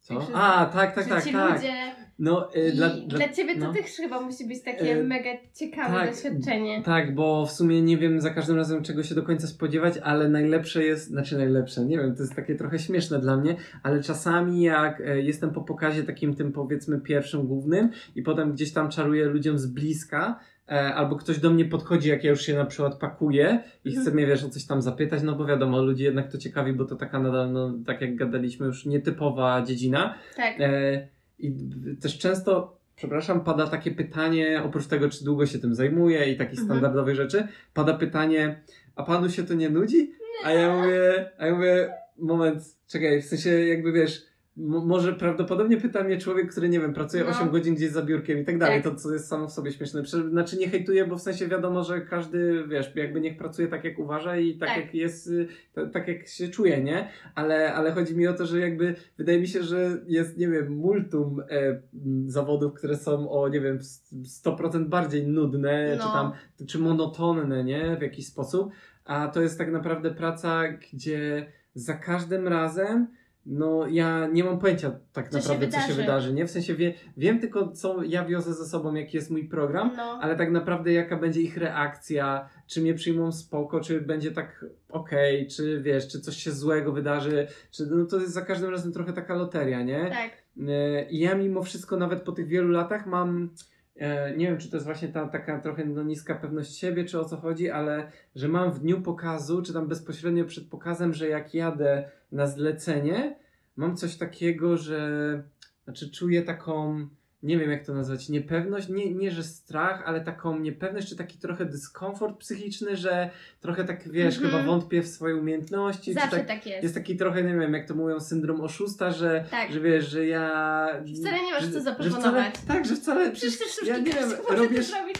[0.00, 0.14] Co?
[0.14, 1.54] Także- A, tak, tak, tak, ci tak.
[1.54, 1.72] ludzie...
[2.18, 3.72] No, y, I dla, dla, ciebie to no.
[3.72, 6.10] też chyba musi być takie Y, mega ciekawe tak.
[6.10, 6.82] doświadczenie.
[6.82, 10.28] Tak, bo w sumie nie wiem za każdym razem czego się do końca spodziewać, ale
[10.28, 14.62] najlepsze jest, znaczy najlepsze, nie wiem, to jest takie trochę śmieszne dla mnie, ale czasami
[14.62, 19.24] jak e, jestem po pokazie takim tym powiedzmy pierwszym głównym i potem gdzieś tam czaruję
[19.24, 23.62] ludziom z bliska, albo ktoś do mnie podchodzi, jak ja już się na przykład pakuję
[23.84, 24.04] i Mhm.
[24.06, 26.84] chce mnie, wiesz, o coś tam zapytać, no bo wiadomo, ludzi jednak to ciekawi, bo
[26.84, 30.14] to taka nadal, no tak jak gadaliśmy, już nietypowa dziedzina.
[30.36, 30.54] Tak.
[30.60, 31.52] E, I
[32.00, 36.58] też często, przepraszam, pada takie pytanie, oprócz tego, czy długo się tym zajmuje i takich
[36.60, 36.66] Mhm.
[36.68, 38.60] standardowych rzeczy, pada pytanie,
[38.96, 40.12] a panu się to nie nudzi?
[40.44, 41.88] A ja mówię, a ja mówię,
[42.18, 44.22] moment, czekaj, w sensie jakby wiesz,
[44.56, 47.30] może prawdopodobnie pyta mnie człowiek, który nie wiem, pracuje No.
[47.30, 48.92] 8 godzin gdzieś za biurkiem i tak dalej, Tak.
[48.92, 50.02] to co jest samo w sobie śmieszne.
[50.30, 53.98] Znaczy nie hejtuję, bo w sensie wiadomo, że każdy, wiesz, jakby niech pracuje tak jak
[53.98, 54.78] uważa i tak, Tak.
[54.78, 57.08] jak jest, y, ta- tak jak się czuje, nie?
[57.34, 60.72] Ale, ale chodzi mi o to, że jakby wydaje mi się, że jest, nie wiem,
[60.76, 61.80] multum e,
[62.26, 66.04] zawodów, które są o, nie wiem, s- 100% bardziej nudne, No.
[66.04, 66.32] czy tam,
[66.66, 67.96] czy monotonne, nie?
[67.98, 68.70] W jakiś sposób.
[69.04, 70.62] A to jest tak naprawdę praca,
[70.92, 73.06] gdzie za każdym razem
[73.46, 76.32] no ja nie mam pojęcia tak Co się naprawdę, co się wydarzy.
[76.34, 76.46] nie?
[76.46, 80.18] W sensie wie, wiem tylko, co ja wiozę ze sobą, jaki jest mój program, No.
[80.22, 85.46] ale tak naprawdę jaka będzie ich reakcja, czy mnie przyjmą spoko, czy będzie tak okej,
[85.46, 89.12] czy wiesz, czy coś się złego wydarzy, czy no to jest za każdym razem trochę
[89.12, 90.10] taka loteria, nie?
[90.10, 90.30] Tak.
[90.68, 93.50] E, I ja mimo wszystko nawet po tych wielu latach mam,
[93.96, 97.20] e, nie wiem czy to jest właśnie ta taka trochę no, niska pewność siebie, czy
[97.20, 101.28] o co chodzi, ale że mam w dniu pokazu, czy tam bezpośrednio przed pokazem, że
[101.28, 103.38] jak jadę na zlecenie,
[103.76, 105.42] mam coś takiego, że
[105.84, 107.08] znaczy czuję taką,
[107.46, 111.38] nie wiem jak to nazwać, niepewność, nie, nie że strach, ale taką niepewność, czy taki
[111.38, 114.52] trochę dyskomfort psychiczny, że trochę tak wiesz, Mhm.
[114.52, 116.82] chyba wątpię w swoje umiejętności, Zawsze tak, tak jest.
[116.82, 119.72] jest taki trochę, nie wiem, jak to mówią, syndrom oszusta, że, Tak.
[119.72, 120.86] że wiesz, że ja...
[121.20, 122.54] Wcale nie masz że, co zaproponować.
[122.54, 123.30] Wcale, tak, że wcale...
[123.32, 124.48] Przecież sztuczki ja nie wiem, zrobić.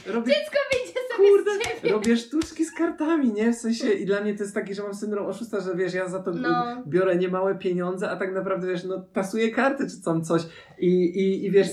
[0.06, 1.92] robię, Dziecko wyjdzie kurde, z ciebie.
[1.92, 3.52] robię sztuczki z kartami, nie?
[3.52, 6.08] W sensie, i dla mnie to jest taki, że mam syndrom oszusta, że wiesz, ja
[6.08, 6.82] za to No.
[6.86, 10.42] biorę niemałe pieniądze, a tak naprawdę, wiesz, no tasuję karty czy tam coś
[10.78, 11.66] i, i, i wiesz...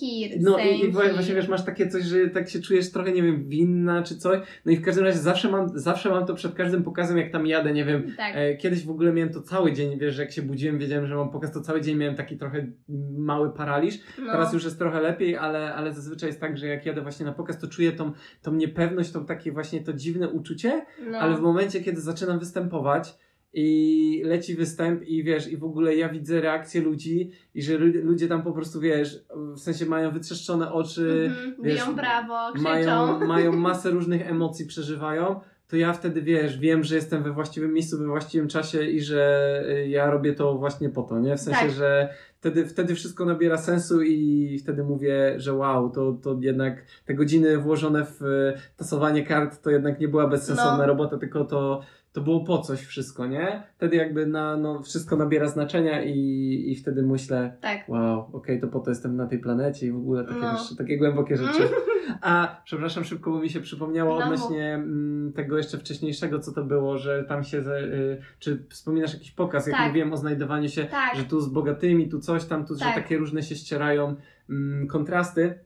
[0.00, 1.12] here, no i, i here.
[1.14, 4.40] właśnie wiesz, masz takie coś, że tak się czujesz trochę, nie wiem, winna czy coś.
[4.64, 7.46] No i w każdym razie zawsze mam, zawsze mam to przed każdym pokazem, jak tam
[7.46, 8.14] jadę, nie wiem.
[8.16, 8.32] Tak.
[8.36, 11.14] E, kiedyś w ogóle miałem to cały dzień, wiesz, że jak się budziłem, wiedziałem, że
[11.14, 12.66] mam pokaz, to cały dzień miałem taki trochę
[13.18, 13.98] mały paraliż.
[14.18, 14.32] no.
[14.32, 17.32] Teraz już jest trochę lepiej, ale, ale zazwyczaj jest tak, że jak jadę właśnie na
[17.32, 18.12] pokaz, to czuję tą,
[18.42, 21.18] tą niepewność, tą takie właśnie to dziwne uczucie, no.
[21.18, 23.23] ale w momencie, kiedy zaczynam występować
[23.54, 28.04] i leci występ i wiesz, i w ogóle ja widzę reakcję ludzi i że lu-
[28.04, 29.24] ludzie tam po prostu, wiesz,
[29.56, 31.56] w sensie mają wytrzeszczone oczy, Mhm.
[31.62, 32.70] wiesz, Biją brawo, krzyczą.
[32.70, 37.72] mają, mają masę różnych emocji, przeżywają, to ja wtedy, wiesz, wiem, że jestem we właściwym
[37.72, 41.36] miejscu, we właściwym czasie i że y, ja robię to właśnie po to, nie?
[41.36, 41.70] W sensie, Tak.
[41.70, 42.08] że
[42.38, 47.58] wtedy, wtedy wszystko nabiera sensu i wtedy mówię, że wow, to, to jednak te godziny
[47.58, 50.86] włożone w y, tasowanie kart to jednak nie była bezsensowna No.
[50.86, 51.80] robota, tylko to,
[52.14, 53.62] to było po coś wszystko, nie?
[53.76, 57.88] Wtedy jakby na, no, wszystko nabiera znaczenia i, i wtedy myślę, Tak.
[57.88, 60.58] wow, okej, to po to jestem na tej planecie i w ogóle takie, No.
[60.58, 61.68] rzeczy, takie głębokie rzeczy.
[62.20, 66.64] A, przepraszam, szybko bo mi się przypomniało No, odnośnie mm, tego jeszcze wcześniejszego, co to
[66.64, 69.86] było, że tam się, y, czy wspominasz jakiś pokaz, jak Tak.
[69.88, 71.16] mówiłem o znajdowaniu się, Tak.
[71.16, 72.88] że tu z bogatymi, tu coś tam, tu, Tak.
[72.88, 74.16] że takie różne się ścierają
[74.50, 75.58] mm, kontrasty.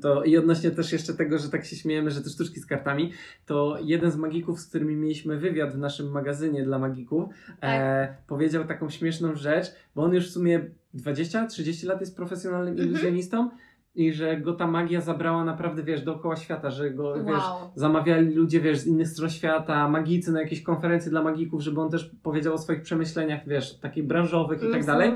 [0.00, 3.12] To i odnośnie też jeszcze tego, że tak się śmiejemy, że te sztuczki z kartami,
[3.46, 7.28] to jeden z magików, z którymi mieliśmy wywiad w naszym magazynie dla magików,
[7.60, 7.70] Tak.
[7.80, 10.60] e, powiedział taką śmieszną rzecz, bo on już w sumie
[10.94, 13.04] 20-30 lat jest profesjonalnym Mhm.
[13.94, 17.70] I że go ta magia zabrała naprawdę, wiesz, dookoła świata, że go, wiesz, Wow.
[17.74, 21.90] zamawiali ludzie, wiesz, z innych stron świata, magicy na jakieś konferencje dla magików, żeby on
[21.90, 25.12] też powiedział o swoich przemyśleniach, wiesz, takich branżowych i tak dalej.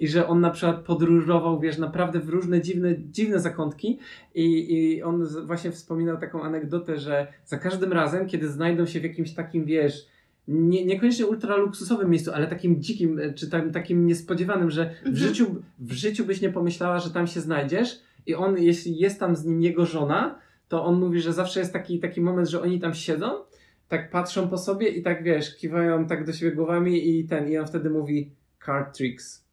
[0.00, 3.98] I że on na przykład podróżował, wiesz, naprawdę w różne dziwne, dziwne zakątki
[4.34, 9.04] i, i on właśnie wspominał taką anegdotę, że za każdym razem, kiedy znajdą się w
[9.04, 10.06] jakimś takim, wiesz,
[10.48, 15.06] nie, niekoniecznie ultra luksusowym miejscu, ale takim dzikim, e, czy tam, takim niespodziewanym, że w,
[15.06, 15.16] Mhm.
[15.16, 15.46] życiu,
[15.78, 19.44] w życiu byś nie pomyślała, że tam się znajdziesz i on, jeśli jest tam z
[19.44, 20.38] nim jego żona,
[20.68, 23.44] to on mówi, że zawsze jest taki, taki moment, że oni tam siedzą,
[23.88, 27.58] tak patrzą po sobie i tak, wiesz, kiwają tak do siebie głowami i ten, i
[27.58, 28.32] on wtedy mówi
[28.66, 29.44] card tricks.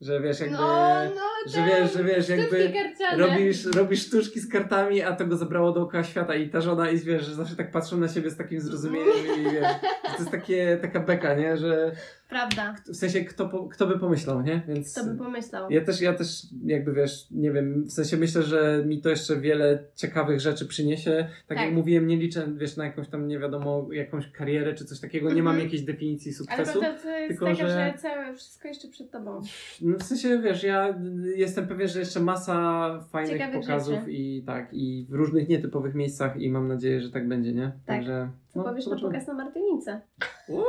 [0.00, 0.56] Że wiesz, jakby...
[0.56, 2.72] No, no, że wiesz, że wiesz, jakby
[3.16, 6.98] robisz, robisz sztuczki z kartami, a to go zabrało dookoła świata i ta żona i
[6.98, 9.08] wiesz, że zawsze tak patrzą na siebie z takim zrozumieniem
[9.40, 9.66] i wiesz,
[10.02, 11.92] to jest takie, taka beka, nie, że
[12.28, 12.74] Prawda.
[12.88, 15.70] w sensie kto, po, kto by pomyślał, nie, więc Kto by pomyślał?
[15.70, 19.36] ja też, ja też jakby wiesz, nie wiem, w sensie myślę, że mi to jeszcze
[19.36, 21.66] wiele ciekawych rzeczy przyniesie, tak, Tak.
[21.66, 25.28] jak mówiłem, nie liczę, wiesz, na jakąś tam, nie wiadomo, jakąś karierę czy coś takiego,
[25.32, 25.64] nie mam Mhm.
[25.66, 26.80] jakiejś definicji Ale sukcesu.
[26.80, 27.94] prawda to jest tylko, taka, że- że...
[27.98, 29.42] całe wszystko jeszcze przed tobą.
[29.80, 30.94] No w sensie, wiesz, ja
[31.38, 34.12] jestem pewien, że jeszcze masa fajnych Ciekawych pokazów rzeczy.
[34.12, 37.62] i tak, i w różnych nietypowych miejscach i mam nadzieję, że tak będzie, nie?
[37.64, 37.96] Tak.
[37.96, 40.00] Także, Co powiesz na pokaz na Martynice?
[40.48, 40.62] Uuu,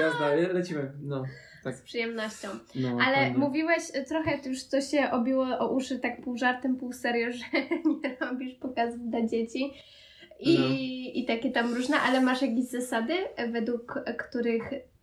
[0.00, 1.24] jazda, le- lecimy, no,
[1.64, 2.48] tak, Z przyjemnością.
[2.74, 2.88] no.
[3.06, 3.38] Ale fajnie.
[3.38, 7.44] mówiłeś e, trochę, już to się obiło o uszy tak pół żartem, pół serio, że
[7.84, 9.72] nie robisz pokazów dla dzieci.
[10.40, 10.66] I, No.
[11.14, 13.12] I takie tam różne, ale masz jakieś zasady,
[13.52, 14.62] według których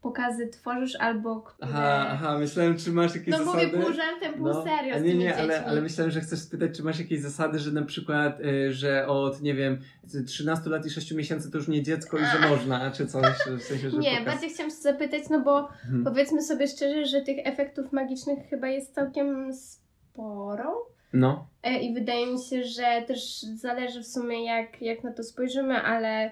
[0.09, 1.69] pokazy tworzysz albo które...
[1.69, 3.67] Aha, aha, myślałem, czy masz jakieś no zasady.
[3.67, 5.69] mówię pół żartem, pół No, serio a nie, nie, ale, dziećmi.
[5.69, 9.41] ale myślałem, że chcesz spytać, czy masz jakieś zasady, że na przykład, y, że od,
[9.41, 9.81] nie wiem,
[10.27, 13.25] 13 lat i 6 miesięcy to już nie dziecko i że można, czy coś,
[13.59, 14.25] w sensie, że Nie, pokaz...
[14.25, 16.03] bardziej chciałam się zapytać, no bo Mhm.
[16.03, 20.85] powiedzmy sobie szczerze, że tych efektów magicznych chyba jest całkiem sporo.
[21.13, 25.23] No, E, I wydaje mi się, że też zależy w sumie jak, jak na to
[25.23, 26.31] spojrzymy, ale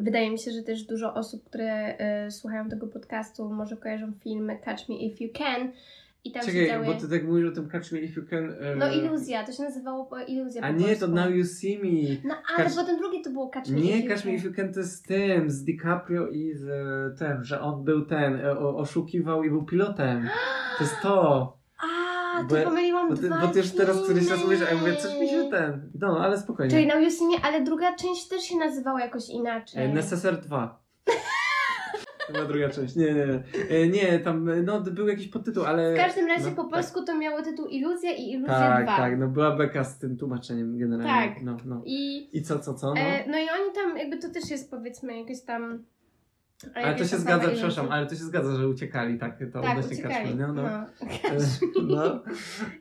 [0.00, 4.58] wydaje mi się, że też dużo osób, które e, słuchają tego podcastu, może kojarzą filmy
[4.64, 5.72] Catch Me If You Can
[6.24, 6.86] i tam się czekaj, działy...
[6.86, 8.50] bo ty tak mówisz o tym Catch Me If You Can...
[8.50, 12.16] y, No iluzja, to się nazywało iluzja A nie, to Now You See Me.
[12.24, 14.32] No ale Catch- potem drugie to było Catch Me If Nie, You Catch Me.
[14.32, 17.84] If You Can to jest z tym, z DiCaprio i z e, tym, że on
[17.84, 20.28] był ten, o, oszukiwał i był pilotem.
[20.78, 21.56] To jest to.
[22.38, 24.60] A, Bo to ja- pomyliłam Bo ty, dwa bo ty już teraz któryś raz mówisz,
[24.62, 25.90] a ja mówię, coś mi się ten...
[26.00, 26.70] No, ale spokojnie.
[26.70, 29.84] Czyli See Me, ale druga część też się nazywała jakoś inaczej.
[29.84, 30.82] E, Necessar 2.
[32.26, 32.96] Chyba druga część.
[32.96, 33.42] Nie, nie, nie.
[33.76, 35.94] E, Nie, tam no, był jakiś podtytuł, ale...
[35.94, 38.96] W każdym razie no, po polsku to miało tytuł Iluzja i Iluzja Tak, 2.
[38.96, 41.34] tak, no była beka z tym tłumaczeniem generalnie.
[41.34, 41.42] Tak.
[41.42, 41.82] No, no.
[41.84, 42.86] I I co, co, co?
[42.94, 43.00] No.
[43.00, 45.84] E, no i oni tam, jakby to też jest powiedzmy jakieś tam.
[46.64, 49.38] E, ale to się zgadza, mała przepraszam, ale to się zgadza, że uciekali, tak?
[49.52, 50.62] To Tak, odnośnie no, no.
[50.62, 50.86] No.
[51.82, 52.22] No.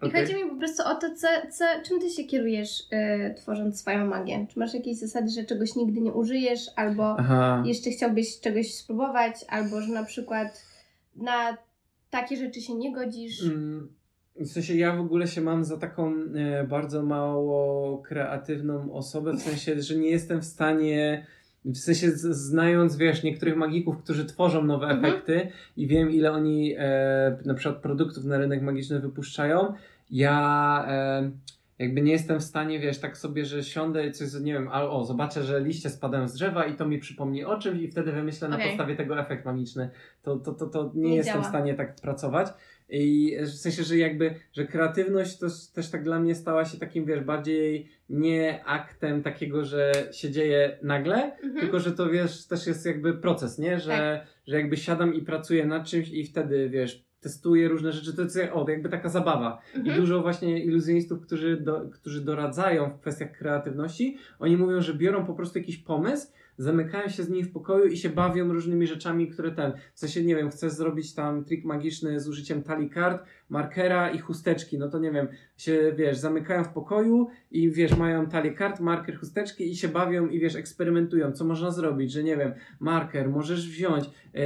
[0.07, 3.79] I chodzi mi po prostu o to, co, co, czym ty się kierujesz e, tworząc
[3.79, 4.47] swoją magię?
[4.49, 7.63] Czy masz jakieś zasady, że czegoś nigdy nie użyjesz, albo Aha.
[7.65, 10.65] jeszcze chciałbyś czegoś spróbować, albo że na przykład
[11.15, 11.57] na
[12.09, 13.43] takie rzeczy się nie godzisz?
[13.43, 13.93] Mm,
[14.35, 19.41] W sensie ja w ogóle się mam za taką e, bardzo mało kreatywną osobę, w
[19.41, 21.25] sensie, że nie jestem w stanie,
[21.65, 25.05] w sensie znając, wiesz, niektórych magików, którzy tworzą nowe Mhm.
[25.05, 25.47] efekty
[25.77, 29.73] i wiem, ile oni e, na przykład produktów na rynek magiczny wypuszczają,
[30.11, 31.31] ja e,
[31.79, 34.83] jakby nie jestem w stanie, wiesz, tak sobie, że siądę i coś, nie wiem, a,
[34.83, 38.11] o, zobaczę, że liście spadają z drzewa i to mi przypomni o czymś i wtedy
[38.11, 38.67] wymyślę na Okej.
[38.67, 39.89] podstawie tego efekt magiczny.
[40.23, 41.45] To, to, to, to nie, Nie jestem działa.
[41.45, 42.47] w stanie tak pracować.
[42.91, 47.05] I w sensie, że jakby, że kreatywność to też tak dla mnie stała się takim,
[47.05, 51.59] wiesz, bardziej nie aktem takiego, że się dzieje nagle, Mhm.
[51.59, 53.79] tylko że to, wiesz, też jest jakby proces, nie?
[53.79, 53.89] Że,
[54.25, 54.33] Tak.
[54.47, 58.37] że jakby siadam i pracuję nad czymś i wtedy, wiesz, testuję różne rzeczy, to jest
[58.53, 59.61] o, jakby taka zabawa.
[59.75, 59.97] I Mhm.
[59.99, 65.33] dużo właśnie iluzjonistów, którzy, do, którzy doradzają w kwestiach kreatywności, oni mówią, że biorą po
[65.33, 66.27] prostu jakiś pomysł,
[66.57, 70.23] zamykają się z nim w pokoju i się bawią różnymi rzeczami, które ten, w sensie,
[70.23, 74.89] nie wiem, chcesz zrobić tam trik magiczny z użyciem talii kart, markera i chusteczki, no
[74.89, 79.71] to nie wiem, się, wiesz, zamykają w pokoju i, wiesz, mają talię kart, marker, chusteczki
[79.71, 84.05] i się bawią i, wiesz, eksperymentują, co można zrobić, że, nie wiem, marker możesz wziąć,
[84.33, 84.41] yy,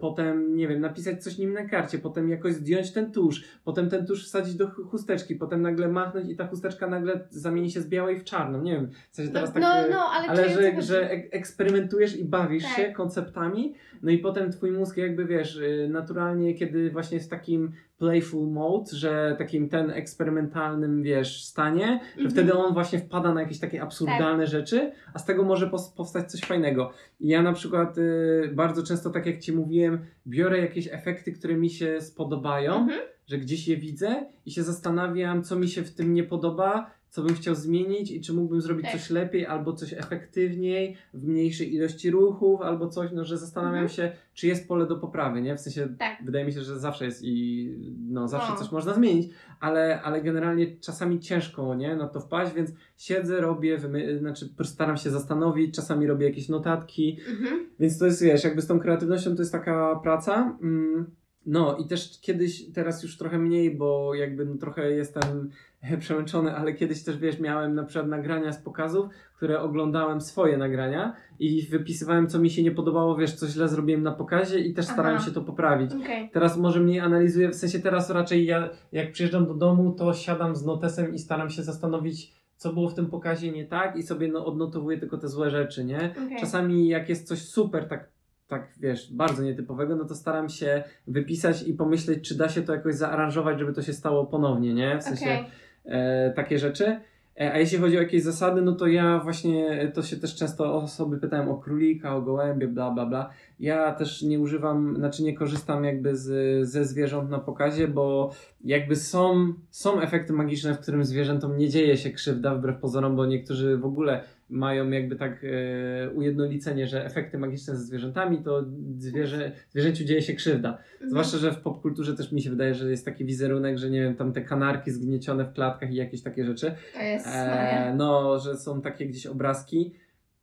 [0.00, 4.06] potem, nie wiem, napisać coś nim na karcie, potem jakoś zdjąć ten tusz, potem ten
[4.06, 7.88] tusz wsadzić do ch- chusteczki, potem nagle machnąć i ta chusteczka nagle zamieni się z
[7.88, 9.62] białej w czarną, nie wiem, w sensie No, teraz tak...
[9.62, 12.72] no, yy, no, ale, ale że, że ek- eksperymentujesz i bawisz Tak.
[12.72, 17.30] się konceptami, no i potem twój mózg jakby wiesz, y, naturalnie kiedy właśnie jest w
[17.30, 22.30] takim playful mode, że takim ten eksperymentalnym wiesz stanie, że Mhm.
[22.30, 26.40] wtedy on właśnie wpada na jakieś takie absurdalne rzeczy, a z tego może powstać coś
[26.40, 26.90] fajnego.
[27.20, 31.54] I ja na przykład y, bardzo często, tak jak ci mówiłem, biorę jakieś efekty, które
[31.54, 33.00] mi się spodobają, Mhm.
[33.26, 37.22] że gdzieś je widzę i się zastanawiam, co mi się w tym nie podoba, co
[37.22, 38.92] bym chciał zmienić i czy mógłbym zrobić Tak.
[38.92, 43.88] coś lepiej, albo coś efektywniej, w mniejszej ilości ruchów, albo coś, no, że zastanawiam Mhm.
[43.88, 45.56] się, czy jest pole do poprawy, nie?
[45.56, 46.18] W sensie, Tak.
[46.24, 47.68] wydaje mi się, że zawsze jest i
[48.08, 48.58] no, zawsze No.
[48.58, 51.96] coś można zmienić, ale, ale generalnie czasami ciężko, nie?
[51.96, 57.18] Na to wpaść, więc siedzę, robię, wymy- znaczy staram się zastanowić, czasami robię jakieś notatki,
[57.30, 57.66] Mhm.
[57.80, 60.58] więc to jest, wiesz, jakby z tą kreatywnością to jest taka praca.
[60.62, 61.06] Mm,
[61.46, 65.50] No i też kiedyś, teraz już trochę mniej, bo jakby no, trochę jestem
[66.00, 69.06] przemęczony, ale kiedyś też, wiesz, miałem na przykład nagrania z pokazów,
[69.36, 74.02] które oglądałem swoje nagrania i wypisywałem, co mi się nie podobało, wiesz, co źle zrobiłem
[74.02, 75.26] na pokazie i też starałem Aha.
[75.26, 75.92] się to poprawić.
[75.92, 76.30] Okej.
[76.32, 80.56] Teraz może mniej analizuję, w sensie teraz raczej ja, jak przyjeżdżam do domu, to siadam
[80.56, 84.28] z notesem i staram się zastanowić, co było w tym pokazie nie tak i sobie
[84.28, 86.14] no, odnotowuję tylko te złe rzeczy, nie?
[86.26, 86.40] Okej.
[86.40, 88.08] Czasami jak jest coś super, tak,
[88.48, 92.74] tak wiesz, bardzo nietypowego, no to staram się wypisać i pomyśleć, czy da się to
[92.74, 94.98] jakoś zaaranżować, żeby to się stało ponownie, nie?
[94.98, 95.44] W sensie Okej.
[95.84, 97.00] E, takie rzeczy.
[97.40, 100.34] E, a jeśli chodzi o jakieś zasady, no to ja właśnie, e, to się też
[100.34, 103.30] często osoby pytają o królika, o gołębie, bla, bla, bla.
[103.60, 108.32] Ja też nie używam, znaczy nie korzystam jakby z, ze zwierząt na pokazie, bo
[108.64, 113.26] jakby są, są efekty magiczne, w którym zwierzętom nie dzieje się krzywda, wbrew pozorom, bo
[113.26, 118.64] niektórzy w ogóle mają jakby tak e, ujednolicenie, że efekty magiczne ze zwierzętami to
[118.98, 120.68] zwierzę, zwierzęciu dzieje się krzywda.
[120.92, 121.10] Mhm.
[121.10, 124.16] Zwłaszcza, że w popkulturze też mi się wydaje, że jest taki wizerunek, że nie wiem,
[124.16, 126.74] tam te kanarki zgniecione w klatkach i jakieś takie rzeczy.
[126.94, 129.94] To jest E, no, że są takie gdzieś obrazki.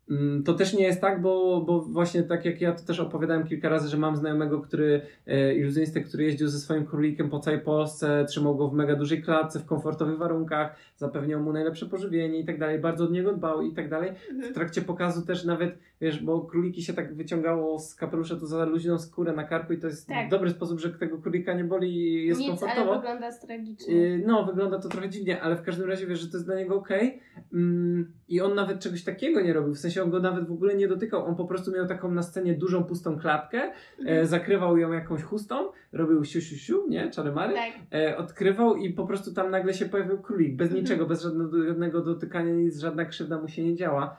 [0.10, 3.48] Mm, To też nie jest tak, bo, bo właśnie tak jak ja to też opowiadałem
[3.48, 7.60] kilka razy, że mam znajomego, który, e, iluzjonistę, który jeździł ze swoim królikiem po całej
[7.60, 12.46] Polsce, trzymał go w mega dużej klatce, w komfortowych warunkach, zapewniał mu najlepsze pożywienie i
[12.46, 14.12] tak dalej, bardzo od niego dbał i tak dalej.
[14.52, 18.66] W trakcie pokazu też nawet, wiesz, bo króliki się tak wyciągało z kapelusza, to za
[18.66, 20.30] luźną skórę na karku i to jest Tak.
[20.30, 22.92] dobry sposób, że tego królika nie boli i jest Nic, komfortowo.
[22.92, 23.96] ale wygląda tragicznie.
[23.96, 26.56] Yy, No, wygląda to trochę dziwnie, ale w każdym razie wiesz, że to jest dla
[26.56, 27.20] niego okej.
[27.54, 29.74] Mm, I on nawet czegoś takiego nie robił.
[29.74, 31.26] W sensie on go nawet w ogóle nie dotykał.
[31.26, 34.26] On po prostu miał taką na scenie dużą, pustą klatkę, e, Mhm.
[34.28, 35.56] zakrywał ją jakąś chustą,
[35.94, 37.12] robił siu, siu, siu, nie?
[37.12, 37.54] Czarymary.
[37.54, 37.72] Tak.
[38.02, 40.56] E, odkrywał i po prostu tam nagle się pojawił królik.
[40.56, 40.82] Bez Mhm.
[40.84, 44.18] niczego, bez żadnego dotykania, nic, żadna krzywda mu się nie działa.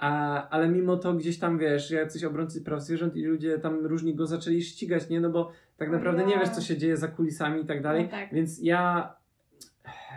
[0.00, 4.14] A, ale mimo to gdzieś tam, wiesz, jacyś obrońcy praw zwierząt i ludzie tam różni
[4.14, 5.20] go zaczęli ścigać, nie?
[5.20, 8.04] No bo tak naprawdę nie wiesz, co się dzieje za kulisami i tak dalej.
[8.04, 8.34] No tak.
[8.34, 9.12] Więc ja,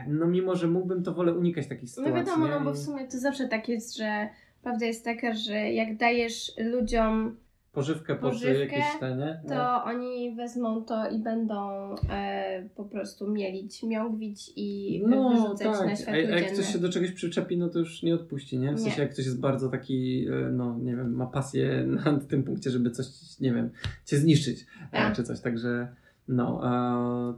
[0.08, 2.14] no mimo, że mógbym, to wolę unikać takich No sytuacji.
[2.16, 2.54] wiadomo, nie?
[2.54, 4.30] no bo w sumie to zawsze tak jest, że
[4.64, 7.38] prawda jest taka, że jak dajesz ludziom,
[7.74, 9.42] Pożywkę pożywkę, jakieś te, nie?
[9.48, 9.84] to No.
[9.84, 11.56] oni wezmą to i będą
[12.10, 15.86] e, po prostu mielić, miągwić i No, wyrzucać tak.
[15.86, 18.60] na A, a światło jak ktoś się do czegoś przyczepi, no to już nie odpuści,
[18.60, 18.74] nie?
[18.74, 19.04] W sensie, Nie.
[19.04, 22.92] jak ktoś jest bardzo taki, e, no nie wiem, ma pasję na tym punkcie, żeby
[22.92, 23.06] coś,
[23.40, 23.70] nie wiem,
[24.06, 25.16] cię zniszczyć, e, Tak.
[25.16, 25.88] czy coś, także
[26.28, 26.62] No,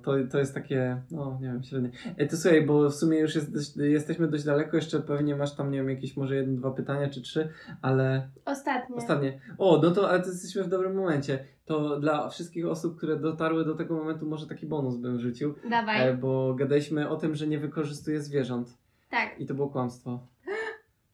[0.03, 1.89] to, to jest takie, no nie wiem, średnie.
[2.17, 5.71] E, to słuchaj, bo w sumie już jest, jesteśmy dość daleko, jeszcze pewnie masz tam,
[5.71, 7.49] nie wiem, jakieś może jedno, dwa pytania czy trzy,
[7.81, 8.95] ale Ostatnie.
[8.95, 9.39] ostatnie.
[9.57, 11.45] O, no to, ale to jesteśmy w dobrym momencie.
[11.65, 16.09] To dla wszystkich osób, które dotarły do tego momentu, może taki bonus bym rzucił, Dawaj.
[16.09, 18.77] e, bo gadaliśmy o tym, że nie wykorzystuje zwierząt.
[19.09, 19.39] Tak.
[19.39, 20.19] I to było kłamstwo.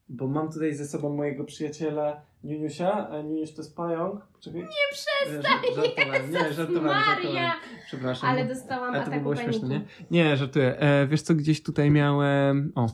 [0.10, 3.08] Bo mam tutaj ze sobą mojego przyjaciela Niuniusia.
[3.10, 4.26] E, Niuniuś to jest pająk.
[4.34, 4.62] Poczekaj.
[4.62, 7.06] Nie przestań, Żartowałem, nie, żartowałem, Maria!
[7.16, 7.52] żartowałem.
[7.88, 8.30] Przepraszam.
[8.30, 9.54] Ale dostałam Ale to ataku było paniki.
[9.54, 9.86] śmieszne, nie?
[10.12, 10.80] Nie, żartuję.
[10.80, 12.72] E, wiesz co, gdzieś tutaj miałem...
[12.76, 12.88] O.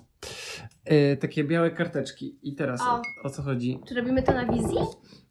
[0.86, 2.40] E, takie białe karteczki.
[2.44, 3.02] I teraz O.
[3.24, 3.80] o co chodzi?
[3.88, 4.78] Czy robimy to na wizji?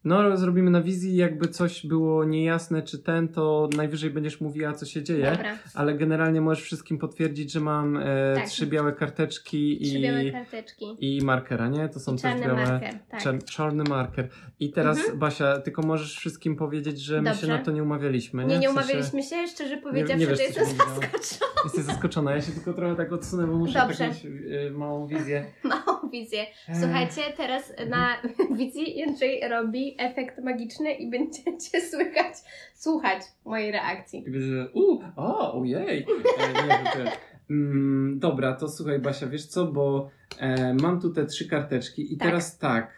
[0.06, 4.86] No, zrobimy na wizji, jakby coś było niejasne, czy ten, to najwyżej będziesz mówiła, co
[4.86, 5.30] się dzieje.
[5.30, 5.58] Dobra.
[5.74, 8.04] Ale generalnie możesz wszystkim potwierdzić, że mam e,
[8.34, 8.46] Tak.
[8.48, 10.96] trzy białe karteczki Trzy i, białe karteczki.
[11.00, 11.88] i markera, nie?
[11.88, 12.64] To są I też czarny białe...
[12.66, 12.94] marker.
[13.08, 13.22] Tak.
[13.22, 14.28] Czar- czarny marker.
[14.60, 15.18] I teraz, Mhm.
[15.18, 17.46] Basia, tylko możesz wszystkim powiedzieć, że my się Dobrze.
[17.48, 18.42] na to nie umawialiśmy.
[18.44, 21.50] Nie, Nie, nie umawialiśmy się, szczerze powiedziawszy, nie wiesz, co się jestem zaskoczona.
[21.64, 22.34] Jesteś zaskoczona.
[22.34, 23.98] Ja się tylko trochę tak odsunę, bo muszę Dobrze.
[23.98, 25.44] tak mieć y, małą wizję.
[25.64, 26.46] Małą wizję.
[26.80, 28.08] Słuchajcie, teraz na
[28.58, 32.34] wizji Jędrzej robi efekt magiczny i będziecie słychać,
[32.74, 34.24] słuchać mojej reakcji.
[34.26, 36.06] I będzie, u, o, ojej.
[36.40, 37.12] E, nie, żartuję.
[37.50, 42.16] mm, dobra, to słuchaj Basia, wiesz co, bo e, mam tu te trzy karteczki i
[42.16, 42.28] Tak.
[42.28, 42.92] teraz tak.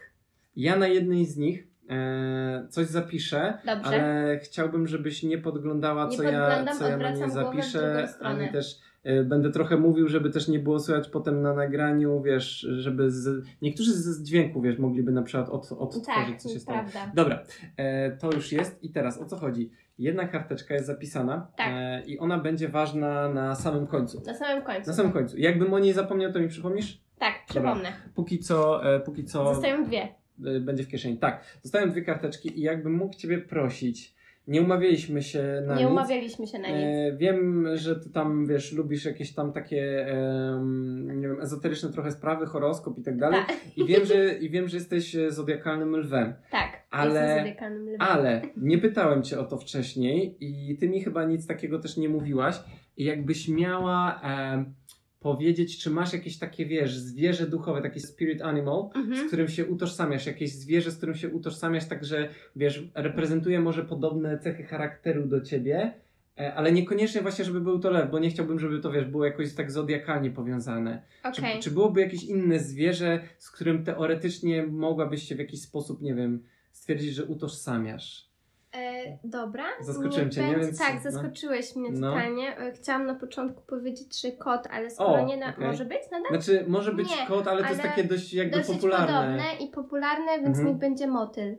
[0.55, 3.87] Ja na jednej z nich e, coś zapiszę, Dobrze?
[3.89, 8.79] ale chciałbym, żebyś nie podglądała, Nie co ja, co ja na nie zapiszę, ani też
[9.25, 13.93] będę trochę mówił, żeby też nie było słychać potem na nagraniu, wiesz, żeby z, niektórzy
[13.93, 16.79] z dźwięku, wiesz, mogliby na przykład od, odtworzyć, tak, co się stało.
[16.79, 17.11] prawda.
[17.15, 17.43] Dobra,
[17.77, 19.71] e, to już jest i teraz o co chodzi?
[19.97, 21.67] Jedna karteczka jest zapisana Tak.
[21.71, 24.21] e, i ona będzie ważna na samym końcu.
[24.25, 24.89] Na samym końcu.
[24.89, 25.37] Na samym końcu.
[25.37, 27.01] Jakbym o niej zapomniał, to mi przypomnisz?
[27.19, 27.89] Tak, przypomnę.
[28.15, 30.07] Póki co, e, póki co Zostają dwie.
[30.45, 31.17] e, będzie w kieszeni.
[31.17, 34.15] Tak, zostałem dwie karteczki i jakbym mógł Ciebie prosić,
[34.49, 35.91] nie umawialiśmy się na Nie nic.
[35.91, 36.77] umawialiśmy się na nic.
[36.77, 42.11] E, wiem, że ty tam, wiesz, lubisz jakieś tam takie, em, nie wiem, ezoteryczne trochę
[42.11, 43.39] sprawy, horoskop i tak dalej.
[43.47, 43.57] Tak.
[43.77, 46.33] I wiem, że, i wiem, że jesteś e, zodiakalnym lwem.
[46.51, 47.97] Tak, ale- zodiakalnym lwem.
[48.01, 52.09] Ale nie pytałem cię o to wcześniej i ty mi chyba nic takiego też nie
[52.09, 52.59] mówiłaś.
[52.97, 54.73] I jakbyś miała em,
[55.19, 59.27] powiedzieć, czy masz jakieś takie, wiesz, zwierzę duchowe, taki spirit animal, z Mhm.
[59.27, 64.63] którym się utożsamiasz, jakieś zwierzę, z którym się utożsamiasz, także, wiesz, reprezentuje może podobne cechy
[64.63, 65.93] charakteru do ciebie,
[66.39, 69.25] e, ale niekoniecznie właśnie, żeby był to lew, bo nie chciałbym, żeby to, wiesz, było
[69.25, 71.01] jakoś tak zodiakalnie powiązane.
[71.35, 71.59] Czy, Okej.
[71.59, 76.43] czy byłoby jakieś inne zwierzę, z którym teoretycznie mogłabyś się w jakiś sposób, nie wiem,
[76.71, 78.28] stwierdzić, że utożsamiasz?
[78.75, 79.63] E, dobra.
[79.81, 80.47] Zaskoczyłem cię, nie?
[80.51, 81.11] będzie- Więc- Tak, no.
[81.11, 82.11] zaskoczyłeś mnie No.
[82.13, 82.57] totalnie.
[82.57, 85.49] E, Chciałam na początku powiedzieć, że kot, ale skoro O, nie na...
[85.49, 85.67] okej.
[85.67, 86.41] może być nadal?
[86.41, 89.07] Znaczy, może być Nie, kot, ale to jest ale takie dość jakby Dosyć popularne.
[89.07, 90.67] podobne i popularne, więc Mhm.
[90.67, 91.57] niech będzie motyl.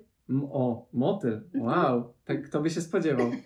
[0.53, 1.41] O, motyl.
[1.55, 1.65] Mhm.
[1.65, 3.31] Wow, tak kto by się spodziewał.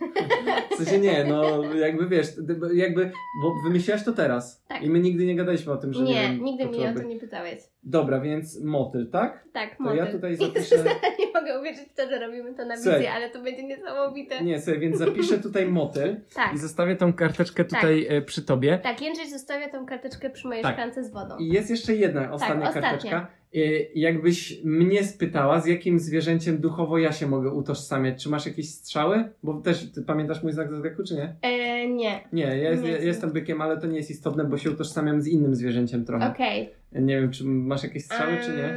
[0.71, 2.27] W sensie nie, no jakby wiesz,
[2.75, 3.11] jakby,
[3.43, 4.65] bo wymyśliłaś to teraz.
[4.69, 4.83] Tak.
[4.83, 7.03] I my nigdy nie gadaliśmy o tym, że nie, nie, wiem, nigdy mnie o to
[7.03, 7.59] nie pytałeś.
[7.83, 9.45] Dobra, więc motyl, tak?
[9.53, 9.99] Tak, To motyl.
[9.99, 10.77] ja tutaj zapiszę...
[11.19, 12.95] nie mogę uwierzyć w to, że robimy to na Słuchaj.
[13.01, 14.45] wizji, ale to będzie niesamowite.
[14.45, 18.79] Nie, sobie, więc zapiszę tutaj motyl Tak, i zostawię tą karteczkę tutaj e, przy tobie.
[18.83, 20.73] tak, Jędrzej zostawia tą karteczkę przy mojej Tak.
[20.73, 21.37] szklance z wodą.
[21.39, 22.91] I jest jeszcze jedna ostatnia ostatnia.
[22.91, 23.27] karteczka.
[23.57, 28.23] I jakbyś mnie spytała, z jakim zwierzęciem duchowo ja się mogę utożsamiać.
[28.23, 29.25] Czy masz jakieś strzały?
[29.43, 31.35] Bo też, ty pamiętasz mój znak zodiaku, czy nie?
[31.43, 34.71] E, nie, Nie, ja, Nie ja jestem bykiem, ale to nie jest istotne, bo się
[34.71, 36.27] utożsamiam z innym zwierzęciem trochę.
[36.31, 36.71] okej.
[36.93, 38.75] Nie wiem, czy masz jakieś strzały, czy nie?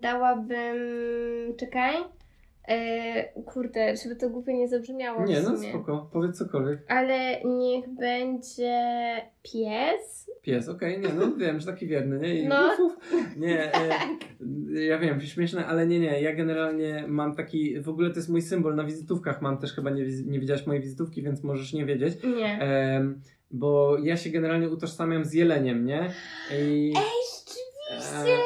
[0.00, 0.76] Dałabym.
[1.56, 1.94] Czekaj.
[2.68, 5.24] E, kurde, żeby to głupio nie zabrzmiało.
[5.24, 6.78] Nie, no spoko, powiedz cokolwiek.
[6.88, 8.82] Ale niech będzie
[9.42, 10.30] pies.
[10.42, 12.34] Pies, okej, nie, no wiem, że taki wierny, nie?
[12.34, 12.70] I No.
[12.86, 13.36] uf, uf.
[13.36, 13.88] Nie, e,
[14.84, 18.42] ja wiem, śmieszne, ale nie, nie, ja generalnie mam taki, w ogóle to jest mój
[18.42, 21.84] symbol, na wizytówkach mam też chyba, nie, wiz- nie widziałaś mojej wizytówki, więc możesz nie
[21.86, 22.14] wiedzieć.
[22.36, 22.58] Nie.
[22.60, 23.20] Em,
[23.50, 26.10] bo ja się generalnie utożsamiam z jeleniem, nie?
[26.50, 28.36] I, Ej, rzeczywiście!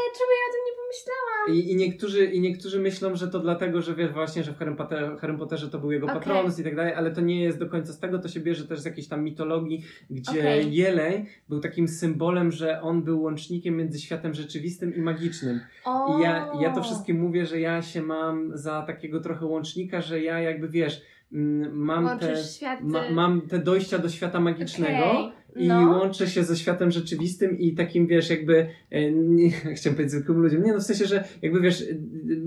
[1.48, 4.74] I, i, niektórzy, I niektórzy myślą, że to dlatego, że wiesz właśnie, że w Harry,
[4.74, 6.18] Potter, Harry Potterze to był jego Okej.
[6.18, 8.66] patronus i tak dalej, ale to nie jest do końca z tego, to się bierze
[8.66, 10.74] też z jakiejś tam mitologii, gdzie Okej.
[10.74, 15.60] jeleń był takim symbolem, że on był łącznikiem między światem rzeczywistym i magicznym.
[15.84, 16.18] O.
[16.18, 20.20] I ja, ja to wszystkim mówię, że ja się mam za takiego trochę łącznika, że
[20.20, 21.02] ja jakby wiesz,
[21.32, 22.34] mm, mam te,
[22.80, 25.10] ma, mam te dojścia do świata magicznego.
[25.10, 25.45] Okej.
[25.56, 25.90] I No.
[25.90, 30.62] łączę się ze światem rzeczywistym i takim, wiesz, jakby, e, nie, chciałem powiedzieć zwykłym ludziom,
[30.62, 31.84] nie no, w sensie, że jakby, wiesz,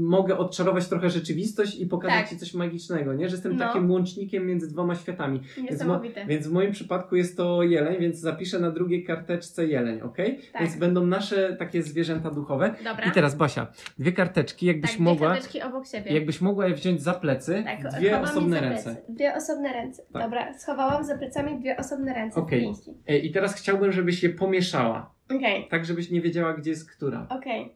[0.09, 2.29] mogę odczarować trochę rzeczywistość i pokazać Tak.
[2.29, 3.29] ci coś magicznego, nie?
[3.29, 3.59] Że jestem No.
[3.67, 5.39] takim łącznikiem między dwoma światami.
[5.39, 6.25] Więc, mo- Niesamowite.
[6.25, 10.17] więc w moim przypadku jest to jeleń, więc zapiszę na drugiej karteczce jeleń, ok?
[10.53, 10.61] Tak.
[10.61, 12.75] Więc będą nasze takie zwierzęta duchowe.
[12.83, 13.05] Dobra.
[13.05, 13.67] I teraz, Basia,
[13.99, 16.13] dwie karteczki, jakbyś tak, mogła, dwie karteczki obok siebie.
[16.13, 18.95] jakbyś mogła je wziąć za plecy, Tak, dwie osobne ręce.
[19.09, 20.03] Dwie osobne ręce.
[20.13, 20.23] Tak.
[20.23, 22.45] Dobra, schowałam za plecami dwie osobne ręce.
[22.49, 22.91] Pięści.
[23.07, 27.27] E, I teraz chciałbym, żebyś je pomieszała, Okej, tak żebyś nie wiedziała, gdzie jest która.
[27.29, 27.75] okej.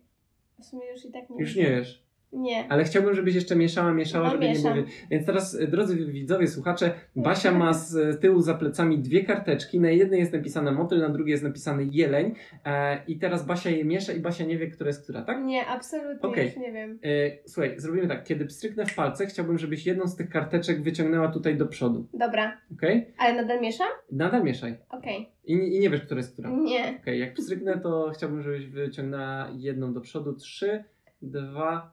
[0.60, 2.03] W sumie już i tak nie Już nie wiesz.
[2.34, 2.68] Nie.
[2.70, 4.76] Ale chciałbym, żebyś jeszcze mieszała, mieszała, No, żeby mieszam.
[4.76, 4.94] nie było.
[5.12, 9.80] Więc teraz, e, drodzy widzowie, słuchacze, Basia ma z tyłu za plecami dwie karteczki.
[9.80, 12.34] Na jednej jest napisane motyl, na drugiej jest napisany jeleń.
[12.66, 15.44] E, I teraz Basia je miesza i Basia nie wie, która jest która, tak?
[15.44, 17.00] Nie, absolutnie już nie wiem.
[17.04, 17.08] E,
[17.46, 18.24] słuchaj, zrobimy tak.
[18.24, 22.08] Kiedy pstryknę w palce, chciałbym, żebyś jedną z tych karteczek wyciągnęła tutaj do przodu.
[22.14, 23.08] Dobra, Okej?
[23.18, 23.88] ale nadal mieszam?
[24.12, 24.78] Nadal mieszaj.
[24.90, 25.30] Okej.
[25.46, 26.50] I, I nie wiesz, która jest która.
[26.50, 26.98] Nie.
[27.02, 30.34] Okej, jak pstryknę, to chciałbym, żebyś wyciągnęła jedną do przodu.
[30.34, 30.84] Trzy,
[31.22, 31.93] dwa,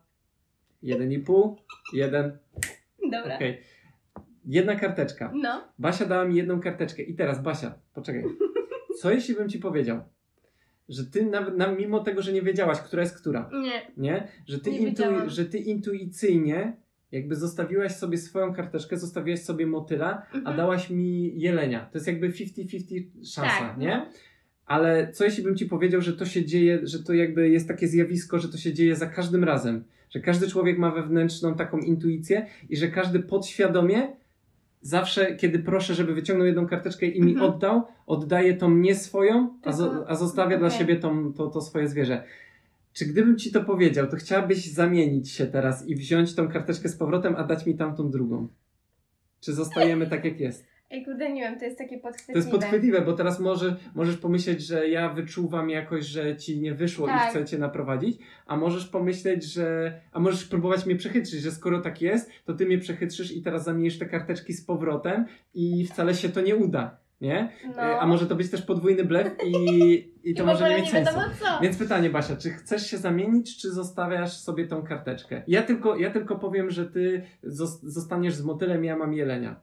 [0.82, 1.57] jeden i pół,
[1.93, 2.39] jeden.
[3.12, 3.36] Dobra.
[3.36, 3.59] Okej.
[4.47, 5.32] Jedna karteczka.
[5.35, 5.65] No.
[5.78, 7.02] Basia dała mi jedną karteczkę.
[7.02, 8.24] I teraz, Basia, poczekaj.
[9.01, 10.01] Co jeśli bym ci powiedział,
[10.89, 13.82] że ty nawet, na, mimo tego, że nie wiedziałaś, która jest która, Nie.
[13.97, 14.28] nie?
[14.47, 16.77] Że ty, Nie intu, że ty intuicyjnie
[17.12, 20.57] jakby zostawiłaś sobie swoją karteczkę, zostawiłaś sobie motyla, a Mhm.
[20.57, 21.89] dałaś mi jelenia.
[21.93, 23.89] To jest jakby 50-50 szansa, Tak, nie?
[23.97, 24.07] no.
[24.66, 27.89] Ale co jeśli bym ci powiedział, że to się dzieje, że to jakby jest takie
[27.89, 32.47] zjawisko, że to się dzieje za każdym razem, że każdy człowiek ma wewnętrzną taką intuicję
[32.69, 34.16] i że każdy podświadomie
[34.82, 37.51] zawsze, kiedy proszę, żeby wyciągnął jedną karteczkę i mi Mhm.
[37.51, 40.78] oddał, oddaje tą nie swoją, a, zo, a zostawia dla okej.
[40.78, 42.23] siebie tą, to, to swoje zwierzę.
[42.93, 46.97] Czy gdybym ci to powiedział, to chciałabyś zamienić się teraz i wziąć tą karteczkę z
[46.97, 48.49] powrotem, a dać mi tamtą drugą?
[49.41, 50.66] Czy zostajemy tak, jak jest?
[50.91, 52.39] Ej, kurde, nie wiem, to jest takie To podchwytliwe.
[52.39, 57.07] jest podchwytliwe, bo teraz może, możesz pomyśleć, że ja wyczuwam jakoś, że ci nie wyszło
[57.07, 57.31] i Tak.
[57.31, 60.01] chcę cię naprowadzić, a możesz pomyśleć, że.
[60.12, 63.65] A możesz próbować mnie przechytrzyć, że skoro tak jest, to ty mnie przechytrzysz i teraz
[63.65, 67.53] zamienisz te karteczki z powrotem i wcale się to nie uda, nie?
[67.77, 67.83] No.
[67.83, 69.55] E, A może to być też podwójny blef i,
[70.31, 71.15] i to I może nie nie mieć sensu.
[71.15, 71.62] wiadomo co.
[71.62, 75.43] Więc pytanie, Basia, czy chcesz się zamienić, czy zostawiasz sobie tą karteczkę?
[75.49, 79.61] Ja tylko, ja tylko powiem, że ty zos- zostaniesz z motylem, ja mam jelenia.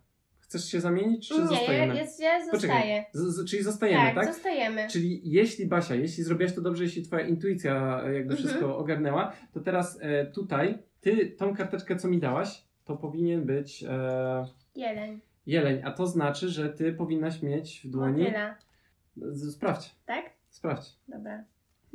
[0.47, 1.95] Chcesz się zamienić, czy nie, ja, zostajemy?
[1.95, 3.05] ja, ja zostaję.
[3.13, 4.33] Z, czyli zostajemy, tak, tak?
[4.33, 4.87] zostajemy.
[4.89, 8.37] Czyli jeśli Basia, jeśli zrobiłaś to dobrze, jeśli twoja intuicja e, jakby Mhm.
[8.37, 13.83] wszystko ogarnęła, to teraz e, tutaj, ty tą karteczkę, co mi dałaś, to powinien być
[13.83, 15.19] e, Jeleń.
[15.45, 18.23] jeleń, a to znaczy, że ty powinnaś mieć w dłoni...
[18.23, 18.55] Motyla.
[19.51, 20.25] Sprawdź, Tak?
[20.49, 20.95] sprawdź.
[21.07, 21.43] Dobra.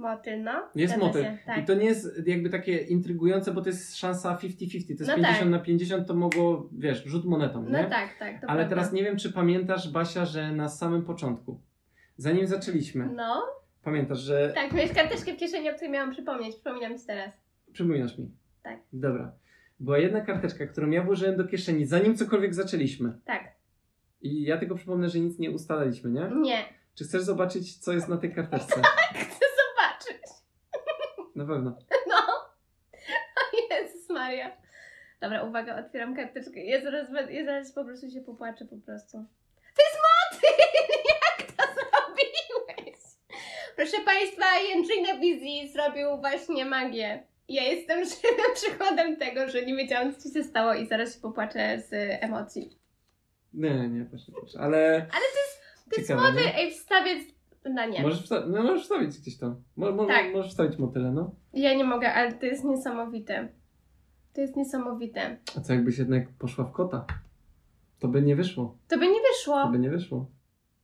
[0.03, 0.53] Motyl, no.
[0.75, 1.25] Jest motyl.
[1.47, 1.59] Tak.
[1.59, 4.87] I to nie jest jakby takie intrygujące, bo to jest szansa 50-50.
[4.87, 5.49] To jest No 50 tak.
[5.51, 7.85] na 50, to mogło, wiesz, rzut monetą, No nie?
[7.87, 8.41] tak, tak.
[8.41, 8.69] To Ale prawda.
[8.69, 11.61] teraz nie wiem, czy pamiętasz, Basia, że na samym początku,
[12.17, 13.43] zanim zaczęliśmy, No,
[13.83, 16.55] pamiętasz, że tak, miałeś karteczkę w kieszeni, o której miałam przypomnieć.
[16.55, 17.33] Przypominam ci teraz.
[17.73, 18.31] Przypominasz mi.
[18.63, 18.79] Tak.
[18.93, 19.33] Dobra.
[19.81, 23.13] Była jedna karteczka, którą ja włożyłem do kieszeni, zanim cokolwiek zaczęliśmy.
[23.25, 23.45] Tak.
[24.21, 26.31] I ja tylko przypomnę, że nic nie ustalaliśmy, nie?
[26.41, 26.65] Nie.
[26.95, 28.75] Czy chcesz zobaczyć, co jest na tej karteczce?
[28.77, 29.33] Zobaczyć.
[31.37, 31.79] Na pewno.
[32.09, 32.17] No.
[33.37, 34.57] O Jezus Maria.
[35.21, 36.65] Dobra, uwaga, otwieram karteczkę.
[36.65, 39.13] Ja zaraz, ja zaraz po prostu się popłaczę po prostu.
[39.77, 40.67] To jest motyl!
[41.09, 42.99] Jak to zrobiłeś?
[43.77, 47.27] Proszę Państwa, Jędrzej na wizji zrobił właśnie magię.
[47.49, 51.21] Ja jestem żywym przykładem tego, że nie wiedziałam, co ci się stało i zaraz się
[51.21, 51.93] popłaczę z
[52.25, 52.79] emocji.
[53.55, 54.59] Nie, nie, proszę, proszę.
[54.61, 55.07] Ale
[55.91, 57.11] To jest Ciekawe, motyl, ej, wstawię...
[57.65, 58.03] No nie.
[58.03, 59.57] możesz, wsta- no, możesz wstawić gdzieś to.
[59.77, 60.33] Mo, mo, Tak.
[60.33, 61.31] Możesz wstawić motyle, no.
[61.53, 63.49] Ja nie mogę, ale to jest niesamowite.
[64.35, 65.37] To jest niesamowite.
[65.57, 67.07] A co jakbyś jednak poszła w kota?
[67.99, 68.77] To by nie wyszło.
[68.89, 69.69] To by nie To wyszło.
[69.69, 70.27] by nie wyszło.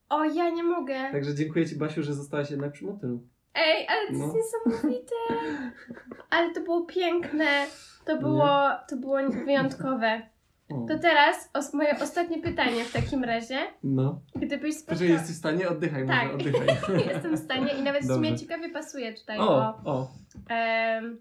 [0.08, 0.94] O, ja nie mogę.
[1.12, 3.20] Także dziękuję Ci, Basiu, że zostałaś jednak przy motylu.
[3.54, 4.24] Ej, ale to No.
[4.24, 5.14] jest niesamowite.
[6.30, 7.66] Ale to było piękne.
[8.04, 8.48] To było,
[8.88, 10.22] to było wyjątkowe.
[10.68, 13.58] To teraz os- moje ostatnie pytanie w takim razie.
[13.84, 14.20] No.
[14.36, 15.06] Gdybyś Że spotkał...
[15.08, 15.68] jesteś w stanie?
[15.68, 16.22] Oddychaj Tak.
[16.32, 16.66] może, oddychaj.
[17.14, 18.14] Jestem w stanie i nawet w Dobrze.
[18.26, 20.08] sumie ciekawie pasuje tutaj, O, bo, o.
[20.50, 21.18] em,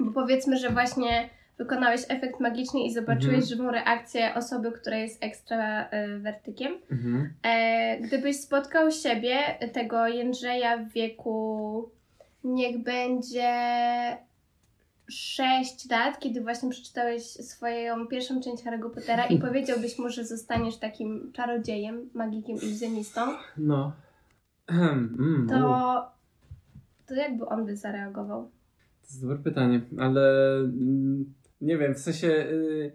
[0.00, 1.28] bo powiedzmy, że właśnie
[1.58, 3.46] wykonałeś efekt magiczny i zobaczyłeś Mhm.
[3.46, 6.72] żywą reakcję osoby, która jest ekstrawertykiem.
[6.90, 7.34] Mhm.
[7.42, 9.36] E, gdybyś spotkał siebie,
[9.72, 11.90] tego Jędrzeja w wieku,
[12.44, 13.52] niech będzie
[15.08, 20.76] 6 lat, kiedy właśnie przeczytałeś swoją pierwszą część Harry'ego Pottera i powiedziałbyś mu, że zostaniesz
[20.76, 23.20] takim czarodziejem, magikiem, iluzjonistą,
[23.56, 23.92] No.
[24.68, 26.12] Mm, to,
[27.06, 28.42] to jakby on by zareagował?
[29.02, 32.92] To jest dobre pytanie, ale mm, nie wiem, w sensie y,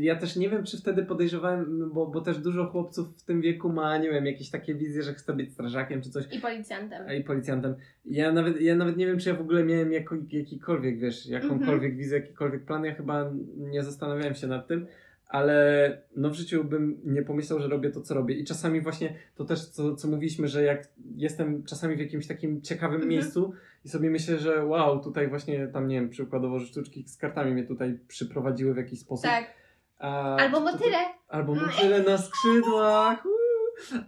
[0.00, 3.68] ja też nie wiem, czy wtedy podejrzewałem, bo, bo też dużo chłopców w tym wieku
[3.72, 7.02] ma, nie wiem, jakieś takie wizje, że chce być strażakiem czy coś, I policjantem.
[7.08, 7.74] a i policjantem.
[8.04, 11.96] Ja nawet, ja nawet nie wiem, czy ja w ogóle miałem jako, jakikolwiek, wiesz, jakąkolwiek
[11.96, 14.86] wizję, jakikolwiek plan, ja chyba nie zastanawiałem się nad tym,
[15.28, 18.34] ale no w życiu bym nie pomyślał, że robię to, co robię.
[18.34, 22.62] I czasami właśnie to też, co, co mówiliśmy, że jak jestem czasami w jakimś takim
[22.62, 23.08] ciekawym Mhm.
[23.10, 23.52] miejscu
[23.84, 27.52] i sobie myślę, że wow, tutaj właśnie tam, nie wiem, przykładowo, że sztuczki z kartami
[27.52, 29.24] mnie tutaj przyprowadziły w jakiś sposób.
[29.24, 29.44] Tak.
[29.98, 30.98] A, Albo motyle.
[31.28, 33.24] Albo motyle na skrzydłach.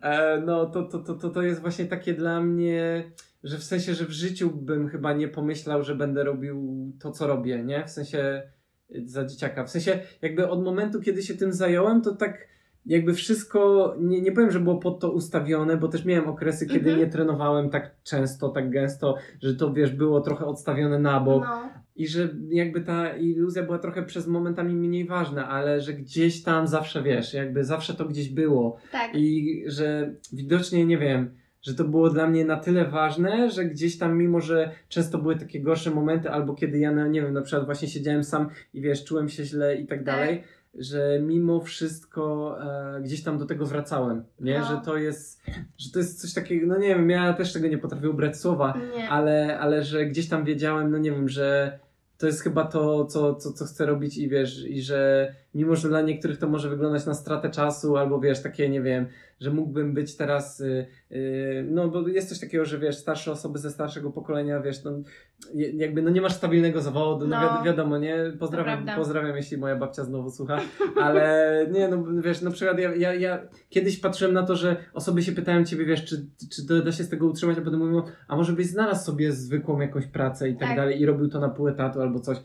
[0.02, 3.10] E, no to, to, to, to, to jest właśnie takie dla mnie,
[3.44, 7.26] że w sensie, że w życiu bym chyba nie pomyślał, że będę robił to, co
[7.26, 7.84] robię, nie?
[7.84, 8.42] W sensie
[9.04, 9.64] za dzieciaka.
[9.64, 12.48] W sensie jakby od momentu, kiedy się tym zająłem, to tak
[12.86, 16.90] jakby wszystko, nie, nie powiem, że było pod to ustawione, bo też miałem okresy, kiedy
[16.90, 16.98] Mhm.
[16.98, 21.44] nie trenowałem tak często, tak gęsto, że to wiesz, było trochę odstawione na bok.
[21.44, 21.70] No.
[21.96, 26.66] I że jakby ta iluzja była trochę przez momentami mniej ważna, ale że gdzieś tam
[26.66, 28.76] zawsze wiesz, jakby zawsze to gdzieś było.
[28.92, 29.10] Tak.
[29.14, 31.30] I że widocznie, nie wiem,
[31.62, 35.36] że to było dla mnie na tyle ważne, że gdzieś tam, mimo że często były
[35.36, 39.04] takie gorsze momenty, albo kiedy ja, nie wiem, na przykład właśnie siedziałem sam i wiesz,
[39.04, 40.42] czułem się źle i tak dalej,
[40.78, 42.56] że mimo wszystko
[42.96, 44.58] e, gdzieś tam do tego wracałem, nie?
[44.58, 44.66] No.
[44.66, 45.42] Że to jest,
[45.78, 48.78] że to jest coś takiego, no nie wiem, ja też tego nie potrafię ubrać słowa,
[48.96, 49.08] Nie.
[49.08, 51.78] ale, ale że gdzieś tam wiedziałem, no nie wiem, że
[52.18, 55.88] to jest chyba to, co, co, co chcę robić i wiesz, i że mimo, że
[55.88, 59.06] dla niektórych to może wyglądać na stratę czasu, albo wiesz, takie, nie wiem,
[59.40, 63.58] że mógłbym być teraz, y, y, no bo jest coś takiego, że wiesz, starsze osoby
[63.58, 64.90] ze starszego pokolenia, wiesz, no
[65.54, 67.42] jakby, no nie masz stabilnego zawodu, no, No.
[67.48, 70.60] wiad- wiadomo, nie, pozdrawiam, pozdrawiam, jeśli moja babcia znowu słucha,
[71.00, 75.22] ale nie, no wiesz, na przykład ja, ja, ja kiedyś patrzyłem na to, że osoby
[75.22, 78.02] się pytają ciebie, wiesz, czy, czy da da się z tego utrzymać, a potem mówią,
[78.28, 80.76] a może byś znalazł sobie zwykłą jakąś pracę i tak, Tak.
[80.76, 82.38] dalej i robił to na pół etatu albo coś.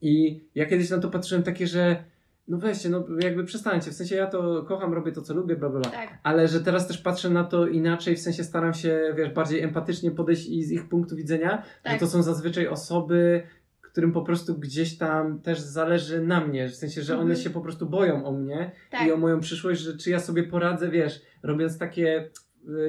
[0.00, 2.04] I ja kiedyś na to patrzyłem takie, że
[2.48, 5.68] no weźcie, no jakby przestańcie, w sensie ja to kocham, robię to, co lubię, bla,
[5.68, 5.90] bla, bla.
[5.90, 6.18] Tak.
[6.22, 10.10] Ale że teraz też patrzę na to inaczej, w sensie staram się, wiesz, bardziej empatycznie
[10.10, 12.00] podejść i z ich punktu widzenia, że Tak.
[12.00, 13.42] to są zazwyczaj osoby,
[13.80, 17.40] którym po prostu gdzieś tam też zależy na mnie, w sensie, że one Mhm.
[17.40, 19.06] się po prostu boją o mnie Tak.
[19.06, 22.30] i o moją przyszłość, że czy ja sobie poradzę, wiesz, robiąc takie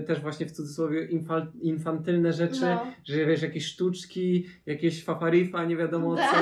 [0.08, 2.86] też właśnie w cudzysłowie infal, infantylne rzeczy, No.
[3.04, 6.36] że wiesz, jakieś sztuczki, jakieś fafarifa, nie wiadomo Tak.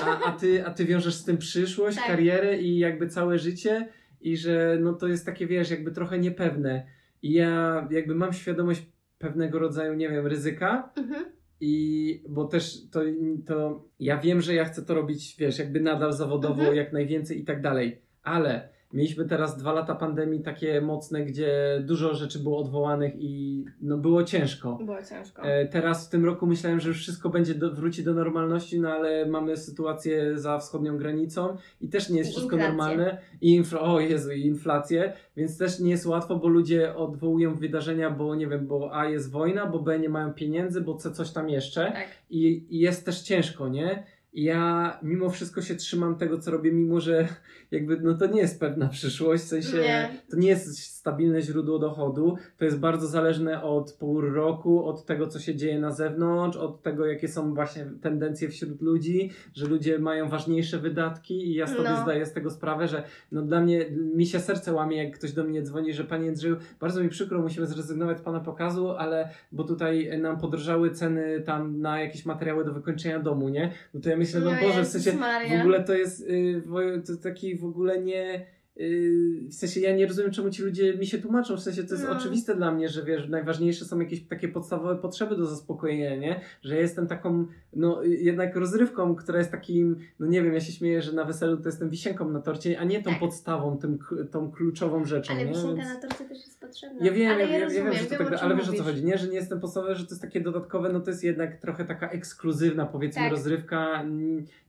[0.00, 2.06] co, a, a, ty, a ty wiążesz z tym przyszłość, Tak.
[2.06, 3.88] karierę i jakby całe życie
[4.20, 6.86] i że no to jest takie, wiesz, jakby trochę niepewne
[7.22, 8.82] i ja jakby mam świadomość
[9.18, 11.24] pewnego rodzaju, nie wiem, ryzyka, Mhm.
[11.60, 13.00] i bo też to,
[13.46, 16.76] to ja wiem, że ja chcę to robić, wiesz, jakby nadal zawodowo, Mhm.
[16.76, 22.14] jak najwięcej i tak dalej, ale mieliśmy teraz dwa lata pandemii takie mocne, gdzie dużo
[22.14, 24.78] rzeczy było odwołanych i no było ciężko.
[24.84, 25.42] Było ciężko.
[25.42, 28.88] E, Teraz w tym roku myślałem, że już wszystko będzie do, wróci do normalności, no
[28.90, 32.76] ale mamy sytuację za wschodnią granicą i też nie jest I wszystko inflację.
[32.76, 33.18] normalne.
[33.40, 38.10] I infla, o Jezu, i inflację, więc też nie jest łatwo, bo ludzie odwołują wydarzenia,
[38.10, 41.30] bo nie wiem, bo A jest wojna, bo B nie mają pieniędzy, bo C coś
[41.30, 42.06] tam jeszcze Tak.
[42.30, 44.04] i, i jest też ciężko, nie?
[44.36, 47.28] Ja mimo wszystko się trzymam tego, co robię, mimo że
[47.70, 50.08] jakby no to nie jest pewna przyszłość, w sensie Nie.
[50.30, 55.26] to nie jest stabilne źródło dochodu, to jest bardzo zależne od pór roku, od tego,
[55.26, 59.98] co się dzieje na zewnątrz, od tego, jakie są właśnie tendencje wśród ludzi, że ludzie
[59.98, 62.02] mają ważniejsze wydatki i ja sobie No.
[62.02, 63.02] zdaję z tego sprawę, że
[63.32, 66.56] no dla mnie, mi się serce łamie, jak ktoś do mnie dzwoni, że panie Andrzeju,
[66.80, 71.80] bardzo mi przykro, musimy zrezygnować z pana pokazu, ale bo tutaj nam podrożały ceny tam
[71.80, 73.72] na jakieś materiały do wykończenia domu, nie?
[73.94, 75.58] No to ja myślę, no, No Boże, w sensie Maria.
[75.58, 76.62] w ogóle to jest y,
[77.06, 78.46] to taki w ogóle nie.
[78.80, 81.56] Y, W sensie ja nie rozumiem, czemu ci ludzie mi się tłumaczą.
[81.56, 82.16] W sensie to jest No.
[82.16, 86.40] oczywiste dla mnie, że wiesz, najważniejsze są jakieś takie podstawowe potrzeby do zaspokojenia, nie?
[86.62, 87.46] Że ja jestem taką,
[87.76, 91.24] no y, jednak rozrywką, która jest takim, no nie wiem, ja się śmieję, że na
[91.24, 93.20] weselu to jestem wisienką na torcie, a nie tą Tak.
[93.20, 93.98] podstawą, tym,
[94.30, 95.48] tą kluczową rzeczą, Ale nie?
[95.52, 97.06] wisienka Więc- na torcie też jest potrzebna.
[97.06, 98.72] ja wiem, ale ja, ja, ja, rozumiem, wiem, że to wiem, tak, ale wiesz o
[98.72, 99.18] co chodzi, nie?
[99.18, 102.10] Że nie jestem podstawowe, że to jest takie dodatkowe, no to jest jednak trochę taka
[102.10, 103.30] ekskluzywna, powiedzmy, Tak.
[103.30, 104.04] rozrywka,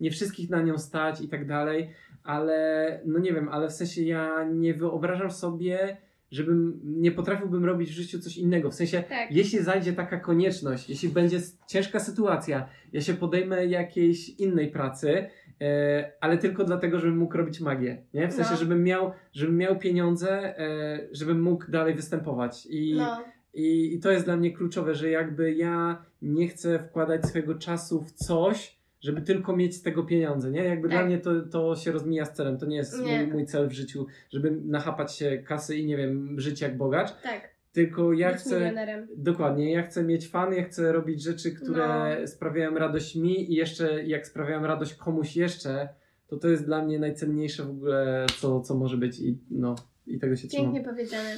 [0.01, 1.89] nie wszystkich na nią stać i tak dalej,
[2.27, 5.97] ale no nie wiem, ale w sensie ja nie wyobrażam sobie,
[6.31, 9.31] żebym, nie potrafiłbym robić w życiu coś innego, w sensie Tak.
[9.31, 15.29] jeśli zajdzie taka konieczność, jeśli będzie ciężka sytuacja, ja się podejmę jakiejś innej pracy,
[15.61, 18.27] e, ale tylko dlatego, żebym mógł robić magię, nie?
[18.27, 18.57] W sensie, No.
[18.57, 23.23] żebym miał, żebym miał pieniądze, e, żebym mógł dalej występować i, No,
[23.53, 28.03] i, i to jest dla mnie kluczowe, że jakby ja nie chcę wkładać swojego czasu
[28.03, 30.63] w coś, żeby tylko mieć z tego pieniądze, nie?
[30.63, 30.97] Jakby Tak.
[30.97, 33.23] dla mnie to, to się rozmija z celem, to nie jest Nie.
[33.23, 37.21] Mój, mój cel w życiu, żeby nachapać się kasy i nie wiem, żyć jak bogacz,
[37.23, 37.49] tak.
[37.71, 38.59] tylko ja Być chcę...
[38.59, 39.07] milionerem.
[39.17, 42.27] Dokładnie, ja chcę mieć fan, ja chcę robić rzeczy, które No.
[42.27, 45.89] sprawiają radość mi i jeszcze jak sprawiają radość komuś jeszcze,
[46.27, 49.75] to to jest dla mnie najcenniejsze w ogóle, co, co może być i no,
[50.07, 50.73] i tego się trzymam.
[50.73, 51.37] Pięknie powiedziane.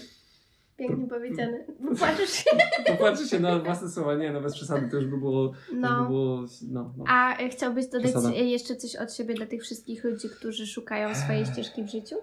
[0.79, 1.63] Pięknie powiedziane.
[1.89, 2.49] Popłaczesz się.
[2.87, 5.81] Popatrzy się na własne słowa, nie no bez przesady, to już by było, już by
[5.81, 6.05] No.
[6.05, 7.03] było no, no.
[7.07, 8.35] A e, chciałbyś dodać Przesada.
[8.35, 12.15] jeszcze coś od siebie dla tych wszystkich ludzi, którzy szukają swojej ścieżki w życiu?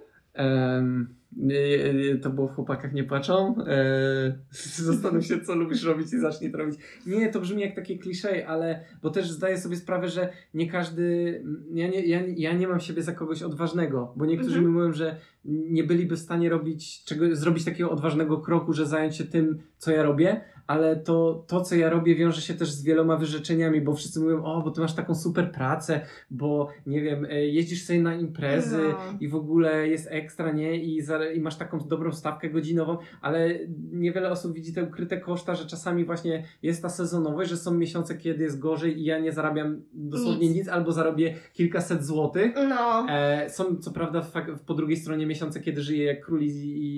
[2.22, 3.54] To było w chłopakach nie płaczą.
[3.66, 4.38] E,
[4.90, 6.76] zastanów się, co lubisz robić i zacznij to robić.
[7.06, 11.44] Nie, to brzmi jak takie klisze, ale bo też zdaję sobie sprawę, że nie każdy.
[11.74, 14.66] Ja nie, ja, ja nie mam siebie za kogoś odważnego, bo niektórzy Mhm.
[14.66, 19.16] mi mówią, że nie byliby w stanie robić czego, zrobić takiego odważnego kroku, że zająć
[19.16, 22.82] się tym, co ja robię, ale to, to, co ja robię, wiąże się też z
[22.82, 27.24] wieloma wyrzeczeniami, bo wszyscy mówią, o, bo ty masz taką super pracę, bo nie wiem,
[27.24, 29.18] e, jeździsz sobie na imprezy No.
[29.20, 30.76] i w ogóle jest ekstra, nie?
[30.76, 33.58] I, za, I masz taką dobrą stawkę godzinową, ale
[33.92, 38.16] niewiele osób widzi te ukryte koszta, że czasami właśnie jest ta sezonowość, że są miesiące,
[38.16, 40.56] kiedy jest gorzej i ja nie zarabiam dosłownie Nic.
[40.56, 42.52] nic, albo zarobię kilkaset złotych.
[42.68, 43.06] No.
[43.10, 44.26] E, są co prawda
[44.66, 46.46] po drugiej stronie miesiące, kiedy żyję jak król i,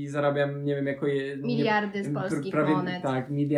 [0.02, 3.02] i zarabiam, nie wiem, jako je, nie, Miliardy z pr- polskich prawie, monet.
[3.02, 3.57] Tak, miliardy,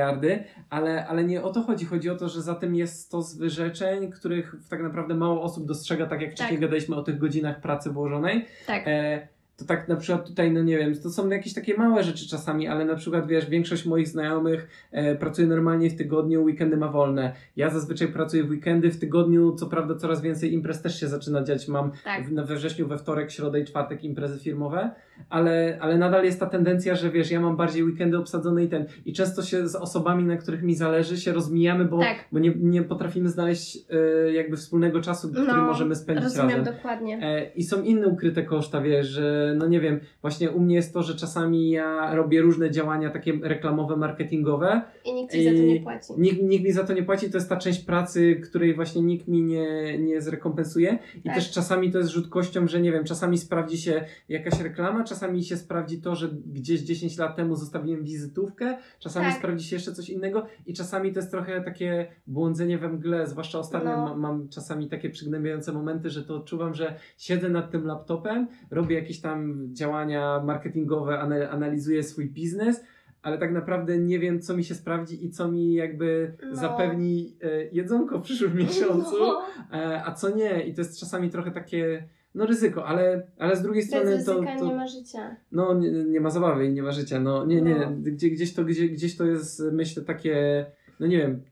[0.71, 1.85] ale, ale nie o to chodzi.
[1.87, 6.07] Chodzi o to, że za tym jest stos wyrzeczeń, których tak naprawdę mało osób dostrzega,
[6.07, 6.61] tak jak wcześniej Tak.
[6.61, 8.47] gadaliśmy o tych godzinach pracy włożonej.
[8.67, 8.83] Tak.
[8.87, 12.29] E, to tak na przykład tutaj, no nie wiem, to są jakieś takie małe rzeczy
[12.29, 16.89] czasami, ale na przykład wiesz, większość moich znajomych e, pracuje normalnie w tygodniu, weekendy ma
[16.89, 17.33] wolne.
[17.57, 21.43] Ja zazwyczaj pracuję w weekendy, w tygodniu co prawda coraz więcej imprez też się zaczyna
[21.43, 21.69] dziać.
[21.69, 22.25] Mam Tak.
[22.25, 24.91] w, we wrześniu, we wtorek, środę i czwartek imprezy firmowe,
[25.31, 28.85] ale, ale nadal jest ta tendencja, że wiesz, ja mam bardziej weekendy obsadzone i ten.
[29.05, 32.25] I często się z osobami, na których mi zależy, się rozmijamy, bo, Tak.
[32.33, 33.79] bo nie, nie potrafimy znaleźć
[34.27, 36.75] e, jakby wspólnego czasu, który No, możemy spędzić Rozumiem razem.
[36.75, 37.19] dokładnie.
[37.23, 40.95] E, I są inne ukryte koszta, wiesz, że no nie wiem, właśnie u mnie jest
[40.95, 44.83] to, że czasami ja robię różne działania takie reklamowe, marketingowe.
[45.05, 46.13] I nikt ci za to nie płaci.
[46.19, 49.29] Nikt, nikt mi za to nie płaci, to jest ta część pracy, której właśnie nikt
[49.29, 50.99] mi nie, nie zrekompensuje.
[51.19, 51.35] I Tak.
[51.35, 55.45] też czasami to jest rzut kością, że nie wiem, czasami sprawdzi się jakaś reklama, czasami
[55.45, 59.39] się sprawdzi to, że gdzieś 10 lat temu zostawiłem wizytówkę, czasami Tak.
[59.39, 63.59] sprawdzi się jeszcze coś innego i czasami to jest trochę takie błądzenie we mgle, zwłaszcza
[63.59, 64.05] ostatnio No.
[64.05, 68.95] ma- mam czasami takie przygnębiające momenty, że to odczuwam, że siedzę nad tym laptopem, robię
[68.97, 72.85] jakieś tam działania marketingowe, ana- analizuję swój biznes,
[73.23, 76.57] ale tak naprawdę nie wiem, co mi się sprawdzi i co mi jakby No.
[76.57, 79.43] zapewni e, jedzonko w przyszłym miesiącu, No.
[79.73, 80.63] e, a co nie.
[80.63, 82.05] I to jest czasami trochę takie,
[82.35, 85.37] no ryzyko, ale, ale z drugiej strony Bez to, to nie ma życia.
[85.53, 87.21] no nie, nie ma zabawy i nie ma życia.
[87.21, 87.93] No nie, nie, No.
[88.03, 90.67] Gdzie, gdzieś, to, gdzie, gdzieś to jest, myślę, takie,
[91.01, 91.43] no nie wiem,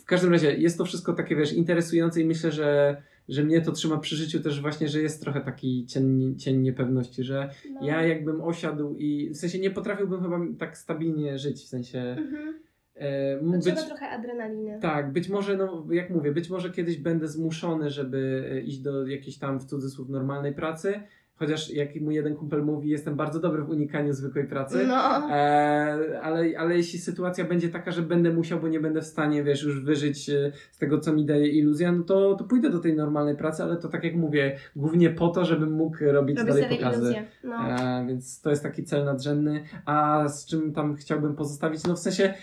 [0.00, 3.72] w każdym razie jest to wszystko takie, wiesz, interesujące i myślę, że, że mnie to
[3.72, 7.86] trzyma przy życiu też właśnie, że jest trochę taki cień, cień niepewności, że No.
[7.86, 12.54] ja jakbym osiadł i w sensie nie potrafiłbym chyba tak stabilnie żyć, w sensie Mhm.
[13.00, 13.86] E, być...
[13.86, 14.78] trochę adrenaliny.
[14.80, 19.06] Tak, być może, no jak mówię, być może kiedyś będę zmuszony, żeby e, iść do
[19.06, 21.00] jakiejś tam w cudzysłów normalnej pracy,
[21.40, 24.86] chociaż jak mój jeden kumpel mówi, jestem bardzo dobry w unikaniu zwykłej pracy.
[24.88, 25.30] No.
[25.30, 29.44] E, ale, ale jeśli sytuacja będzie taka, że będę musiał, bo nie będę w stanie,
[29.44, 32.78] wiesz, już wyżyć e, z tego, co mi daje iluzja, no to, to pójdę do
[32.78, 36.52] tej normalnej pracy, ale to tak jak mówię, głównie po to, żebym mógł robić Robię
[36.52, 37.00] dalej pokazy.
[37.00, 37.24] iluzję.
[37.44, 37.56] No.
[37.70, 39.64] E, więc to jest taki cel nadrzędny.
[39.84, 41.84] A z czym tam chciałbym pozostawić?
[41.84, 42.34] No w sensie,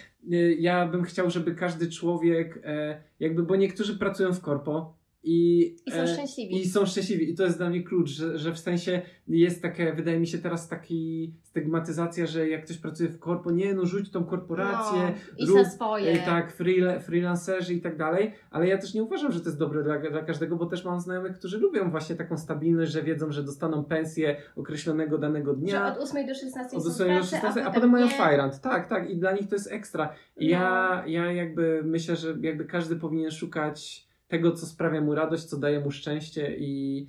[0.60, 4.98] ja bym chciał, żeby każdy człowiek, e, jakby, bo niektórzy pracują w korpo
[5.30, 6.58] i, I są e, szczęśliwi.
[6.62, 7.30] i są szczęśliwi.
[7.32, 10.38] I to jest dla mnie klucz, że, że w sensie jest takie, wydaje mi się
[10.38, 15.48] teraz taki stygmatyzacja, że jak ktoś pracuje w korpo, nie no rzuć tą korporację, no.
[15.48, 16.12] Rób, na swoje.
[16.12, 19.60] e, tak, freela, freelancerzy i tak dalej, ale ja też nie uważam, że to jest
[19.60, 23.32] dobre dla, dla każdego, bo też mam znajomych, którzy lubią właśnie taką stabilność, że wiedzą,
[23.32, 25.94] że dostaną pensję określonego danego Że dnia.
[25.98, 28.06] od 8 do 16 Od są 8 w do pracy, 16, a potem potem mają
[28.06, 28.12] nie.
[28.14, 28.62] fajrant.
[28.62, 30.14] Tak, tak, i dla nich to jest ekstra.
[30.38, 30.52] I No.
[30.52, 35.58] ja, ja jakby myślę, że jakby każdy powinien szukać tego, co sprawia mu radość, co
[35.58, 37.08] daje mu szczęście i,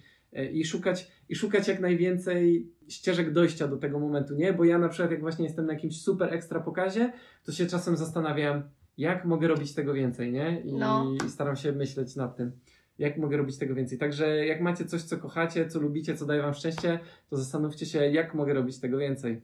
[0.52, 4.52] i, szukać, i szukać jak najwięcej ścieżek dojścia do tego momentu, nie?
[4.52, 7.12] Bo ja na przykład jak właśnie jestem na jakimś super ekstra pokazie,
[7.44, 8.62] to się czasem zastanawiam,
[8.98, 10.60] jak mogę robić tego więcej, nie?
[10.60, 11.12] I, No.
[11.26, 12.52] i staram się myśleć nad tym.
[12.98, 13.98] Jak mogę robić tego więcej?
[13.98, 17.00] Także jak macie coś, co kochacie, co lubicie, co daje wam szczęście,
[17.30, 19.42] to zastanówcie się, jak mogę robić tego więcej.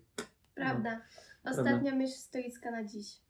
[0.54, 1.00] Prawda.
[1.44, 3.23] Ostatnia myśl stoicka na dziś.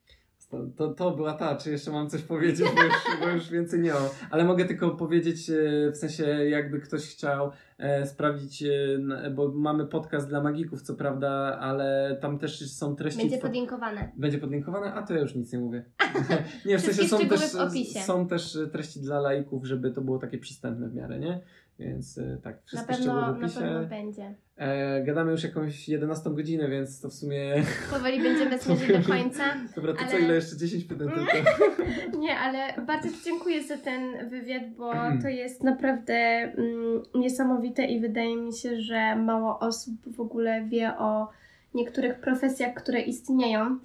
[0.54, 3.80] To, to, to była ta, czy jeszcze mam coś powiedzieć, bo już, bo już więcej
[3.80, 4.02] nie mam.
[4.30, 9.86] Ale mogę tylko powiedzieć, e, w sensie jakby ktoś chciał e, sprawdzić, e, bo mamy
[9.86, 13.20] podcast dla magików, co prawda, ale tam też są treści...
[13.20, 14.12] Będzie podlinkowane.
[14.16, 14.94] Będzie podlinkowane?
[14.94, 15.84] A to ja już nic nie mówię.
[16.66, 20.38] nie, w sensie są też, w są też treści dla laików, żeby to było takie
[20.38, 21.40] przystępne w miarę, nie?
[21.78, 23.60] Więc e, tak, Na wszystko szczegóły pewno, w na opisie.
[23.60, 24.34] pewno będzie.
[24.56, 27.62] E, gadamy już jakąś 11 godzinę, więc to w sumie...
[27.90, 29.42] Powoli będziemy zmierzać do końca.
[29.76, 30.56] Dobra, to co, Ale- ile jeszcze?
[30.56, 32.18] 10 pytań tylko.
[32.18, 34.92] Nie, ale bardzo Ci dziękuję za ten wywiad, bo
[35.22, 40.98] to jest naprawdę mm, niesamowite i wydaje mi się, że mało osób w ogóle wie
[40.98, 41.28] o
[41.74, 43.78] niektórych profesjach, które istnieją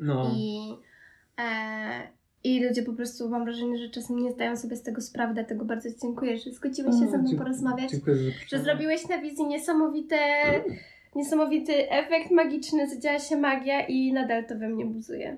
[0.00, 0.58] No, i,
[1.38, 5.34] e, i ludzie po prostu mam wrażenie, że czasem nie zdają sobie z tego sprawy,
[5.34, 8.62] dlatego bardzo Ci dziękuję, że zgodziłeś się ze mną porozmawiać, Dziękuję że zaproszenie.
[8.62, 10.16] zrobiłeś na wizji niesamowite,
[11.16, 15.36] niesamowity efekt magiczny, zadziała się magia i nadal to we mnie buzuje.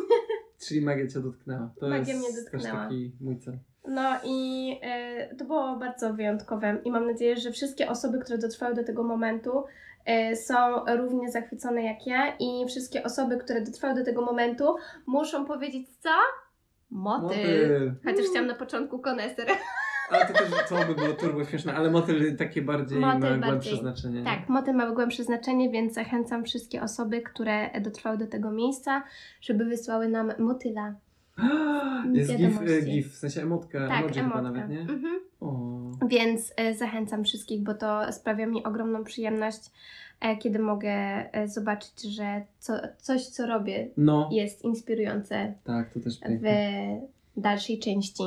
[0.68, 1.70] Czyli magia cię dotknęła.
[1.80, 2.84] To Magia jest mnie dotknęła.
[2.84, 3.58] taki mój cel.
[3.88, 8.74] No i e, to było bardzo wyjątkowe i mam nadzieję, że wszystkie osoby, które dotrwały
[8.74, 9.50] do tego momentu
[10.34, 10.54] są
[10.96, 14.64] równie zachwycone jak ja i wszystkie osoby, które dotrwały do tego momentu
[15.06, 16.10] muszą powiedzieć co?
[16.90, 17.26] Motyl.
[17.28, 17.94] Motyl.
[18.04, 19.46] Chociaż chciałam na początku koneser.
[20.10, 23.50] Ale to też to by było turbo śmieszne, ale motyl takie bardziej Motyl ma głębsze
[23.52, 23.78] bardziej.
[23.78, 24.18] znaczenie.
[24.18, 24.24] nie?
[24.24, 29.02] Tak, motyl ma głębsze znaczenie, więc zachęcam wszystkie osoby, które dotrwały do tego miejsca,
[29.40, 30.94] żeby wysłały nam motyla.
[32.12, 34.42] Jest gif, e, gif, w sensie emotka, Tak, emoji chyba emotka.
[34.42, 34.80] nawet, nie?
[34.80, 35.20] Mhm.
[35.40, 35.75] O.
[36.08, 39.60] Więc e, zachęcam wszystkich, bo to sprawia mi ogromną przyjemność,
[40.20, 40.90] e, kiedy mogę
[41.32, 46.20] e, zobaczyć, że co, coś, co robię, No, jest inspirujące tak, to też
[47.36, 48.22] w dalszej części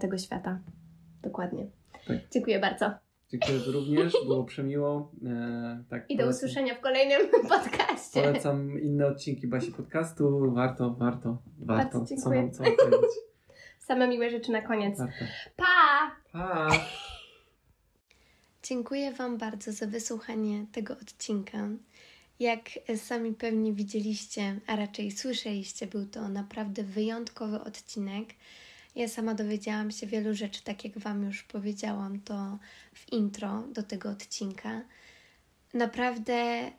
[0.00, 0.58] tego świata.
[1.22, 1.66] Dokładnie.
[2.08, 2.16] Tak.
[2.30, 2.90] Dziękuję bardzo.
[3.28, 5.10] Dziękuję również, było przemiło.
[5.26, 8.22] E, tak, I do polecam- usłyszenia w kolejnym podcaście.
[8.22, 10.52] Polecam inne odcinki Basi podcastu.
[10.54, 11.98] Warto, warto, warto.
[11.98, 12.50] Bardzo Co dziękuję.
[12.50, 13.10] co mam powiedzieć?
[13.86, 14.98] Same miłe rzeczy na koniec.
[14.98, 15.24] Warto.
[15.56, 15.64] Pa!
[16.34, 16.86] Pa!
[18.62, 21.68] Dziękuję Wam bardzo za wysłuchanie tego odcinka.
[22.40, 28.28] Jak sami pewnie widzieliście, a raczej słyszeliście, był to naprawdę wyjątkowy odcinek.
[28.94, 32.58] Ja sama dowiedziałam się wielu rzeczy, tak jak Wam już powiedziałam to
[32.94, 34.82] w intro do tego odcinka.
[35.74, 36.70] Naprawdę e,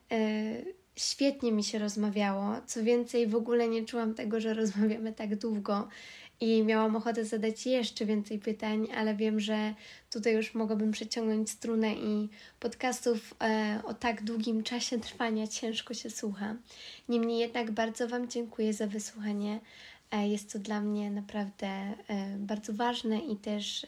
[0.95, 2.55] świetnie mi się rozmawiało.
[2.65, 5.87] Co więcej, w ogóle nie czułam tego, że rozmawiamy tak długo
[6.41, 9.73] i miałam ochotę zadać jeszcze więcej pytań, ale wiem, że
[10.09, 12.29] tutaj już mogłabym przeciągnąć strunę i
[12.59, 16.55] podcastów e, o tak długim czasie trwania ciężko się słucha.
[17.09, 19.59] Niemniej jednak bardzo Wam dziękuję za wysłuchanie.
[20.11, 21.95] E, jest to dla mnie naprawdę e,
[22.37, 23.85] bardzo ważne i też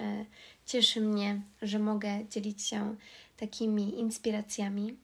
[0.66, 2.96] cieszy mnie, że mogę dzielić się
[3.38, 4.98] takimi inspiracjami.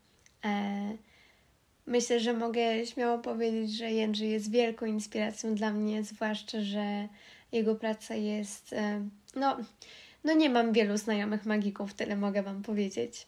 [1.86, 7.08] Myślę, że mogę śmiało powiedzieć, że Jędrzej jest wielką inspiracją dla mnie, zwłaszcza, że
[7.52, 8.74] jego praca jest.
[8.74, 9.58] E, no,
[10.24, 13.28] no, nie mam wielu znajomych magików, tyle mogę Wam powiedzieć.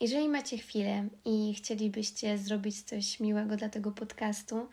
[0.00, 4.68] Jeżeli macie chwilę i chcielibyście zrobić coś miłego dla tego podcastu,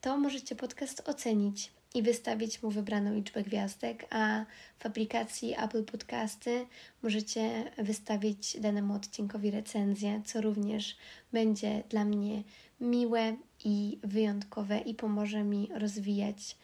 [0.00, 4.44] to możecie podcast ocenić i wystawić mu wybraną liczbę gwiazdek, a
[4.78, 6.66] w aplikacji Apple Podcasty
[7.02, 10.96] możecie wystawić danemu odcinkowi recenzję, co również
[11.32, 12.42] będzie dla mnie
[12.80, 16.56] miłe i wyjątkowe i pomoże mi rozwijać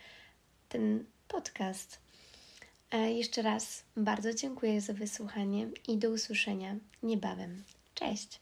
[0.68, 1.98] ten podcast.
[2.90, 7.64] E, Jeszcze raz bardzo dziękuję za wysłuchanie i do usłyszenia niebawem.
[7.94, 8.40] Cześć!